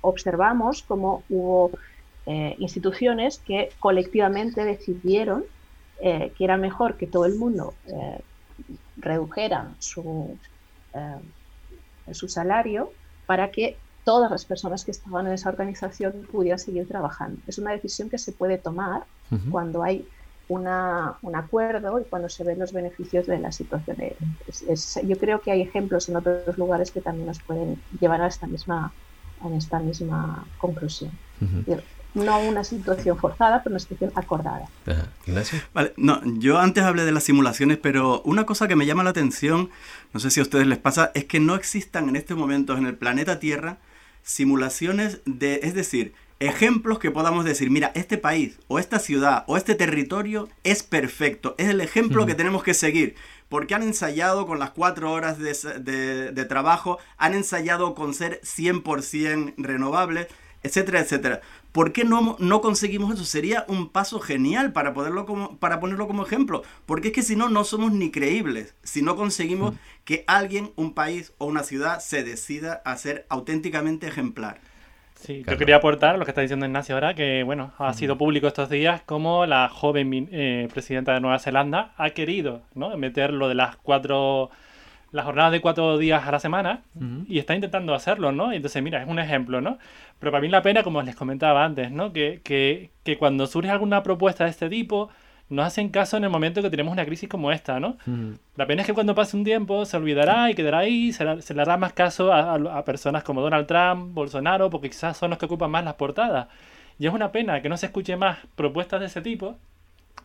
observamos 0.00 0.82
cómo 0.82 1.22
hubo 1.28 1.70
eh, 2.26 2.54
instituciones 2.58 3.38
que 3.38 3.70
colectivamente 3.78 4.64
decidieron 4.64 5.44
eh, 6.00 6.32
que 6.36 6.44
era 6.44 6.56
mejor 6.56 6.96
que 6.96 7.06
todo 7.06 7.24
el 7.24 7.36
mundo 7.36 7.74
eh, 7.86 8.20
redujera 8.96 9.70
su, 9.78 10.36
su 12.12 12.28
salario 12.28 12.92
para 13.26 13.50
que 13.50 13.76
todas 14.04 14.30
las 14.30 14.44
personas 14.44 14.84
que 14.84 14.90
estaban 14.90 15.26
en 15.26 15.32
esa 15.32 15.48
organización 15.48 16.26
pudieran 16.30 16.58
seguir 16.58 16.86
trabajando. 16.86 17.40
Es 17.46 17.58
una 17.58 17.72
decisión 17.72 18.10
que 18.10 18.18
se 18.18 18.32
puede 18.32 18.58
tomar 18.58 19.04
cuando 19.50 19.82
hay 19.82 20.06
una, 20.48 21.14
un 21.22 21.36
acuerdo 21.36 22.00
y 22.00 22.04
cuando 22.04 22.28
se 22.28 22.44
ven 22.44 22.58
los 22.58 22.72
beneficios 22.72 23.26
de 23.26 23.38
la 23.38 23.52
situación. 23.52 23.96
yo 25.04 25.16
creo 25.18 25.40
que 25.40 25.50
hay 25.50 25.62
ejemplos 25.62 26.08
en 26.08 26.16
otros 26.16 26.58
lugares 26.58 26.90
que 26.90 27.00
también 27.00 27.26
nos 27.26 27.40
pueden 27.40 27.80
llevar 28.00 28.20
a 28.20 28.26
esta 28.26 28.46
misma, 28.46 28.92
a 29.40 29.56
esta 29.56 29.78
misma 29.78 30.46
conclusión. 30.58 31.10
No 32.14 32.38
una 32.40 32.62
situación 32.62 33.18
forzada, 33.18 33.62
pero 33.62 33.72
una 33.72 33.80
situación 33.80 34.12
acordada. 34.14 34.68
Vale, 35.72 35.94
no, 35.96 36.20
yo 36.38 36.58
antes 36.58 36.84
hablé 36.84 37.04
de 37.04 37.10
las 37.10 37.24
simulaciones, 37.24 37.78
pero 37.78 38.22
una 38.22 38.46
cosa 38.46 38.68
que 38.68 38.76
me 38.76 38.86
llama 38.86 39.02
la 39.02 39.10
atención, 39.10 39.70
no 40.12 40.20
sé 40.20 40.30
si 40.30 40.38
a 40.38 40.44
ustedes 40.44 40.66
les 40.66 40.78
pasa, 40.78 41.10
es 41.14 41.24
que 41.24 41.40
no 41.40 41.56
existan 41.56 42.08
en 42.08 42.16
este 42.16 42.34
momento 42.34 42.76
en 42.76 42.86
el 42.86 42.96
planeta 42.96 43.40
Tierra 43.40 43.78
simulaciones 44.22 45.20
de, 45.26 45.60
es 45.64 45.74
decir, 45.74 46.14
ejemplos 46.46 46.98
que 46.98 47.10
podamos 47.10 47.44
decir, 47.44 47.70
mira, 47.70 47.92
este 47.94 48.18
país 48.18 48.58
o 48.68 48.78
esta 48.78 48.98
ciudad 48.98 49.44
o 49.46 49.56
este 49.56 49.74
territorio 49.74 50.48
es 50.64 50.82
perfecto, 50.82 51.54
es 51.58 51.68
el 51.68 51.80
ejemplo 51.80 52.26
que 52.26 52.34
tenemos 52.34 52.62
que 52.62 52.74
seguir, 52.74 53.14
porque 53.48 53.74
han 53.74 53.82
ensayado 53.82 54.46
con 54.46 54.58
las 54.58 54.70
cuatro 54.70 55.12
horas 55.12 55.38
de, 55.38 56.46
trabajo, 56.48 56.98
han 57.16 57.34
ensayado 57.34 57.94
con 57.94 58.14
ser 58.14 58.40
100% 58.42 59.54
renovable, 59.58 60.28
etcétera, 60.62 61.00
etcétera. 61.00 61.40
¿Por 61.72 61.92
qué 61.92 62.04
no, 62.04 62.36
no 62.38 62.60
conseguimos 62.60 63.14
eso? 63.14 63.24
Sería 63.24 63.64
un 63.68 63.90
paso 63.90 64.20
genial 64.20 64.72
para, 64.72 64.94
poderlo 64.94 65.26
como, 65.26 65.58
para 65.58 65.80
ponerlo 65.80 66.06
como 66.06 66.24
ejemplo, 66.24 66.62
porque 66.86 67.08
es 67.08 67.14
que 67.14 67.22
si 67.22 67.36
no, 67.36 67.48
no 67.48 67.64
somos 67.64 67.92
ni 67.92 68.10
creíbles, 68.10 68.74
si 68.82 69.02
no 69.02 69.16
conseguimos 69.16 69.74
que 70.04 70.24
alguien, 70.26 70.72
un 70.76 70.94
país 70.94 71.32
o 71.38 71.46
una 71.46 71.62
ciudad 71.62 72.00
se 72.00 72.24
decida 72.24 72.82
a 72.84 72.96
ser 72.96 73.26
auténticamente 73.28 74.06
ejemplar. 74.06 74.60
Sí, 75.24 75.42
yo 75.48 75.56
quería 75.56 75.76
aportar 75.76 76.18
lo 76.18 76.26
que 76.26 76.32
está 76.32 76.42
diciendo 76.42 76.66
Ignacio 76.66 76.94
ahora, 76.94 77.14
que 77.14 77.44
bueno, 77.44 77.72
ha 77.78 77.94
sido 77.94 78.18
público 78.18 78.46
estos 78.46 78.68
días 78.68 79.00
como 79.06 79.46
la 79.46 79.70
joven 79.70 80.28
eh, 80.30 80.68
presidenta 80.70 81.14
de 81.14 81.20
Nueva 81.20 81.38
Zelanda 81.38 81.94
ha 81.96 82.10
querido 82.10 82.60
¿no? 82.74 82.94
meter 82.98 83.32
lo 83.32 83.48
de 83.48 83.54
las 83.54 83.76
cuatro, 83.76 84.50
las 85.12 85.24
jornadas 85.24 85.52
de 85.52 85.62
cuatro 85.62 85.96
días 85.96 86.28
a 86.28 86.30
la 86.30 86.40
semana 86.40 86.82
y 87.26 87.38
está 87.38 87.54
intentando 87.54 87.94
hacerlo, 87.94 88.32
¿no? 88.32 88.52
Entonces, 88.52 88.82
mira, 88.82 89.00
es 89.00 89.08
un 89.08 89.18
ejemplo, 89.18 89.62
¿no? 89.62 89.78
Pero 90.18 90.30
para 90.30 90.42
mí 90.42 90.48
la 90.48 90.60
pena, 90.60 90.82
como 90.82 91.00
les 91.00 91.16
comentaba 91.16 91.64
antes, 91.64 91.90
¿no? 91.90 92.12
Que, 92.12 92.42
que, 92.44 92.90
que 93.02 93.16
cuando 93.16 93.46
surge 93.46 93.70
alguna 93.70 94.02
propuesta 94.02 94.44
de 94.44 94.50
este 94.50 94.68
tipo, 94.68 95.08
no 95.48 95.62
hacen 95.62 95.88
caso 95.90 96.16
en 96.16 96.24
el 96.24 96.30
momento 96.30 96.62
que 96.62 96.70
tenemos 96.70 96.92
una 96.92 97.04
crisis 97.04 97.28
como 97.28 97.52
esta, 97.52 97.78
¿no? 97.78 97.96
La 98.56 98.66
pena 98.66 98.82
es 98.82 98.86
que 98.86 98.94
cuando 98.94 99.14
pase 99.14 99.36
un 99.36 99.44
tiempo 99.44 99.84
se 99.84 99.96
olvidará 99.96 100.50
y 100.50 100.54
quedará 100.54 100.78
ahí, 100.78 101.12
se, 101.12 101.24
le 101.24 101.62
hará 101.62 101.76
más 101.76 101.92
caso 101.92 102.32
a, 102.32 102.84
personas 102.84 103.22
como 103.24 103.42
Donald 103.42 103.66
Trump, 103.66 104.14
Bolsonaro, 104.14 104.70
porque 104.70 104.90
quizás 104.90 105.16
son 105.16 105.30
los 105.30 105.38
que 105.38 105.46
ocupan 105.46 105.70
más 105.70 105.84
las 105.84 105.94
portadas. 105.94 106.48
Y 106.98 107.06
es 107.06 107.12
una 107.12 107.32
pena 107.32 107.60
que 107.60 107.68
no 107.68 107.76
se 107.76 107.86
escuche 107.86 108.16
más 108.16 108.38
propuestas 108.54 109.00
de 109.00 109.06
ese 109.06 109.20
tipo, 109.20 109.56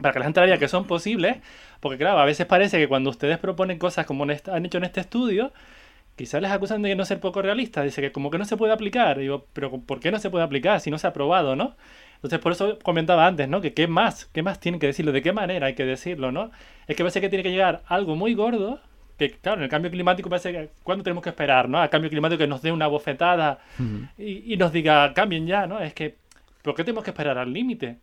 para 0.01 0.13
que 0.13 0.19
la 0.19 0.25
gente 0.25 0.39
vea 0.39 0.57
que 0.57 0.67
son 0.67 0.85
posibles, 0.85 1.37
porque 1.79 1.97
claro, 1.97 2.19
a 2.19 2.25
veces 2.25 2.45
parece 2.45 2.77
que 2.77 2.87
cuando 2.87 3.09
ustedes 3.09 3.37
proponen 3.37 3.77
cosas 3.77 4.05
como 4.05 4.23
han 4.23 4.65
hecho 4.65 4.77
en 4.77 4.83
este 4.83 5.01
estudio, 5.01 5.51
quizás 6.15 6.41
les 6.41 6.51
acusan 6.51 6.81
de 6.81 6.95
no 6.95 7.05
ser 7.05 7.19
poco 7.19 7.41
realistas, 7.41 7.83
dice 7.83 8.01
que 8.01 8.11
como 8.11 8.29
que 8.29 8.37
no 8.37 8.45
se 8.45 8.57
puede 8.57 8.73
aplicar, 8.73 9.17
digo, 9.17 9.45
pero 9.53 9.71
¿por 9.81 9.99
qué 9.99 10.11
no 10.11 10.19
se 10.19 10.29
puede 10.29 10.43
aplicar 10.43 10.79
si 10.79 10.91
no 10.91 10.97
se 10.97 11.07
ha 11.07 11.09
aprobado, 11.11 11.55
no? 11.55 11.75
Entonces, 12.19 12.39
por 12.39 12.51
eso 12.51 12.77
comentaba 12.83 13.25
antes, 13.25 13.47
¿no? 13.47 13.61
Que 13.61 13.73
qué 13.73 13.87
más, 13.87 14.25
qué 14.25 14.43
más 14.43 14.59
tienen 14.59 14.79
que 14.79 14.87
decirlo, 14.87 15.13
de 15.13 15.21
qué 15.21 15.31
manera 15.31 15.67
hay 15.67 15.73
que 15.73 15.85
decirlo, 15.85 16.33
¿no? 16.33 16.51
Es 16.85 16.97
que 16.97 17.03
parece 17.03 17.21
que 17.21 17.29
tiene 17.29 17.43
que 17.43 17.51
llegar 17.51 17.81
algo 17.87 18.17
muy 18.17 18.33
gordo, 18.33 18.81
que 19.17 19.31
claro, 19.31 19.59
en 19.59 19.63
el 19.63 19.69
cambio 19.69 19.89
climático 19.89 20.29
parece 20.29 20.51
que, 20.51 20.69
¿cuándo 20.83 21.03
tenemos 21.03 21.23
que 21.23 21.29
esperar, 21.29 21.69
¿no? 21.69 21.79
Al 21.79 21.89
cambio 21.89 22.09
climático 22.09 22.39
que 22.39 22.47
nos 22.47 22.61
dé 22.61 22.73
una 22.73 22.87
bofetada 22.87 23.59
y, 24.17 24.57
nos 24.57 24.73
diga, 24.73 25.13
cambien 25.13 25.47
ya, 25.47 25.65
¿no? 25.65 25.79
Es 25.79 25.93
que, 25.93 26.17
¿por 26.61 26.75
qué 26.75 26.83
tenemos 26.83 27.05
que 27.05 27.11
esperar 27.11 27.37
al 27.37 27.53
límite? 27.53 27.99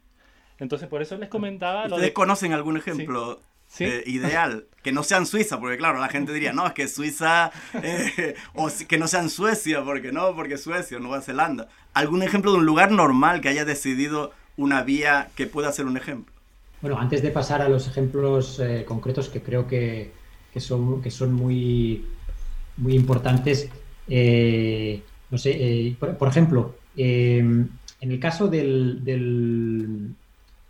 Entonces, 0.59 0.89
por 0.89 1.03
eso 1.03 1.19
les 1.19 1.29
comentaba... 1.29 1.81
¿Ustedes 1.83 1.91
lo 1.91 2.07
de... 2.07 2.13
conocen 2.15 2.55
algún 2.55 2.79
ejemplo 2.79 3.43
eh, 3.81 4.03
ideal, 4.07 4.67
que 4.83 4.93
no 4.93 5.03
sean 5.03 5.27
Suiza, 5.27 5.59
porque 5.59 5.77
claro, 5.77 5.99
la 5.99 6.09
gente 6.09 6.33
diría, 6.33 6.53
no, 6.53 6.67
es 6.67 6.73
que 6.73 6.89
Suiza, 6.89 7.51
eh, 7.83 8.35
o 8.55 8.69
que 8.89 8.99
no 8.99 9.09
sean 9.09 9.31
Suecia, 9.31 9.83
porque 9.85 10.13
no, 10.13 10.35
porque 10.35 10.57
Suecia, 10.57 10.99
Nueva 10.99 11.21
Zelanda. 11.21 11.69
¿Algún 11.95 12.23
ejemplo 12.23 12.53
de 12.53 12.59
un 12.59 12.67
lugar 12.67 12.91
normal 12.91 13.41
que 13.41 13.49
haya 13.49 13.65
decidido 13.65 14.33
una 14.57 14.83
vía 14.83 15.29
que 15.35 15.47
pueda 15.47 15.73
ser 15.73 15.87
un 15.87 15.97
ejemplo? 15.97 16.33
Bueno, 16.81 16.99
antes 16.99 17.23
de 17.23 17.31
pasar 17.31 17.63
a 17.63 17.69
los 17.69 17.89
ejemplos 17.89 18.61
eh, 18.61 18.85
concretos 18.87 19.29
que 19.29 19.43
creo 19.43 19.67
que, 19.67 20.13
que, 20.53 20.61
son, 20.61 21.03
que 21.03 21.11
son 21.11 21.33
muy, 21.33 22.05
muy 22.77 22.95
importantes, 22.95 23.69
no 24.09 25.39
sé, 25.39 25.97
por, 25.99 26.29
ejemplo, 26.29 26.77
en 26.97 27.71
el 28.01 28.21
caso 28.21 28.47
del, 28.47 29.03
del, 29.03 30.15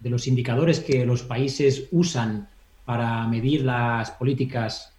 de 0.01 0.11
los 0.11 0.27
indicadores 0.27 0.81
que 0.81 1.05
los 1.05 1.23
países 1.23 1.89
usan 1.91 2.49
para 2.87 3.27
medir 3.27 3.65
las 3.65 4.13
políticas 4.13 4.95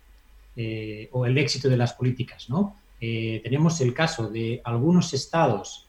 eh, 0.56 1.08
o 1.14 1.26
el 1.26 1.38
éxito 1.38 1.70
de 1.70 1.78
las 1.78 1.94
políticas. 1.94 2.50
¿no? 2.50 2.76
Eh, 3.00 3.40
tenemos 3.44 3.80
el 3.82 3.94
caso 3.94 4.30
de 4.30 4.62
algunos 4.64 5.14
estados 5.14 5.88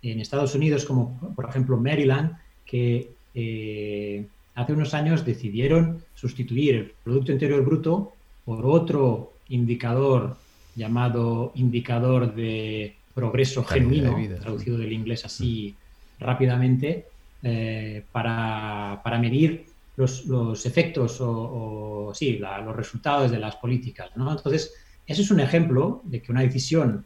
en 0.00 0.20
Estados 0.20 0.54
Unidos, 0.54 0.86
como 0.86 1.18
por 1.34 1.48
ejemplo 1.48 1.76
Maryland, 1.76 2.36
que 2.64 3.10
eh, 3.34 4.24
hace 4.54 4.72
unos 4.72 4.94
años 4.94 5.26
decidieron 5.26 6.02
sustituir 6.14 6.74
el 6.76 6.92
Producto 7.02 7.32
Interior 7.32 7.62
Bruto 7.64 8.12
por 8.44 8.64
otro 8.64 9.32
indicador 9.48 10.36
llamado 10.76 11.50
indicador 11.56 12.32
de 12.34 12.94
progreso 13.12 13.64
genuino, 13.64 14.16
traducido 14.40 14.78
del 14.78 14.92
inglés 14.92 15.24
así 15.24 15.74
rápidamente, 16.20 17.06
para, 18.12 19.00
para 19.02 19.18
medir 19.18 19.69
los, 20.00 20.66
efectos 20.66 21.18
o, 21.20 22.12
sí, 22.14 22.38
los 22.38 22.76
resultados 22.76 23.30
de 23.30 23.38
las 23.38 23.56
políticas. 23.56 24.10
Entonces, 24.16 24.72
ese 25.06 25.22
es 25.22 25.30
un 25.30 25.40
ejemplo 25.40 26.02
de 26.04 26.22
que 26.22 26.32
una 26.32 26.42
decisión 26.42 27.04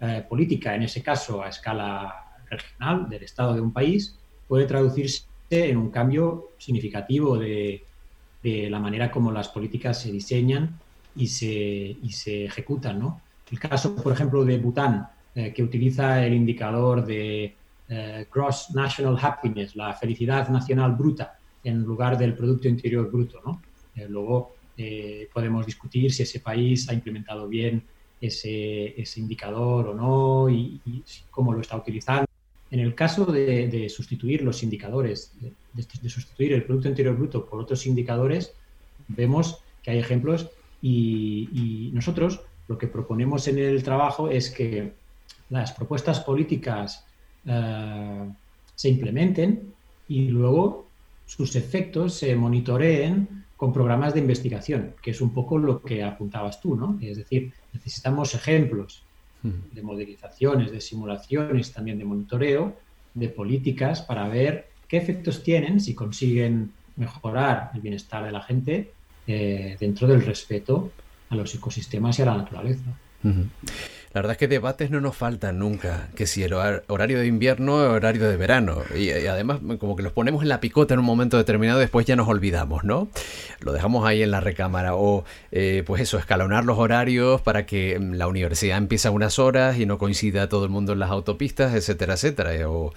eh, 0.00 0.24
política, 0.28 0.74
en 0.74 0.82
ese 0.82 1.02
caso 1.02 1.42
a 1.42 1.48
escala 1.48 2.34
regional 2.48 3.08
del 3.08 3.22
Estado 3.22 3.54
de 3.54 3.60
un 3.60 3.72
país, 3.72 4.16
puede 4.46 4.66
traducirse 4.66 5.24
en 5.50 5.76
un 5.76 5.90
cambio 5.90 6.50
significativo 6.58 7.38
de, 7.38 7.82
la 8.42 8.78
manera 8.78 9.10
como 9.10 9.32
las 9.32 9.48
políticas 9.48 10.00
se 10.00 10.12
diseñan 10.12 10.78
y 11.16 11.26
se, 11.26 11.96
se 12.10 12.44
ejecutan. 12.44 13.00
¿no? 13.00 13.20
El 13.50 13.58
caso, 13.58 13.96
por 13.96 14.12
ejemplo, 14.12 14.44
de 14.44 14.58
Bután, 14.58 15.08
eh, 15.34 15.52
que 15.52 15.64
utiliza 15.64 16.24
el 16.24 16.32
indicador 16.32 17.04
de 17.04 17.56
eh, 17.88 18.26
Gross 18.32 18.70
National 18.72 19.18
Happiness, 19.20 19.74
la 19.76 19.94
felicidad 19.94 20.48
nacional 20.48 20.92
bruta, 20.92 21.38
en 21.66 21.82
lugar 21.82 22.16
del 22.16 22.34
Producto 22.34 22.68
Interior 22.68 23.10
Bruto. 23.10 23.40
¿no? 23.44 23.60
Eh, 23.96 24.06
luego 24.08 24.54
eh, 24.78 25.28
podemos 25.32 25.66
discutir 25.66 26.12
si 26.12 26.22
ese 26.22 26.38
país 26.38 26.88
ha 26.88 26.94
implementado 26.94 27.48
bien 27.48 27.82
ese, 28.20 29.00
ese 29.00 29.20
indicador 29.20 29.88
o 29.88 29.94
no 29.94 30.48
y, 30.48 30.80
cómo 31.30 31.52
lo 31.52 31.60
está 31.60 31.76
utilizando. 31.76 32.26
En 32.70 32.80
el 32.80 32.94
caso 32.94 33.26
de, 33.26 33.88
sustituir 33.88 34.42
los 34.42 34.62
indicadores, 34.62 35.32
de, 35.72 36.08
sustituir 36.08 36.52
el 36.52 36.64
Producto 36.64 36.88
Interior 36.88 37.16
Bruto 37.16 37.44
por 37.44 37.60
otros 37.60 37.84
indicadores, 37.86 38.52
vemos 39.08 39.58
que 39.82 39.90
hay 39.90 39.98
ejemplos 39.98 40.48
y, 40.80 41.90
nosotros 41.92 42.40
lo 42.68 42.78
que 42.78 42.86
proponemos 42.86 43.48
en 43.48 43.58
el 43.58 43.82
trabajo 43.82 44.28
es 44.28 44.50
que 44.50 44.92
las 45.50 45.72
propuestas 45.72 46.20
políticas 46.20 47.04
eh, 47.46 48.30
se 48.74 48.88
implementen 48.88 49.72
y 50.08 50.28
luego 50.28 50.85
sus 51.26 51.56
efectos 51.56 52.14
se 52.14 52.34
monitoreen 52.36 53.44
con 53.56 53.72
programas 53.72 54.14
de 54.14 54.20
investigación, 54.20 54.94
que 55.02 55.10
es 55.10 55.20
un 55.20 55.30
poco 55.32 55.58
lo 55.58 55.82
que 55.82 56.02
apuntabas 56.04 56.60
tú, 56.60 56.76
¿no? 56.76 56.98
Es 57.02 57.16
decir, 57.16 57.52
necesitamos 57.72 58.34
ejemplos 58.34 59.02
hmm. 59.42 59.74
de 59.74 59.82
modelizaciones, 59.82 60.70
de 60.70 60.80
simulaciones, 60.80 61.72
también 61.72 61.98
de 61.98 62.04
monitoreo, 62.04 62.76
de 63.14 63.28
políticas 63.28 64.02
para 64.02 64.28
ver 64.28 64.68
qué 64.88 64.98
efectos 64.98 65.42
tienen 65.42 65.80
si 65.80 65.94
consiguen 65.94 66.72
mejorar 66.96 67.70
el 67.74 67.80
bienestar 67.80 68.24
de 68.24 68.32
la 68.32 68.42
gente 68.42 68.92
eh, 69.26 69.76
dentro 69.80 70.06
del 70.06 70.24
respeto 70.24 70.92
a 71.30 71.34
los 71.34 71.54
ecosistemas 71.54 72.18
y 72.18 72.22
a 72.22 72.26
la 72.26 72.36
naturaleza. 72.36 72.96
La 74.16 74.22
verdad 74.22 74.32
es 74.32 74.38
que 74.38 74.48
debates 74.48 74.90
no 74.90 75.02
nos 75.02 75.14
faltan 75.14 75.58
nunca, 75.58 76.08
que 76.14 76.26
si 76.26 76.42
el 76.42 76.54
horario 76.54 77.18
de 77.18 77.26
invierno 77.26 77.74
o 77.74 77.92
horario 77.92 78.26
de 78.26 78.38
verano. 78.38 78.78
Y, 78.96 79.10
además 79.10 79.60
como 79.78 79.94
que 79.94 80.02
los 80.02 80.12
ponemos 80.12 80.42
en 80.42 80.48
la 80.48 80.58
picota 80.58 80.94
en 80.94 81.00
un 81.00 81.04
momento 81.04 81.36
determinado, 81.36 81.80
después 81.80 82.06
ya 82.06 82.16
nos 82.16 82.26
olvidamos, 82.26 82.82
¿no? 82.82 83.08
Lo 83.60 83.74
dejamos 83.74 84.06
ahí 84.06 84.22
en 84.22 84.30
la 84.30 84.40
recámara. 84.40 84.94
O 84.94 85.26
eh, 85.52 85.82
pues 85.86 86.00
eso, 86.00 86.16
escalonar 86.16 86.64
los 86.64 86.78
horarios 86.78 87.42
para 87.42 87.66
que 87.66 87.98
mm, 87.98 88.14
la 88.14 88.26
universidad 88.26 88.78
empiece 88.78 89.06
a 89.06 89.10
unas 89.10 89.38
horas 89.38 89.78
y 89.78 89.84
no 89.84 89.98
coincida 89.98 90.48
todo 90.48 90.64
el 90.64 90.70
mundo 90.70 90.94
en 90.94 91.00
las 91.00 91.10
autopistas, 91.10 91.74
etcétera, 91.74 92.14
etcétera. 92.14 92.54
Eh, 92.54 92.64
o, 92.64 92.94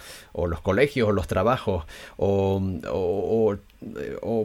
los 0.47 0.61
colegios 0.61 1.09
o 1.09 1.11
los 1.11 1.27
trabajos. 1.27 1.83
o, 2.15 2.61
o 2.87 3.59
o 3.78 3.78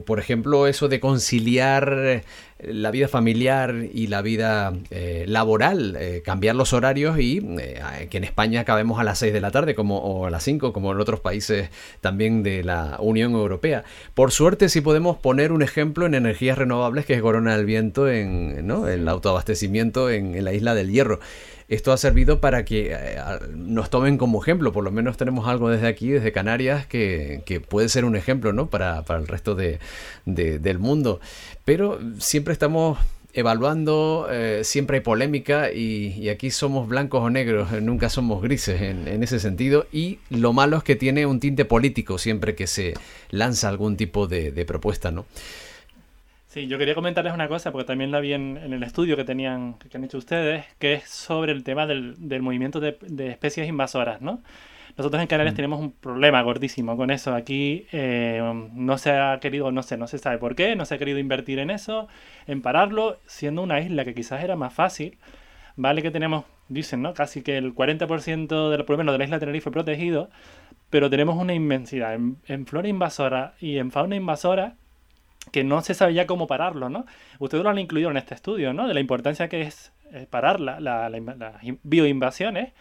por 0.07 0.18
ejemplo 0.18 0.66
eso 0.66 0.89
de 0.89 1.01
conciliar 1.01 2.22
la 2.59 2.91
vida 2.91 3.09
familiar 3.09 3.74
y 3.93 4.07
la 4.07 4.22
vida 4.22 4.72
eh, 4.91 5.24
laboral, 5.26 5.97
eh, 5.99 6.22
cambiar 6.24 6.55
los 6.55 6.72
horarios 6.72 7.18
y 7.18 7.39
eh, 7.59 8.09
que 8.11 8.18
en 8.18 8.24
España 8.24 8.61
acabemos 8.61 9.01
a 9.01 9.05
las 9.05 9.18
6 9.18 9.32
de 9.32 9.41
la 9.41 9.51
tarde 9.51 9.74
como, 9.74 9.99
o 9.99 10.26
a 10.26 10.30
las 10.30 10.45
5 10.45 10.72
como 10.72 10.93
en 10.93 11.01
otros 11.01 11.20
países 11.20 11.70
también 12.01 12.43
de 12.43 12.62
la 12.62 12.97
Unión 13.01 13.32
Europea. 13.32 13.85
Por 14.14 14.30
suerte 14.30 14.68
sí 14.68 14.80
podemos 14.80 15.16
poner 15.16 15.53
un 15.53 15.62
ejemplo 15.62 16.07
en 16.07 16.14
energías 16.14 16.57
renovables 16.59 17.07
que 17.07 17.14
es 17.14 17.20
Corona 17.20 17.57
del 17.57 17.66
Viento 17.66 18.09
en 18.09 18.70
el 18.87 19.09
autoabastecimiento 19.09 20.11
en 20.11 20.43
la 20.45 20.53
isla 20.53 20.74
del 20.74 20.91
Hierro 20.91 21.20
esto 21.68 21.92
ha 21.92 21.96
servido 21.96 22.40
para 22.40 22.64
que 22.64 22.92
eh, 22.92 23.18
nos 23.54 23.90
tomen 23.90 24.18
como 24.18 24.42
ejemplo. 24.42 24.72
Por 24.72 24.84
lo 24.84 24.90
menos 24.90 25.16
tenemos 25.16 25.48
algo 25.48 25.70
desde 25.70 25.86
aquí, 25.86 26.10
desde 26.10 26.32
Canarias, 26.32 26.86
que, 26.86 27.62
puede 27.68 27.88
ser 27.88 28.04
un 28.04 28.16
ejemplo 28.16 28.52
¿no? 28.52 28.68
para, 28.68 29.04
el 29.08 29.26
resto 29.26 29.54
de, 29.54 29.78
del 30.24 30.78
mundo. 30.78 31.20
Pero 31.64 31.98
siempre 32.18 32.52
estamos 32.52 32.98
evaluando, 33.32 34.28
eh, 34.30 34.60
siempre 34.62 34.98
hay 34.98 35.02
polémica 35.02 35.72
y, 35.72 36.28
aquí 36.28 36.50
somos 36.50 36.88
blancos 36.88 37.20
o 37.20 37.30
negros, 37.30 37.72
nunca 37.82 38.08
somos 38.08 38.40
grises 38.42 38.80
en, 38.80 39.22
ese 39.22 39.40
sentido. 39.40 39.86
Y 39.92 40.18
lo 40.30 40.52
malo 40.52 40.76
es 40.76 40.84
que 40.84 40.96
tiene 40.96 41.26
un 41.26 41.40
tinte 41.40 41.64
político 41.64 42.18
siempre 42.18 42.54
que 42.54 42.66
se 42.66 42.94
lanza 43.30 43.68
algún 43.68 43.96
tipo 43.96 44.26
de, 44.26 44.52
de 44.52 44.64
propuesta, 44.64 45.10
¿no? 45.10 45.26
Sí, 46.55 46.68
yo 46.68 46.78
quería 46.78 46.94
comentarles 46.94 47.34
una 47.34 47.48
cosa, 47.48 47.72
porque 47.72 47.84
también 47.84 48.12
la 48.12 48.20
vi 48.20 48.32
en, 48.32 48.57
el 48.59 48.80
estudio 48.84 49.16
que 49.16 49.24
tenían, 49.24 49.74
que 49.74 49.96
han 49.96 50.05
hecho 50.05 50.18
ustedes, 50.18 50.64
que 50.78 50.92
es 50.92 51.02
sobre 51.11 51.50
el 51.50 51.64
tema 51.64 51.84
del, 51.84 52.14
movimiento 52.42 52.78
de, 52.78 52.96
especies 53.28 53.68
invasoras, 53.68 54.20
¿no? 54.20 54.40
Nosotros 54.96 55.20
en 55.20 55.26
Canarias 55.26 55.55
mm. 55.55 55.57
tenemos 55.57 55.80
un 55.80 55.90
problema 55.90 56.40
gordísimo 56.42 56.96
con 56.96 57.11
eso. 57.11 57.34
Aquí 57.34 57.86
eh, 57.90 58.40
no 58.72 58.98
se 58.98 59.11
ha 59.11 59.40
querido, 59.40 59.72
no 59.72 59.82
sé, 59.82 59.96
no 59.96 60.07
se 60.07 60.18
sabe 60.18 60.38
por 60.38 60.55
qué, 60.55 60.76
no 60.76 60.84
se 60.84 60.94
ha 60.94 60.98
querido 60.98 61.18
invertir 61.18 61.59
en 61.59 61.70
eso, 61.70 62.07
en 62.46 62.62
pararlo, 62.62 63.18
siendo 63.26 63.61
una 63.61 63.80
isla 63.80 64.05
que 64.05 64.14
quizás 64.14 64.44
era 64.44 64.55
más 64.55 64.72
fácil. 64.72 65.18
Vale 65.74 66.02
que 66.02 66.12
tenemos, 66.12 66.44
dicen, 66.68 67.02
¿no? 67.02 67.14
Casi 67.14 67.42
que 67.42 67.59
el 67.59 67.74
40% 67.74 68.70
de, 68.70 68.84
por 68.84 68.90
lo 68.90 68.98
menos 68.98 69.12
de 69.12 69.18
la 69.18 69.24
isla 69.24 69.38
de 69.38 69.40
Tenerife 69.40 69.72
protegido, 69.72 70.30
pero 70.88 71.11
tenemos 71.11 71.36
una 71.36 71.52
inmensidad 71.52 72.14
en, 72.14 72.36
en 72.46 72.64
flora 72.64 72.86
invasora 72.86 73.55
y 73.59 73.78
en 73.78 73.90
fauna 73.90 74.14
invasora 74.14 74.76
que 75.51 75.64
no 75.64 75.80
se 75.82 75.95
sabía 75.95 76.26
cómo 76.26 76.47
pararlo, 76.47 76.88
¿no? 76.88 77.07
Ustedes 77.38 77.64
lo 77.64 77.70
han 77.70 77.78
incluido 77.78 78.11
en 78.11 78.16
este 78.16 78.34
estudio, 78.34 78.72
¿no? 78.72 78.88
De 78.88 78.95
la 78.95 79.01
importancia 79.01 79.49
que 79.49 79.62
es 79.62 79.92
parar 80.30 80.61
las 80.61 81.12
bioinvasiones, 81.82 82.72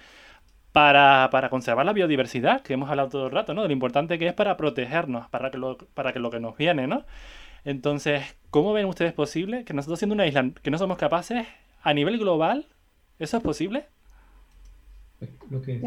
para, 0.72 1.30
para, 1.32 1.50
conservar 1.50 1.86
la 1.86 1.94
biodiversidad, 1.94 2.62
que 2.62 2.74
hemos 2.74 2.90
hablado 2.90 3.10
todo 3.10 3.28
el 3.28 3.32
rato, 3.32 3.54
¿no? 3.54 3.62
De 3.62 3.68
lo 3.68 3.74
importante 3.74 4.18
que 4.18 4.28
es 4.28 4.34
para 4.34 4.58
protegernos, 4.58 5.30
para 5.30 5.52
que 5.52 5.60
lo, 5.60 5.78
para 5.78 6.14
que, 6.14 6.20
lo 6.20 6.32
que 6.32 6.40
nos 6.40 6.58
viene, 6.58 6.88
¿no? 6.88 7.06
Entonces, 7.64 8.36
¿cómo 8.50 8.74
ven 8.74 8.88
ustedes 8.88 9.14
posible 9.14 9.64
que 9.66 9.74
nosotros 9.74 10.00
siendo 10.00 10.16
una 10.16 10.26
isla 10.26 10.50
que 10.62 10.72
no 10.72 10.80
somos 10.80 10.98
capaces 10.98 11.48
a 11.84 11.94
nivel 11.94 12.18
global, 12.18 12.66
eso 13.20 13.38
es 13.38 13.44
posible? 13.44 13.86
Lo 15.50 15.62
que 15.62 15.80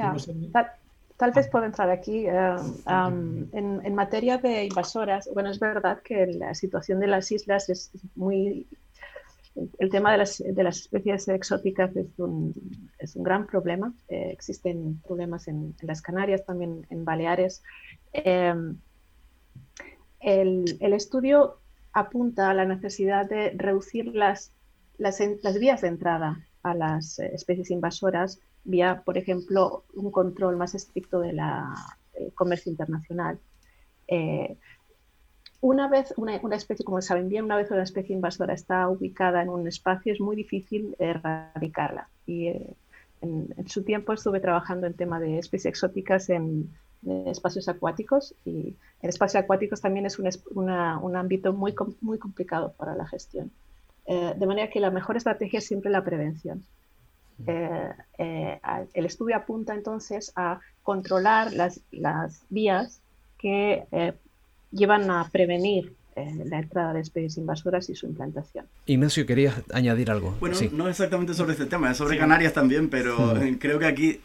tal, 1.17 1.33
vez 1.33 1.49
puedo 1.49 1.65
entrar 1.65 1.91
aquí. 1.91 2.27
Eh, 2.27 2.57
en, 2.87 3.81
en, 3.85 3.95
materia 3.95 4.39
de 4.39 4.65
invasoras, 4.65 5.29
bueno, 5.33 5.51
es 5.51 5.59
verdad 5.59 6.01
que 6.03 6.27
la 6.27 6.55
situación 6.55 7.01
de 7.01 7.07
las 7.07 7.31
islas 7.33 7.69
es 7.69 7.91
muy 8.15 8.67
el 9.79 9.91
tema 9.91 10.13
de 10.13 10.19
las, 10.19 10.39
de 10.39 10.63
las, 10.63 10.81
especies 10.81 11.29
exóticas 11.29 11.95
es 11.97 12.07
un, 12.19 12.55
es 12.99 13.17
un 13.17 13.23
gran 13.23 13.47
problema. 13.47 13.93
Eh, 14.09 14.31
existen 14.33 15.01
problemas 15.07 15.49
en, 15.49 15.75
las 15.83 16.03
Canarias, 16.03 16.45
también 16.45 16.87
en 16.91 17.05
Baleares. 17.05 17.63
Em, 18.13 18.79
el, 20.21 20.77
el, 20.81 20.93
estudio 20.93 21.59
apunta 21.93 22.51
a 22.51 22.55
la 22.55 22.65
necesidad 22.65 23.29
de 23.29 23.51
reducir 23.57 24.15
las, 24.15 24.53
las, 24.99 25.21
las, 25.43 25.59
vías 25.59 25.81
de 25.81 25.89
entrada 25.89 26.47
a 26.63 26.75
las 26.75 27.19
eh, 27.19 27.31
especies 27.33 27.71
invasoras 27.71 28.41
vía, 28.67 29.03
por 29.05 29.17
ejemplo, 29.17 29.85
un 29.95 30.11
control 30.11 30.57
más 30.57 30.75
estricto 30.75 31.21
del 31.21 31.41
comercio 32.35 32.71
internacional. 32.71 33.39
Eh, 34.09 34.57
una 35.61 35.89
vez 35.89 36.13
una, 36.17 36.37
especie, 36.55 36.85
como 36.85 37.01
saben 37.01 37.29
bien, 37.29 37.45
una 37.45 37.57
vez 37.57 37.71
una 37.71 37.83
especie 37.83 38.15
invasora 38.15 38.55
está 38.55 38.89
ubicada 38.89 39.43
en 39.43 39.49
un 39.49 39.67
espacio, 39.67 40.13
es 40.13 40.21
muy 40.21 40.37
difícil 40.37 40.95
erradicarla. 40.99 42.09
Y 42.27 42.49
eh, 42.49 42.75
en, 43.23 43.69
su 43.69 43.83
tiempo 43.83 44.13
estuve 44.13 44.41
trabajando 44.41 44.87
en 44.87 44.95
tema 44.95 45.19
de 45.19 45.39
especies 45.39 45.67
exóticas 45.67 46.29
en, 46.29 46.71
espacios 47.27 47.69
acuáticos 47.69 48.35
y 48.45 48.75
en 49.01 49.09
espacios 49.09 49.45
acuáticos 49.45 49.81
también 49.81 50.07
es 50.07 50.19
un, 50.19 50.29
un 50.57 51.17
ámbito 51.17 51.53
muy, 51.53 51.73
muy 52.01 52.19
complicado 52.19 52.73
para 52.77 52.97
la 52.97 53.07
gestión. 53.07 53.53
Eh, 54.07 54.35
de 54.37 54.47
manera 54.47 54.71
que 54.71 54.81
la 54.81 54.91
mejor 54.91 55.17
estrategia 55.17 55.59
es 55.59 55.67
siempre 55.67 55.91
la 55.91 56.05
prevención. 56.05 56.65
Eh, 57.47 58.59
el 58.95 59.07
estudio 59.07 59.37
apunta 59.37 59.75
entonces 59.75 60.33
a 60.37 60.61
controlar 60.83 61.53
las, 61.53 61.81
las 61.91 62.43
vías 62.49 63.01
que 63.39 63.85
llevan 64.71 65.11
a 65.11 65.29
prevenir 65.31 65.95
eh, 66.17 66.45
la 66.47 66.61
entrada 66.61 66.95
de 66.95 67.01
especies 67.01 67.37
invasoras 67.37 67.91
y 67.91 67.95
su 67.95 68.07
implantación. 68.07 68.67
Ignacio, 68.87 69.27
¿querías 69.27 69.63
añadir 69.71 70.11
algo? 70.11 70.35
Bueno, 70.41 70.57
no 70.73 70.89
exactamente 70.89 71.35
sobre 71.35 71.53
este 71.53 71.67
tema, 71.67 71.91
es 71.91 71.99
sobre 71.99 72.17
Canarias 72.17 72.55
también, 72.55 72.89
pero 72.89 73.35
creo 73.59 73.79
que 73.79 73.87
aquí 73.87 74.21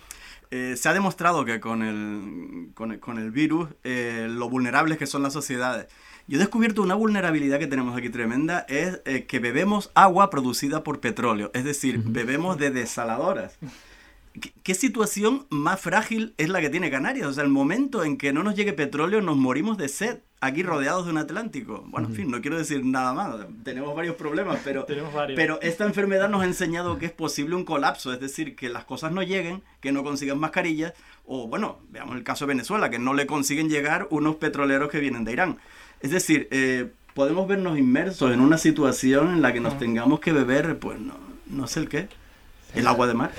eh, 0.52 0.76
se 0.78 0.90
ha 0.90 0.94
demostrado 0.94 1.46
que 1.46 1.60
con 1.60 1.82
el, 1.82 2.72
con 2.74 3.18
el, 3.18 3.32
virus 3.32 3.70
eh, 3.84 4.28
lo 4.30 4.50
vulnerables 4.50 4.98
que 4.98 5.08
son 5.08 5.24
las 5.24 5.34
sociedades. 5.34 5.88
Yo 6.28 6.38
he 6.38 6.40
descubierto 6.40 6.82
una 6.82 6.96
vulnerabilidad 6.96 7.58
que 7.58 7.68
tenemos 7.68 7.98
aquí 7.98 8.10
tremenda, 8.10 8.60
es 8.70 9.00
que 9.00 9.40
bebemos 9.40 9.92
agua 9.96 10.30
producida 10.30 10.84
por 10.84 11.00
petróleo, 11.00 11.52
es 11.54 11.64
decir, 11.64 12.00
bebemos 12.06 12.58
de 12.58 12.70
desaladoras. 12.70 13.58
¿Qué, 14.64 14.76
situación 14.76 15.46
más 15.50 15.82
frágil 15.82 16.34
es 16.38 16.48
la 16.48 16.62
que 16.62 16.70
tiene 16.70 16.90
Canarias? 16.90 17.28
O 17.28 17.34
sea, 17.34 17.44
el 17.44 17.50
momento 17.50 18.04
en 18.04 18.18
que 18.18 18.32
no 18.32 18.44
nos 18.44 18.56
llegue 18.56 18.72
petróleo 18.72 19.22
nos 19.22 19.36
morimos 19.36 19.78
de 19.78 19.90
sed, 19.90 20.20
aquí 20.40 20.64
rodeados 20.64 21.06
de 21.06 21.12
un 21.12 21.18
Atlántico. 21.18 21.84
Bueno, 21.88 22.08
en 22.08 22.16
fin, 22.16 22.32
no 22.32 22.40
quiero 22.40 22.58
decir 22.58 22.86
nada 22.86 23.14
más, 23.14 23.36
tenemos 23.64 23.94
varios 23.94 24.16
problemas, 24.16 24.60
pero, 24.64 24.86
pero 25.36 25.62
esta 25.62 25.86
enfermedad 25.86 26.30
nos 26.30 26.44
ha 26.44 26.46
enseñado 26.46 26.98
que 26.98 27.08
es 27.08 27.12
posible 27.12 27.56
un 27.56 27.66
colapso, 27.66 28.14
es 28.14 28.22
decir, 28.22 28.56
que 28.56 28.70
las 28.70 28.86
cosas 28.86 29.12
no 29.12 29.22
lleguen, 29.22 29.64
que 29.82 29.92
no 29.92 30.04
consigan 30.04 30.40
mascarillas, 30.40 30.94
o 31.26 31.48
bueno, 31.48 31.80
veamos 31.90 32.16
el 32.16 32.24
caso 32.24 32.46
de 32.46 32.54
Venezuela, 32.54 32.90
que 32.90 33.00
no 33.00 33.14
le 33.14 33.28
consiguen 33.28 33.70
llegar 33.70 34.08
unos 34.12 34.38
petroleros 34.38 34.90
que 34.90 35.00
vienen 35.00 35.26
de 35.26 35.34
Irán. 35.34 35.58
Es 36.00 36.12
decir, 36.12 36.48
eh, 36.52 36.90
podemos 37.14 37.50
vernos 37.50 37.78
inmersos 37.78 38.32
en 38.32 38.40
una 38.40 38.58
situación 38.58 39.34
en 39.34 39.42
la 39.42 39.52
que 39.52 39.60
nos 39.60 39.78
tengamos 39.78 40.22
que 40.22 40.32
beber, 40.32 40.80
pues 40.80 41.00
no, 41.00 41.16
no 41.48 41.68
sé 41.68 41.82
el 41.82 41.90
qué 41.90 42.21
el 42.76 42.88
agua 42.88 43.08
de 43.08 43.14
mar. 43.14 43.32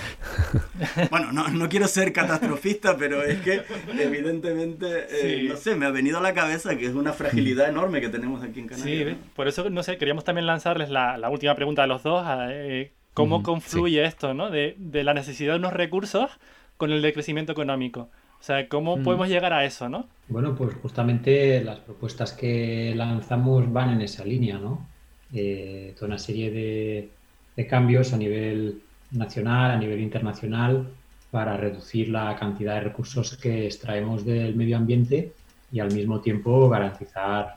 Bueno, 1.11 1.33
no, 1.33 1.49
no, 1.49 1.68
quiero 1.68 1.89
ser 1.89 2.12
catastrofista, 2.12 2.97
pero 2.97 3.22
es 3.22 3.41
que 3.41 3.62
evidentemente, 3.99 5.07
eh, 5.11 5.49
no 5.49 5.57
sé, 5.57 5.74
me 5.74 5.87
ha 5.87 5.91
venido 5.91 6.18
a 6.18 6.20
la 6.20 6.35
cabeza 6.35 6.76
que 6.76 6.87
es 6.87 6.95
una 6.95 7.12
fragilidad 7.12 7.68
enorme 7.68 8.01
que 8.01 8.09
tenemos 8.09 8.43
aquí 8.43 8.61
en 8.61 8.68
Canarias. 8.68 9.09
Sí, 9.11 9.16
por 9.35 9.49
eso, 9.49 9.70
no 9.70 9.83
sé, 9.83 9.97
queríamos 9.97 10.24
también 10.24 10.47
lanzarles 10.47 10.91
la, 10.91 11.18
la 11.18 11.30
última 11.30 11.55
pregunta 11.55 11.83
a 11.83 11.87
los 11.87 12.03
dos, 12.03 12.24
eh, 12.51 12.93
¿cómo 13.14 13.43
confluye 13.43 14.05
esto, 14.05 14.35
¿no? 14.35 14.51
De, 14.51 14.74
de, 14.78 15.05
la 15.05 15.14
necesidad 15.14 15.55
de 15.55 15.59
unos 15.59 15.72
recursos 15.72 16.30
con 16.76 16.93
el 16.93 17.03
decrecimiento 17.03 17.53
económico. 17.53 18.09
O 18.41 18.45
sea, 18.45 18.68
¿cómo 18.68 19.01
podemos 19.03 19.28
llegar 19.28 19.53
a 19.53 19.64
eso, 19.64 19.89
no? 19.89 20.09
Bueno, 20.26 20.57
pues 20.57 20.74
justamente 20.83 21.62
las 21.62 21.78
propuestas 21.78 22.33
que 22.33 22.93
lanzamos 22.97 23.72
van 23.72 23.91
en 23.91 24.03
esa 24.03 24.24
línea, 24.24 24.59
¿no? 24.59 24.89
Eh, 25.33 25.95
toda 25.95 26.09
una 26.09 26.18
serie 26.18 26.51
de, 26.51 27.11
de 27.57 27.66
cambios 27.66 28.12
a 28.12 28.16
nivel 28.16 28.83
nacional, 29.13 29.73
a 29.73 29.77
nivel 29.77 30.01
internacional, 30.01 30.89
para 31.31 31.57
reducir 31.57 32.11
la 32.11 32.37
cantidad 32.37 32.75
de 32.75 32.81
recursos 32.81 33.37
que 33.37 33.67
extraemos 33.67 34.25
del 34.25 34.55
medio 34.55 34.77
ambiente 34.77 35.33
y 35.73 35.81
al 35.81 35.93
mismo 35.93 36.21
tiempo 36.21 36.69
garantizar, 36.69 37.57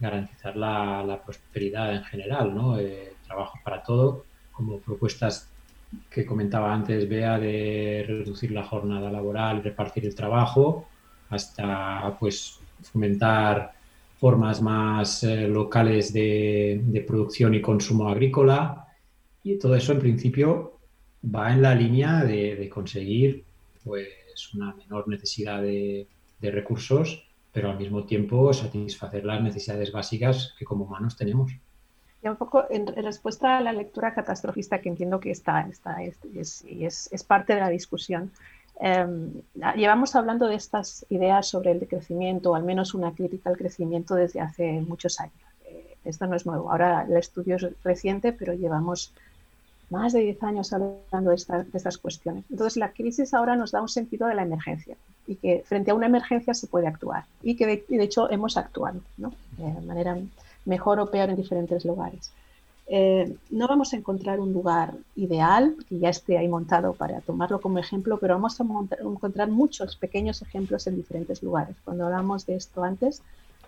garantizar 0.00 0.56
la, 0.56 1.20
prosperidad 1.24 1.94
en 1.94 2.02
general, 2.02 2.52
¿no? 2.54 2.78
Eh, 2.78 3.14
trabajo 3.24 3.58
para 3.64 3.82
todo, 3.82 4.24
como 4.50 4.78
propuestas 4.78 5.48
que 6.10 6.26
comentaba 6.26 6.74
antes 6.74 7.08
Bea 7.08 7.38
de 7.38 8.04
reducir 8.06 8.50
la 8.50 8.64
jornada 8.64 9.10
laboral 9.10 9.62
repartir 9.62 10.06
el 10.06 10.14
trabajo, 10.14 10.88
hasta 11.30 12.16
pues 12.18 12.58
fomentar 12.82 13.72
formas 14.18 14.60
más 14.60 15.22
eh, 15.22 15.46
locales 15.48 16.12
de, 16.12 16.80
de, 16.82 17.00
producción 17.02 17.54
y 17.54 17.60
consumo 17.60 18.08
agrícola. 18.08 18.86
Y 19.44 19.58
todo 19.58 19.74
eso 19.76 19.92
en 19.92 20.00
principio 20.00 20.72
va 21.22 21.52
en 21.52 21.62
la 21.62 21.74
línea 21.74 22.24
de, 22.24 22.68
conseguir 22.68 23.44
pues 23.84 24.08
una 24.54 24.74
menor 24.74 25.08
necesidad 25.08 25.62
de, 25.62 26.06
recursos, 26.40 27.24
pero 27.52 27.70
al 27.70 27.78
mismo 27.78 28.04
tiempo 28.04 28.52
satisfacer 28.52 29.24
las 29.24 29.40
necesidades 29.40 29.92
básicas 29.92 30.54
que 30.58 30.64
como 30.64 30.84
humanos 30.84 31.16
tenemos. 31.16 31.52
Y 32.20 32.28
un 32.28 32.36
poco 32.36 32.64
en, 32.68 32.86
respuesta 32.88 33.58
a 33.58 33.60
la 33.60 33.72
lectura 33.72 34.12
catastrofista 34.12 34.80
que 34.80 34.88
entiendo 34.88 35.20
que 35.20 35.30
está, 35.30 35.60
está 35.68 36.02
es, 36.02 36.18
es, 36.64 37.08
es, 37.12 37.24
parte 37.24 37.54
de 37.54 37.60
la 37.60 37.68
discusión. 37.68 38.32
Em, 38.80 39.30
llevamos 39.76 40.16
hablando 40.16 40.48
de 40.48 40.56
estas 40.56 41.06
ideas 41.10 41.46
sobre 41.46 41.70
el 41.70 41.78
decrecimiento, 41.78 42.50
o 42.50 42.54
al 42.56 42.64
menos 42.64 42.94
una 42.94 43.12
crítica 43.12 43.50
al 43.50 43.56
crecimiento 43.56 44.16
desde 44.16 44.40
hace 44.40 44.80
muchos 44.80 45.20
años. 45.20 45.34
Eh, 45.64 45.96
esto 46.04 46.26
no 46.26 46.34
es 46.34 46.44
nuevo. 46.44 46.72
Ahora 46.72 47.06
el 47.08 47.16
estudio 47.16 47.56
es 47.56 47.66
reciente, 47.84 48.32
pero 48.32 48.52
llevamos 48.54 49.12
más 49.92 50.12
de 50.14 50.20
10 50.20 50.42
años 50.42 50.72
hablando 50.72 51.30
de, 51.30 51.36
estas 51.36 51.98
cuestiones. 51.98 52.44
Entonces, 52.50 52.76
la 52.78 52.92
crisis 52.92 53.34
ahora 53.34 53.54
nos 53.56 53.70
da 53.70 53.82
un 53.82 53.88
sentido 53.88 54.26
de 54.26 54.34
la 54.34 54.42
emergencia 54.42 54.96
y 55.26 55.36
que 55.36 55.62
frente 55.66 55.90
a 55.90 55.94
una 55.94 56.06
emergencia 56.06 56.54
se 56.54 56.66
puede 56.66 56.88
actuar 56.88 57.24
y 57.42 57.54
que 57.54 57.66
de, 57.66 58.02
hecho 58.02 58.30
hemos 58.30 58.56
actuado 58.56 59.00
de 59.16 59.86
manera 59.86 60.18
mejor 60.64 60.98
o 60.98 61.10
peor 61.10 61.28
en 61.30 61.36
diferentes 61.36 61.84
lugares. 61.84 62.32
Eh, 62.88 63.36
no 63.50 63.68
vamos 63.68 63.92
a 63.92 63.96
encontrar 63.96 64.40
un 64.40 64.52
lugar 64.52 64.94
ideal 65.14 65.76
que 65.88 65.98
ya 65.98 66.08
esté 66.08 66.36
ahí 66.36 66.48
montado 66.48 66.94
para 66.94 67.20
tomarlo 67.20 67.60
como 67.60 67.78
ejemplo, 67.78 68.18
pero 68.18 68.34
vamos 68.34 68.60
a 68.60 68.64
encontrar 68.64 69.48
muchos 69.48 69.96
pequeños 69.96 70.42
ejemplos 70.42 70.86
en 70.86 70.96
diferentes 70.96 71.42
lugares. 71.42 71.76
Cuando 71.84 72.06
hablamos 72.06 72.44
de 72.46 72.56
esto 72.56 72.82
antes, 72.82 73.22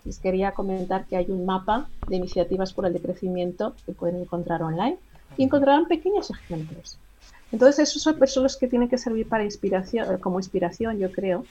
les 0.04 0.18
quería 0.18 0.52
comentar 0.52 1.04
que 1.06 1.16
hay 1.16 1.26
un 1.28 1.46
mapa 1.46 1.88
de 2.08 2.16
iniciativas 2.16 2.72
por 2.72 2.86
el 2.86 2.92
decrecimiento 2.92 3.74
que 3.86 3.92
pueden 3.92 4.20
encontrar 4.20 4.62
online 4.62 4.98
y 5.36 5.44
encontrarán 5.44 5.86
pequeños 5.86 6.30
ejemplos. 6.30 6.98
Entonces, 7.52 7.88
esos 7.88 8.02
son 8.02 8.42
los 8.42 8.56
que 8.56 8.66
tienen 8.66 8.88
que 8.88 8.98
servir 8.98 9.28
para 9.28 9.44
inspiración, 9.44 10.18
como 10.18 10.40
inspiración, 10.40 10.98
yo 10.98 11.12
creo, 11.12 11.44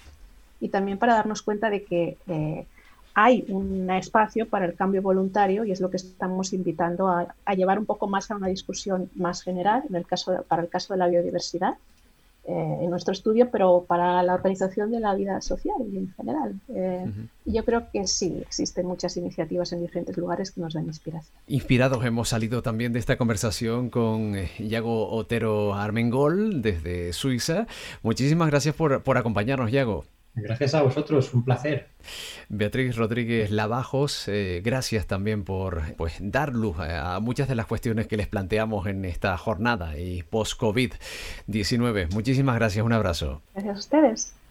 y 0.60 0.70
también 0.70 0.98
para 0.98 1.16
darnos 1.16 1.42
cuenta 1.42 1.70
de 1.70 1.84
que 1.84 2.18
eh, 2.28 2.66
hay 3.14 3.46
un 3.48 3.90
espacio 3.90 4.48
para 4.48 4.66
el 4.66 4.76
cambio 4.76 5.02
voluntario 5.02 5.64
y 5.66 5.72
es 5.72 5.80
lo 5.80 5.90
que 5.90 5.98
estamos 5.98 6.52
invitando 6.54 7.08
a, 7.08 7.34
a, 7.46 7.54
llevar 7.54 7.80
un 7.80 7.86
poco 7.86 8.08
más 8.08 8.32
a 8.32 8.36
una 8.36 8.48
discusión 8.48 9.10
más 9.16 9.44
general, 9.44 9.84
en 9.88 9.96
el 9.96 10.06
caso, 10.06 10.44
para 10.48 10.64
el 10.64 10.70
caso 10.70 10.94
de 10.94 11.00
la 11.00 11.08
biodiversidad, 11.08 11.76
eh, 12.46 12.80
en 12.82 12.90
nuestro 12.90 13.14
estudio, 13.14 13.50
pero 13.52 13.86
para 13.88 14.22
la 14.22 14.34
organización 14.34 14.92
de 14.92 15.00
la 15.00 15.16
vida 15.16 15.40
social 15.40 15.78
y 15.90 15.98
en 15.98 16.14
general. 16.14 16.60
Eh, 16.76 17.06
yo 17.46 17.64
creo 17.64 17.90
que 17.90 18.06
sí, 18.06 18.38
existen 18.42 18.86
muchas 18.86 19.16
iniciativas 19.16 19.72
en 19.72 19.80
diferentes 19.80 20.18
lugares 20.18 20.52
que 20.52 20.60
nos 20.60 20.74
dan 20.74 20.86
inspiración. 20.86 21.34
Inspirados 21.48 22.04
hemos 22.04 22.28
salido 22.28 22.62
también 22.62 22.92
de 22.92 23.00
esta 23.00 23.18
conversación 23.18 23.90
con 23.90 24.36
eh, 24.36 24.52
Iago 24.60 25.10
Otero 25.10 25.74
Armengol 25.74 26.62
desde 26.62 27.14
Suiza. 27.14 27.66
Muchísimas 28.02 28.50
gracias 28.50 28.76
por, 28.76 29.04
por 29.04 29.18
acompañarnos, 29.18 29.72
Iago. 29.72 30.04
Gracias 30.36 30.74
a 30.74 30.82
vosotros, 30.82 31.34
un 31.34 31.44
placer. 31.44 31.90
Beatriz 32.50 32.96
Rodríguez 32.96 33.52
Lavajos, 33.52 34.28
eh, 34.28 34.62
gracias 34.64 35.06
también 35.06 35.44
por 35.44 35.96
pues, 35.96 36.18
dar 36.20 36.54
luz 36.54 36.78
a 36.80 37.20
muchas 37.20 37.48
de 37.48 37.56
las 37.56 37.68
cuestiones 37.68 38.08
que 38.08 38.18
les 38.18 38.28
planteamos 38.28 38.88
en 38.88 39.06
esta 39.06 39.38
jornada 39.38 39.98
y 39.98 40.24
post-COVID-19. 40.24 42.14
Muchísimas 42.14 42.56
gracias, 42.56 42.84
un 42.84 42.94
abrazo. 42.94 43.42
Gracias 43.54 43.76
a 43.76 43.80
ustedes 43.80 44.43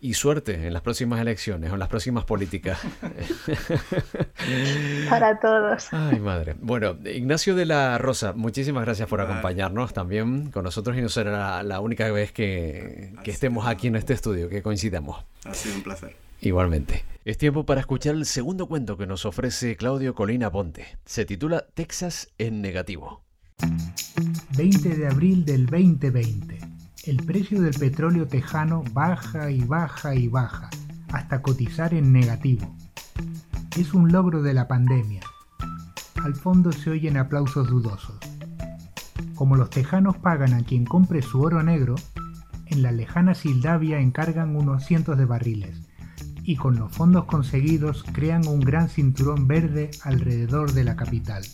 y 0.00 0.14
suerte 0.14 0.66
en 0.66 0.72
las 0.72 0.82
próximas 0.82 1.20
elecciones 1.20 1.70
o 1.70 1.74
en 1.74 1.80
las 1.80 1.88
próximas 1.88 2.24
políticas. 2.24 2.78
Para 5.10 5.38
todos. 5.40 5.88
Ay, 5.92 6.20
madre. 6.20 6.56
Bueno, 6.60 6.96
Ignacio 7.04 7.54
de 7.54 7.66
la 7.66 7.98
Rosa, 7.98 8.32
muchísimas 8.32 8.84
gracias 8.84 9.08
por 9.08 9.20
acompañarnos 9.20 9.92
también 9.92 10.50
con 10.50 10.64
nosotros 10.64 10.96
y 10.96 11.00
no 11.00 11.08
será 11.08 11.62
la, 11.62 11.80
única 11.80 12.10
vez 12.10 12.32
que, 12.32 13.14
que 13.24 13.30
estemos 13.30 13.66
aquí 13.66 13.88
en 13.88 13.96
este 13.96 14.12
estudio, 14.12 14.48
que 14.48 14.62
coincidamos. 14.62 15.24
Ha 15.44 15.54
sido 15.54 15.76
un 15.76 15.82
placer. 15.82 16.16
Igualmente. 16.40 17.04
Es 17.24 17.38
tiempo 17.38 17.64
para 17.64 17.80
escuchar 17.80 18.14
el 18.14 18.26
segundo 18.26 18.66
cuento 18.66 18.96
que 18.96 19.06
nos 19.06 19.24
ofrece 19.24 19.76
Claudio 19.76 20.14
Colina 20.14 20.50
Ponte. 20.50 20.98
Se 21.04 21.24
titula 21.24 21.66
Texas 21.74 22.28
en 22.38 22.60
negativo. 22.60 23.22
20 24.56 24.96
de 24.96 25.08
abril 25.08 25.44
del 25.44 25.66
2020 25.66 26.75
el 27.06 27.18
precio 27.18 27.62
del 27.62 27.74
petróleo 27.74 28.26
tejano 28.26 28.82
baja 28.92 29.50
y 29.52 29.60
baja 29.60 30.16
y 30.16 30.26
baja, 30.26 30.70
hasta 31.12 31.40
cotizar 31.40 31.94
en 31.94 32.12
negativo. 32.12 32.74
Es 33.76 33.94
un 33.94 34.10
logro 34.10 34.42
de 34.42 34.52
la 34.52 34.66
pandemia. 34.66 35.20
Al 36.24 36.34
fondo 36.34 36.72
se 36.72 36.90
oyen 36.90 37.16
aplausos 37.16 37.68
dudosos. 37.68 38.16
Como 39.36 39.54
los 39.54 39.70
tejanos 39.70 40.16
pagan 40.16 40.52
a 40.54 40.64
quien 40.64 40.84
compre 40.84 41.22
su 41.22 41.40
oro 41.40 41.62
negro, 41.62 41.94
en 42.66 42.82
la 42.82 42.90
lejana 42.90 43.34
Sildavia 43.36 44.00
encargan 44.00 44.56
unos 44.56 44.84
cientos 44.84 45.16
de 45.16 45.26
barriles 45.26 45.82
y 46.42 46.56
con 46.56 46.76
los 46.76 46.90
fondos 46.90 47.26
conseguidos 47.26 48.04
crean 48.12 48.46
un 48.48 48.60
gran 48.60 48.88
cinturón 48.88 49.46
verde 49.46 49.90
alrededor 50.02 50.72
de 50.72 50.84
la 50.84 50.96
capital. 50.96 51.44